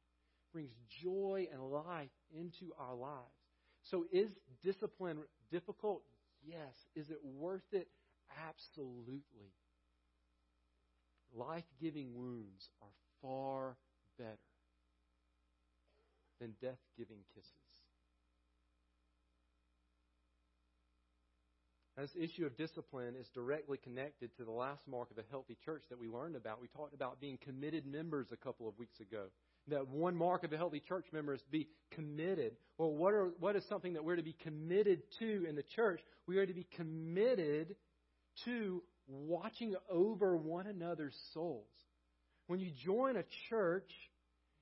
brings 0.52 0.72
joy 1.04 1.48
and 1.54 1.62
life 1.62 2.10
into 2.36 2.74
our 2.80 2.96
lives. 2.96 3.22
So, 3.84 4.06
is 4.12 4.32
discipline 4.64 5.20
difficult? 5.52 6.02
Yes. 6.44 6.74
Is 6.96 7.12
it 7.12 7.20
worth 7.24 7.72
it? 7.72 7.88
Absolutely. 8.50 9.54
Life 11.34 11.66
giving 11.82 12.14
wounds 12.14 12.70
are 12.82 12.88
far 13.22 13.78
better 14.18 14.38
than 16.40 16.54
death 16.62 16.80
giving 16.98 17.20
kisses. 17.34 17.52
This 21.98 22.12
issue 22.20 22.46
of 22.46 22.58
discipline 22.58 23.16
is 23.18 23.30
directly 23.30 23.78
connected 23.78 24.36
to 24.36 24.44
the 24.44 24.52
last 24.52 24.82
mark 24.86 25.12
of 25.12 25.18
a 25.18 25.24
healthy 25.32 25.58
church 25.64 25.84
that 25.90 25.98
we 25.98 26.10
learned 26.10 26.36
about. 26.36 26.62
We 26.62 26.68
talked 26.68 26.94
about 26.94 27.22
being 27.22 27.38
committed 27.38 27.86
members 27.86 28.28
a 28.34 28.38
couple 28.38 28.68
of 28.68 28.78
weeks 28.78 29.00
ago. 29.00 29.28
That 29.70 29.88
one 29.88 30.14
mark 30.14 30.44
of 30.44 30.52
a 30.52 30.58
healthy 30.58 30.82
church 30.82 31.06
member 31.14 31.34
is 31.34 31.42
to 31.42 31.50
be 31.50 31.70
committed. 31.92 32.58
Well, 32.78 32.92
what, 32.92 33.14
are, 33.14 33.30
what 33.40 33.56
is 33.56 33.64
something 33.70 33.94
that 33.94 34.04
we're 34.04 34.18
to 34.18 34.24
be 34.24 34.36
committed 34.44 35.04
to 35.20 35.46
in 35.48 35.56
the 35.56 35.64
church? 35.64 36.02
We 36.28 36.38
are 36.38 36.46
to 36.46 36.54
be 36.54 36.68
committed 36.76 37.78
to 38.44 38.84
watching 39.08 39.76
over 39.90 40.36
one 40.36 40.68
another's 40.68 41.16
souls. 41.34 41.70
When 42.48 42.60
you 42.60 42.72
join 42.84 43.18
a 43.18 43.24
church, 43.50 43.90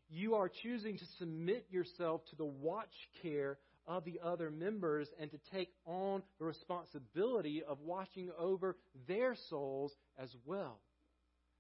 you 0.10 0.36
are 0.36 0.50
choosing 0.50 0.98
to 0.98 1.06
submit 1.18 1.66
yourself 1.70 2.22
to 2.30 2.36
the 2.36 2.46
watch 2.46 2.94
care 3.22 3.58
of 3.86 4.06
the 4.06 4.20
other 4.24 4.50
members 4.50 5.08
and 5.20 5.30
to 5.32 5.38
take 5.52 5.70
on 5.86 6.24
the 6.40 6.46
responsibility 6.46 7.64
of 7.68 7.80
watching 7.82 8.30
over 8.40 8.78
their 9.08 9.36
souls 9.50 9.92
as 10.18 10.30
well. 10.46 10.80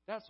That's 0.07 0.29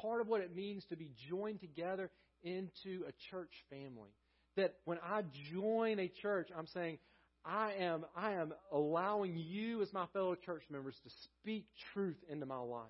part 0.00 0.20
of 0.20 0.28
what 0.28 0.40
it 0.40 0.54
means 0.54 0.84
to 0.90 0.96
be 0.96 1.10
joined 1.28 1.60
together 1.60 2.10
into 2.42 3.04
a 3.06 3.12
church 3.30 3.52
family. 3.68 4.10
That 4.56 4.74
when 4.84 4.98
I 5.02 5.22
join 5.52 5.98
a 5.98 6.08
church, 6.08 6.48
I'm 6.56 6.66
saying, 6.66 6.98
I 7.44 7.72
am, 7.80 8.04
I 8.14 8.32
am 8.32 8.52
allowing 8.72 9.36
you 9.36 9.82
as 9.82 9.92
my 9.92 10.06
fellow 10.12 10.34
church 10.34 10.62
members 10.70 10.94
to 11.04 11.10
speak 11.24 11.66
truth 11.94 12.18
into 12.28 12.46
my 12.46 12.58
life. 12.58 12.86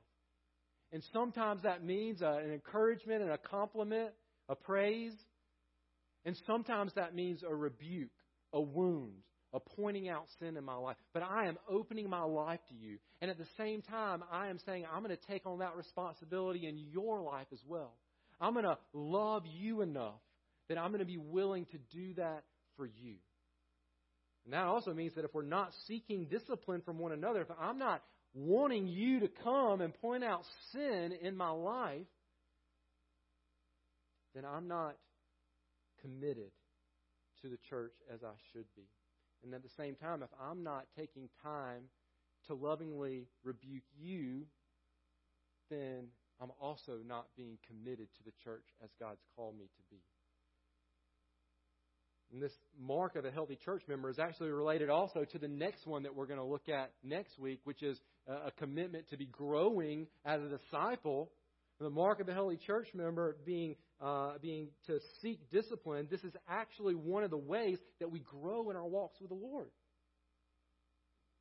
And 0.92 1.03
sometimes 1.12 1.62
that 1.62 1.84
means 1.84 2.20
uh, 2.20 2.40
an 2.44 2.53
encouragement 2.53 3.22
and 3.22 3.30
a 3.30 3.38
compliment, 3.38 4.11
a 4.48 4.57
praise. 4.57 5.12
And 6.24 6.36
sometimes 6.46 6.92
that 6.94 7.14
means 7.14 7.42
a 7.48 7.55
rebuke, 7.55 8.11
a 8.53 8.61
wound, 8.61 9.22
a 9.53 9.61
pointing 9.61 10.09
out 10.09 10.24
sin 10.40 10.57
in 10.57 10.64
my 10.64 10.74
life. 10.74 10.96
But 11.14 11.22
I 11.22 11.46
am 11.46 11.57
opening 11.68 12.11
my 12.11 12.22
life 12.22 12.61
to 12.68 12.74
you. 12.74 12.98
And 13.22 13.30
at 13.30 13.38
the 13.38 13.46
same 13.57 13.82
time, 13.82 14.24
I 14.32 14.48
am 14.48 14.59
saying 14.66 14.84
I'm 14.92 15.03
going 15.03 15.16
to 15.16 15.26
take 15.28 15.46
on 15.46 15.61
that 15.61 15.76
responsibility 15.76 16.66
in 16.66 16.76
your 16.76 17.20
life 17.22 17.46
as 17.53 17.61
well. 17.66 17.94
I'm 18.40 18.55
going 18.55 18.64
to 18.64 18.78
love 18.92 19.44
you 19.46 19.82
enough 19.82 20.20
that 20.68 20.78
I'm 20.78 20.90
going 20.90 21.01
to 21.01 21.05
be 21.05 21.18
willing 21.18 21.66
to 21.66 21.78
do 21.92 22.14
that 22.14 22.42
for 22.76 22.86
you. 22.86 23.16
And 24.51 24.59
that 24.59 24.66
also 24.66 24.92
means 24.92 25.14
that 25.14 25.24
if 25.24 25.32
we're 25.32 25.42
not 25.42 25.70
seeking 25.86 26.24
discipline 26.24 26.82
from 26.84 26.98
one 26.98 27.12
another, 27.12 27.42
if 27.42 27.51
I'm 27.61 27.78
not 27.78 28.03
wanting 28.34 28.88
you 28.88 29.20
to 29.20 29.28
come 29.44 29.80
and 29.80 29.94
point 30.01 30.24
out 30.24 30.42
sin 30.72 31.12
in 31.22 31.36
my 31.36 31.51
life, 31.51 32.09
then 34.34 34.44
I'm 34.44 34.66
not 34.66 34.96
committed 36.03 36.51
to 37.42 37.48
the 37.48 37.59
church 37.68 37.92
as 38.12 38.24
I 38.24 38.32
should 38.53 38.64
be. 38.74 38.88
And 39.44 39.55
at 39.55 39.62
the 39.62 39.70
same 39.76 39.94
time, 39.94 40.20
if 40.24 40.30
I'm 40.42 40.64
not 40.64 40.86
taking 40.98 41.28
time 41.44 41.82
to 42.48 42.55
lovingly 42.55 43.28
rebuke 43.44 43.84
you, 44.01 44.46
then 45.70 46.09
I'm 46.40 46.51
also 46.61 46.98
not 47.07 47.26
being 47.36 47.57
committed 47.68 48.09
to 48.16 48.24
the 48.24 48.32
church 48.42 48.64
as 48.82 48.90
God's 48.98 49.22
called 49.36 49.57
me 49.57 49.66
to 49.66 49.82
be. 49.92 50.03
And 52.33 52.41
this 52.41 52.53
mark 52.78 53.16
of 53.16 53.24
a 53.24 53.31
healthy 53.31 53.59
church 53.64 53.83
member 53.89 54.09
is 54.09 54.18
actually 54.18 54.51
related 54.51 54.89
also 54.89 55.24
to 55.24 55.39
the 55.39 55.49
next 55.49 55.87
one 55.87 56.05
that 56.05 56.14
we're 56.14 56.26
going 56.26 56.39
to 56.39 56.45
look 56.45 56.68
at 56.68 56.93
next 57.03 57.39
week, 57.39 57.61
which 57.64 57.83
is 57.83 57.99
a 58.28 58.53
commitment 58.53 59.09
to 59.11 59.16
be 59.16 59.26
growing 59.26 60.07
as 60.24 60.41
a 60.41 60.49
disciple. 60.49 61.31
The 61.81 61.91
mark 61.91 62.20
of 62.20 62.28
a 62.28 62.35
healthy 62.35 62.59
church 62.59 62.89
member 62.95 63.39
being 63.47 63.74
uh, 64.03 64.33
being 64.41 64.68
to 64.87 64.99
seek 65.22 65.51
discipline. 65.51 66.09
This 66.11 66.22
is 66.24 66.33
actually 66.49 66.95
one 66.95 67.24
of 67.24 67.31
the 67.31 67.39
ways 67.39 67.78
that 68.01 68.11
we 68.11 68.20
grow 68.20 68.70
in 68.70 68.76
our 68.76 68.87
walks 68.87 69.18
with 69.20 69.31
the 69.31 69.37
Lord. 69.37 69.68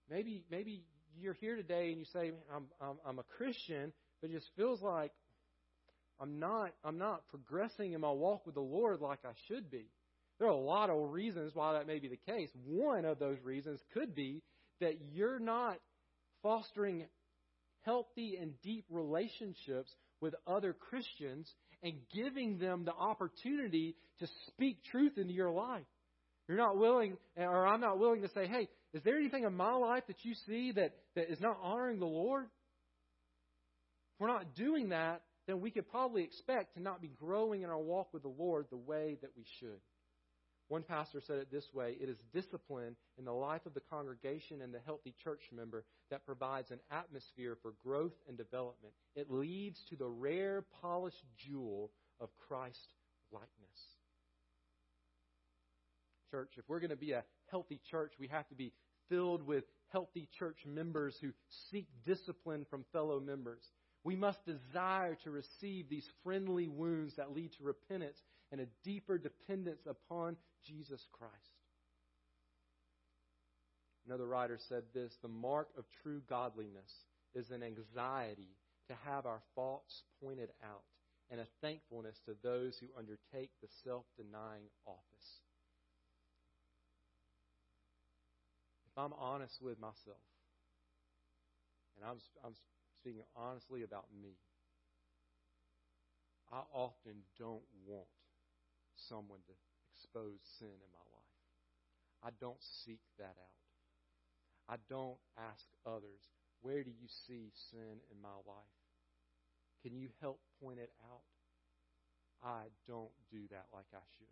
Maybe 0.10 0.46
maybe 0.50 0.82
you're 1.20 1.34
here 1.34 1.58
today 1.58 1.90
and 1.90 2.00
you 2.00 2.06
say, 2.06 2.32
"I'm 2.54 2.64
I'm, 2.82 2.98
I'm 3.06 3.20
a 3.20 3.24
Christian," 3.24 3.92
but 4.22 4.30
it 4.30 4.34
just 4.34 4.50
feels 4.56 4.82
like 4.82 5.12
I'm 6.22 6.40
not 6.40 6.72
I'm 6.86 6.98
not 6.98 7.28
progressing 7.28 7.92
in 7.92 8.02
my 8.02 8.12
walk 8.12 8.46
with 8.46 8.56
the 8.56 8.62
Lord 8.62 9.02
like 9.02 9.20
I 9.26 9.34
should 9.50 9.70
be. 9.70 9.88
There 10.40 10.48
are 10.48 10.52
a 10.52 10.58
lot 10.58 10.90
of 10.90 11.12
reasons 11.12 11.52
why 11.54 11.74
that 11.74 11.86
may 11.86 12.00
be 12.00 12.08
the 12.08 12.32
case. 12.32 12.50
One 12.66 13.04
of 13.04 13.20
those 13.20 13.38
reasons 13.44 13.82
could 13.94 14.16
be 14.16 14.42
that 14.80 14.94
you're 15.12 15.40
not 15.40 15.78
fostering 16.42 17.06
healthy 17.82 18.38
and 18.42 18.54
deep 18.62 18.86
relationships 18.90 19.94
with 20.22 20.34
other 20.48 20.74
Christians 20.74 21.52
and 21.84 21.94
giving 22.14 22.58
them 22.58 22.86
the 22.86 22.94
opportunity 22.94 23.96
to 24.20 24.28
speak 24.48 24.84
truth 24.92 25.18
into 25.18 25.34
your 25.34 25.52
life. 25.52 25.86
You're 26.48 26.58
not 26.58 26.78
willing, 26.78 27.18
or 27.38 27.68
I'm 27.68 27.82
not 27.82 28.00
willing 28.00 28.22
to 28.22 28.30
say, 28.30 28.48
hey, 28.48 28.68
is 28.94 29.04
there 29.04 29.18
anything 29.18 29.44
in 29.44 29.54
my 29.54 29.74
life 29.74 30.04
that 30.08 30.24
you 30.24 30.34
see 30.48 30.72
that, 30.72 30.94
that 31.16 31.32
is 31.32 31.40
not 31.40 31.58
honoring 31.62 32.00
the 32.00 32.06
Lord? 32.06 32.46
If 32.46 34.20
we're 34.20 34.28
not 34.28 34.56
doing 34.56 34.90
that, 34.90 35.22
then 35.48 35.62
we 35.62 35.72
could 35.72 35.90
probably 35.90 36.24
expect 36.24 36.76
to 36.76 36.82
not 36.82 37.02
be 37.02 37.12
growing 37.20 37.62
in 37.62 37.70
our 37.70 37.80
walk 37.80 38.14
with 38.14 38.24
the 38.24 38.34
Lord 38.38 38.66
the 38.70 38.78
way 38.78 39.18
that 39.22 39.32
we 39.38 39.46
should. 39.60 39.80
One 40.70 40.84
pastor 40.84 41.20
said 41.20 41.40
it 41.40 41.52
this 41.52 41.74
way 41.74 41.98
it 42.00 42.10
is 42.10 42.18
discipline 42.32 42.96
in 43.18 43.26
the 43.26 43.34
life 43.34 43.66
of 43.66 43.74
the 43.74 43.82
congregation 43.82 44.62
and 44.62 44.74
the 44.74 44.80
healthy 44.86 45.16
church 45.24 45.42
member 45.52 45.84
that 46.12 46.26
provides 46.26 46.70
an 46.70 46.80
atmosphere 46.92 47.58
for 47.62 47.74
growth 47.84 48.14
and 48.28 48.38
development. 48.38 48.94
It 49.16 49.32
leads 49.32 49.84
to 49.90 49.96
the 49.96 50.08
rare, 50.08 50.64
polished 50.82 51.26
jewel 51.38 51.92
of 52.20 52.30
Christ 52.48 52.94
likeness. 53.32 53.50
Church, 56.30 56.52
if 56.58 56.66
we're 56.68 56.80
going 56.80 56.92
to 56.92 56.96
be 56.96 57.14
a 57.14 57.24
healthy 57.50 57.82
church, 57.90 58.14
we 58.20 58.28
have 58.28 58.48
to 58.50 58.56
be 58.56 58.72
filled 59.10 59.42
with 59.42 59.64
healthy 59.92 60.28
church 60.38 60.60
members 60.68 61.16
who 61.20 61.32
seek 61.72 61.88
discipline 62.06 62.64
from 62.70 62.86
fellow 62.94 63.20
members. 63.20 63.64
We 64.04 64.16
must 64.16 64.46
desire 64.46 65.18
to 65.24 65.32
receive 65.32 65.90
these 65.90 66.08
friendly 66.24 66.68
wounds 66.68 67.16
that 67.16 67.34
lead 67.34 67.54
to 67.58 67.64
repentance 67.64 68.20
and 68.52 68.62
a 68.62 68.68
deeper 68.84 69.18
dependence 69.18 69.86
upon 69.86 70.36
Jesus 70.66 71.08
Christ. 71.12 71.34
Another 74.06 74.28
writer 74.28 74.58
said 74.68 74.84
this 74.94 75.14
the 75.22 75.28
mark 75.28 75.70
of 75.78 75.86
true 76.02 76.22
godliness 76.28 76.92
is 77.36 77.52
an 77.52 77.62
anxiety 77.62 78.56
to 78.88 78.96
have 79.06 79.26
our 79.26 79.42
faults 79.56 80.04
pointed 80.24 80.50
out 80.64 80.84
and 81.30 81.40
a 81.40 81.46
thankfulness 81.62 82.20
to 82.26 82.36
those 82.42 82.76
who 82.80 82.88
undertake 82.98 83.52
the 83.62 83.68
self 83.84 84.06
denying 84.18 84.66
office. 84.86 85.42
If 88.92 88.98
I'm 88.98 89.14
honest 89.14 89.62
with 89.62 89.80
myself, 89.80 90.26
and 91.96 92.10
I'm, 92.10 92.18
I'm 92.44 92.56
speaking 93.00 93.22
honestly 93.36 93.84
about 93.84 94.06
me, 94.20 94.32
I 96.52 96.62
often 96.74 97.22
don't 97.38 97.62
want 97.86 98.08
someone 99.08 99.40
to 99.48 99.54
expose 99.96 100.40
sin 100.60 100.68
in 100.74 100.92
my 100.92 101.06
life. 101.16 101.36
I 102.24 102.30
don't 102.40 102.62
seek 102.84 103.00
that 103.18 103.36
out. 103.40 103.60
I 104.68 104.76
don't 104.90 105.18
ask 105.38 105.66
others, 105.86 106.30
where 106.62 106.84
do 106.84 106.92
you 106.92 107.08
see 107.28 107.52
sin 107.72 108.04
in 108.12 108.22
my 108.22 108.36
life? 108.46 108.78
Can 109.82 109.96
you 109.96 110.10
help 110.22 110.40
point 110.62 110.80
it 110.80 110.92
out? 111.12 111.24
I 112.44 112.64
don't 112.88 113.12
do 113.32 113.40
that 113.52 113.66
like 113.74 113.88
I 113.94 114.04
should. 114.18 114.28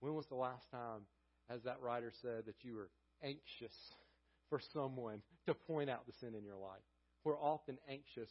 When 0.00 0.14
was 0.14 0.26
the 0.26 0.36
last 0.36 0.70
time, 0.70 1.02
as 1.50 1.62
that 1.64 1.80
writer 1.82 2.12
said, 2.22 2.46
that 2.46 2.62
you 2.62 2.74
were 2.74 2.90
anxious 3.22 3.74
for 4.50 4.60
someone 4.72 5.22
to 5.46 5.54
point 5.54 5.90
out 5.90 6.06
the 6.06 6.12
sin 6.12 6.34
in 6.34 6.44
your 6.44 6.56
life? 6.56 6.82
We're 7.24 7.40
often 7.40 7.78
anxious 7.88 8.30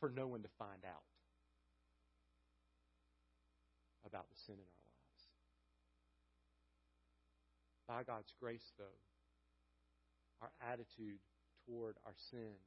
for 0.00 0.10
no 0.10 0.26
one 0.26 0.42
to 0.42 0.48
find 0.58 0.84
out 0.86 1.02
about 4.12 4.28
the 4.28 4.36
sin 4.44 4.60
in 4.60 4.68
our 4.68 4.84
lives. 4.92 5.22
By 7.88 8.04
God's 8.04 8.32
grace, 8.38 8.68
though, 8.76 9.00
our 10.42 10.52
attitude 10.70 11.18
toward 11.64 11.96
our 12.04 12.14
sin 12.30 12.60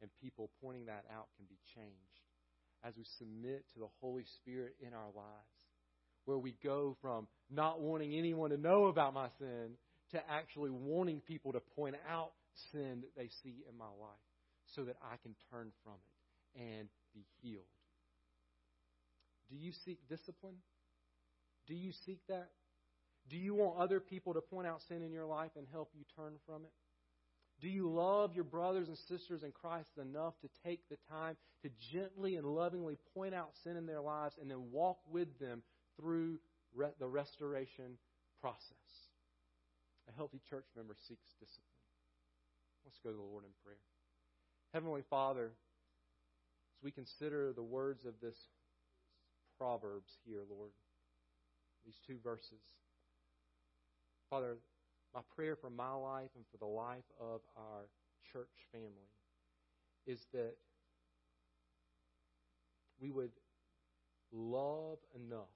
and 0.00 0.10
people 0.22 0.50
pointing 0.62 0.86
that 0.86 1.04
out 1.12 1.28
can 1.36 1.44
be 1.48 1.58
changed 1.74 2.24
as 2.84 2.96
we 2.96 3.04
submit 3.18 3.64
to 3.74 3.80
the 3.80 3.88
Holy 4.00 4.24
Spirit 4.40 4.76
in 4.80 4.94
our 4.94 5.10
lives, 5.14 5.60
where 6.24 6.38
we 6.38 6.54
go 6.62 6.96
from 7.02 7.26
not 7.50 7.80
wanting 7.80 8.14
anyone 8.14 8.50
to 8.50 8.56
know 8.56 8.86
about 8.86 9.12
my 9.12 9.28
sin 9.38 9.76
to 10.12 10.20
actually 10.30 10.70
wanting 10.70 11.20
people 11.20 11.52
to 11.52 11.60
point 11.74 11.96
out 12.08 12.32
sin 12.72 13.02
that 13.02 13.14
they 13.16 13.28
see 13.42 13.64
in 13.68 13.76
my 13.76 13.86
life 14.00 14.24
so 14.74 14.84
that 14.84 14.96
I 15.02 15.16
can 15.22 15.34
turn 15.50 15.72
from 15.82 15.94
it 15.94 16.60
and 16.60 16.88
be 17.14 17.24
healed. 17.42 17.64
Do 19.50 19.56
you 19.56 19.72
seek 19.84 19.98
discipline? 20.08 20.56
Do 21.66 21.74
you 21.74 21.92
seek 22.04 22.20
that? 22.28 22.50
Do 23.28 23.36
you 23.36 23.54
want 23.54 23.78
other 23.78 24.00
people 24.00 24.34
to 24.34 24.40
point 24.40 24.66
out 24.66 24.82
sin 24.88 25.02
in 25.02 25.12
your 25.12 25.24
life 25.26 25.50
and 25.56 25.66
help 25.72 25.90
you 25.94 26.04
turn 26.16 26.34
from 26.46 26.64
it? 26.64 26.72
Do 27.60 27.68
you 27.68 27.90
love 27.90 28.34
your 28.34 28.44
brothers 28.44 28.88
and 28.88 28.98
sisters 28.98 29.42
in 29.42 29.50
Christ 29.50 29.88
enough 30.00 30.34
to 30.42 30.48
take 30.64 30.80
the 30.88 30.98
time 31.10 31.36
to 31.62 31.70
gently 31.92 32.36
and 32.36 32.46
lovingly 32.46 32.98
point 33.14 33.34
out 33.34 33.50
sin 33.64 33.76
in 33.76 33.86
their 33.86 34.00
lives 34.00 34.36
and 34.40 34.50
then 34.50 34.70
walk 34.70 34.98
with 35.10 35.38
them 35.38 35.62
through 35.98 36.38
re- 36.74 36.92
the 36.98 37.08
restoration 37.08 37.98
process? 38.40 38.60
A 40.08 40.12
healthy 40.12 40.40
church 40.50 40.66
member 40.76 40.94
seeks 41.08 41.32
discipline. 41.40 41.64
Let's 42.84 42.98
go 43.02 43.10
to 43.10 43.16
the 43.16 43.22
Lord 43.22 43.44
in 43.44 43.50
prayer. 43.64 43.80
Heavenly 44.72 45.02
Father, 45.08 45.46
as 45.46 46.84
we 46.84 46.90
consider 46.90 47.52
the 47.52 47.62
words 47.62 48.04
of 48.04 48.14
this 48.20 48.36
Proverbs 49.58 50.12
here, 50.26 50.42
Lord, 50.48 50.70
these 51.86 52.00
two 52.06 52.16
verses. 52.22 52.60
Father, 54.28 54.56
my 55.14 55.20
prayer 55.34 55.56
for 55.56 55.70
my 55.70 55.92
life 55.92 56.30
and 56.34 56.44
for 56.50 56.58
the 56.58 56.66
life 56.66 57.04
of 57.20 57.40
our 57.56 57.88
church 58.32 58.50
family 58.72 59.08
is 60.06 60.26
that 60.32 60.54
we 63.00 63.10
would 63.10 63.30
love 64.32 64.98
enough, 65.14 65.54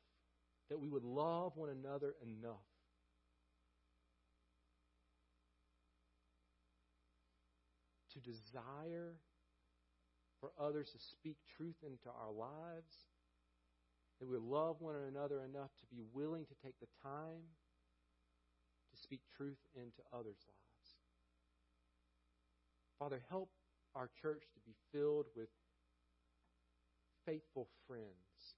that 0.68 0.78
we 0.78 0.88
would 0.88 1.04
love 1.04 1.52
one 1.56 1.70
another 1.70 2.14
enough 2.22 2.54
to 8.12 8.20
desire 8.20 9.14
for 10.40 10.52
others 10.58 10.90
to 10.90 10.98
speak 10.98 11.36
truth 11.56 11.76
into 11.84 12.08
our 12.08 12.32
lives 12.32 13.09
that 14.20 14.28
we 14.28 14.36
love 14.36 14.76
one 14.80 14.94
another 15.08 15.40
enough 15.40 15.70
to 15.80 15.86
be 15.86 16.02
willing 16.12 16.44
to 16.44 16.54
take 16.62 16.78
the 16.78 16.86
time 17.02 17.42
to 18.92 19.00
speak 19.00 19.20
truth 19.36 19.58
into 19.74 20.02
others' 20.12 20.44
lives. 20.46 20.88
Father, 22.98 23.22
help 23.30 23.48
our 23.94 24.10
church 24.20 24.42
to 24.52 24.60
be 24.66 24.74
filled 24.92 25.26
with 25.34 25.48
faithful 27.24 27.68
friends, 27.86 28.56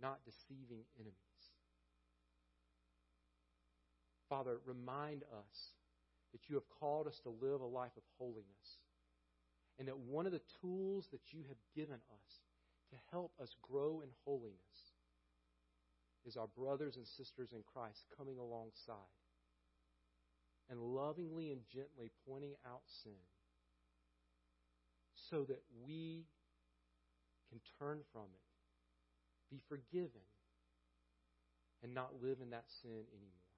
not 0.00 0.18
deceiving 0.24 0.82
enemies. 0.98 1.14
Father, 4.28 4.58
remind 4.66 5.22
us 5.22 5.74
that 6.32 6.48
you 6.48 6.56
have 6.56 6.68
called 6.80 7.06
us 7.06 7.20
to 7.20 7.30
live 7.30 7.60
a 7.60 7.66
life 7.66 7.96
of 7.96 8.02
holiness, 8.18 8.80
and 9.78 9.86
that 9.86 9.98
one 9.98 10.26
of 10.26 10.32
the 10.32 10.40
tools 10.60 11.06
that 11.12 11.32
you 11.32 11.40
have 11.48 11.58
given 11.76 11.96
us 11.96 12.40
to 12.92 12.96
help 13.10 13.32
us 13.40 13.56
grow 13.62 14.02
in 14.02 14.08
holiness 14.24 14.92
is 16.26 16.36
our 16.36 16.46
brothers 16.46 16.96
and 16.96 17.06
sisters 17.06 17.50
in 17.52 17.64
Christ 17.72 18.04
coming 18.16 18.38
alongside 18.38 18.94
and 20.70 20.78
lovingly 20.78 21.50
and 21.50 21.60
gently 21.72 22.10
pointing 22.28 22.52
out 22.66 22.82
sin 23.02 23.24
so 25.30 25.44
that 25.44 25.62
we 25.86 26.26
can 27.48 27.60
turn 27.78 28.00
from 28.12 28.28
it, 28.32 28.46
be 29.50 29.60
forgiven, 29.68 30.24
and 31.82 31.94
not 31.94 32.22
live 32.22 32.38
in 32.42 32.50
that 32.50 32.64
sin 32.82 33.04
anymore. 33.12 33.52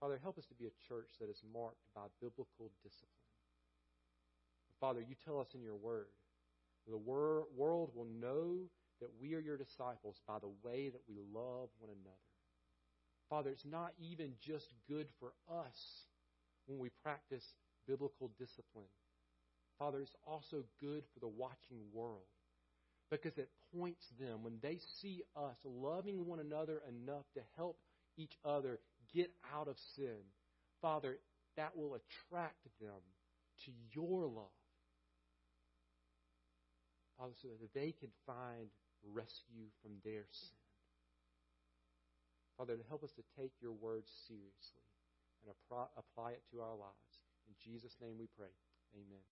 Father, 0.00 0.18
help 0.22 0.38
us 0.38 0.46
to 0.46 0.54
be 0.54 0.66
a 0.66 0.82
church 0.88 1.10
that 1.20 1.28
is 1.28 1.42
marked 1.52 1.82
by 1.94 2.06
biblical 2.20 2.70
discipline. 2.82 3.10
Father, 4.80 5.00
you 5.00 5.14
tell 5.24 5.38
us 5.38 5.54
in 5.54 5.62
your 5.62 5.76
word, 5.76 6.10
the 6.90 6.98
wor- 6.98 7.46
world 7.56 7.90
will 7.94 8.06
know 8.06 8.56
that 9.00 9.10
we 9.20 9.34
are 9.34 9.40
your 9.40 9.56
disciples 9.56 10.20
by 10.26 10.38
the 10.38 10.52
way 10.62 10.88
that 10.90 11.02
we 11.08 11.16
love 11.32 11.68
one 11.78 11.90
another. 11.90 12.16
Father, 13.28 13.50
it's 13.50 13.64
not 13.64 13.92
even 13.98 14.32
just 14.40 14.74
good 14.88 15.08
for 15.18 15.32
us 15.50 16.06
when 16.66 16.78
we 16.78 16.90
practice 17.02 17.54
biblical 17.86 18.30
discipline. 18.38 18.90
Father, 19.78 20.00
it's 20.00 20.16
also 20.26 20.64
good 20.80 21.02
for 21.12 21.20
the 21.20 21.28
watching 21.28 21.80
world 21.92 22.26
because 23.10 23.36
it 23.36 23.50
points 23.76 24.06
them, 24.18 24.42
when 24.42 24.58
they 24.62 24.78
see 25.00 25.22
us 25.36 25.56
loving 25.64 26.26
one 26.26 26.40
another 26.40 26.82
enough 26.88 27.24
to 27.34 27.40
help 27.56 27.76
each 28.16 28.36
other 28.44 28.78
get 29.14 29.30
out 29.54 29.68
of 29.68 29.76
sin, 29.96 30.16
Father, 30.80 31.18
that 31.56 31.76
will 31.76 31.94
attract 31.94 32.64
them 32.80 33.00
to 33.64 33.72
your 33.94 34.26
love. 34.26 34.46
So 37.30 37.48
that 37.60 37.72
they 37.72 37.92
can 37.92 38.08
find 38.26 38.66
rescue 39.14 39.70
from 39.80 39.92
their 40.04 40.24
sin. 40.30 40.58
Father, 42.58 42.76
to 42.76 42.82
help 42.88 43.04
us 43.04 43.12
to 43.12 43.22
take 43.38 43.52
your 43.60 43.72
words 43.72 44.10
seriously 44.26 44.82
and 45.44 45.54
apply 45.96 46.30
it 46.32 46.42
to 46.50 46.60
our 46.60 46.74
lives. 46.74 47.22
In 47.46 47.54
Jesus' 47.62 47.96
name 48.00 48.18
we 48.18 48.26
pray. 48.36 48.50
Amen. 48.94 49.20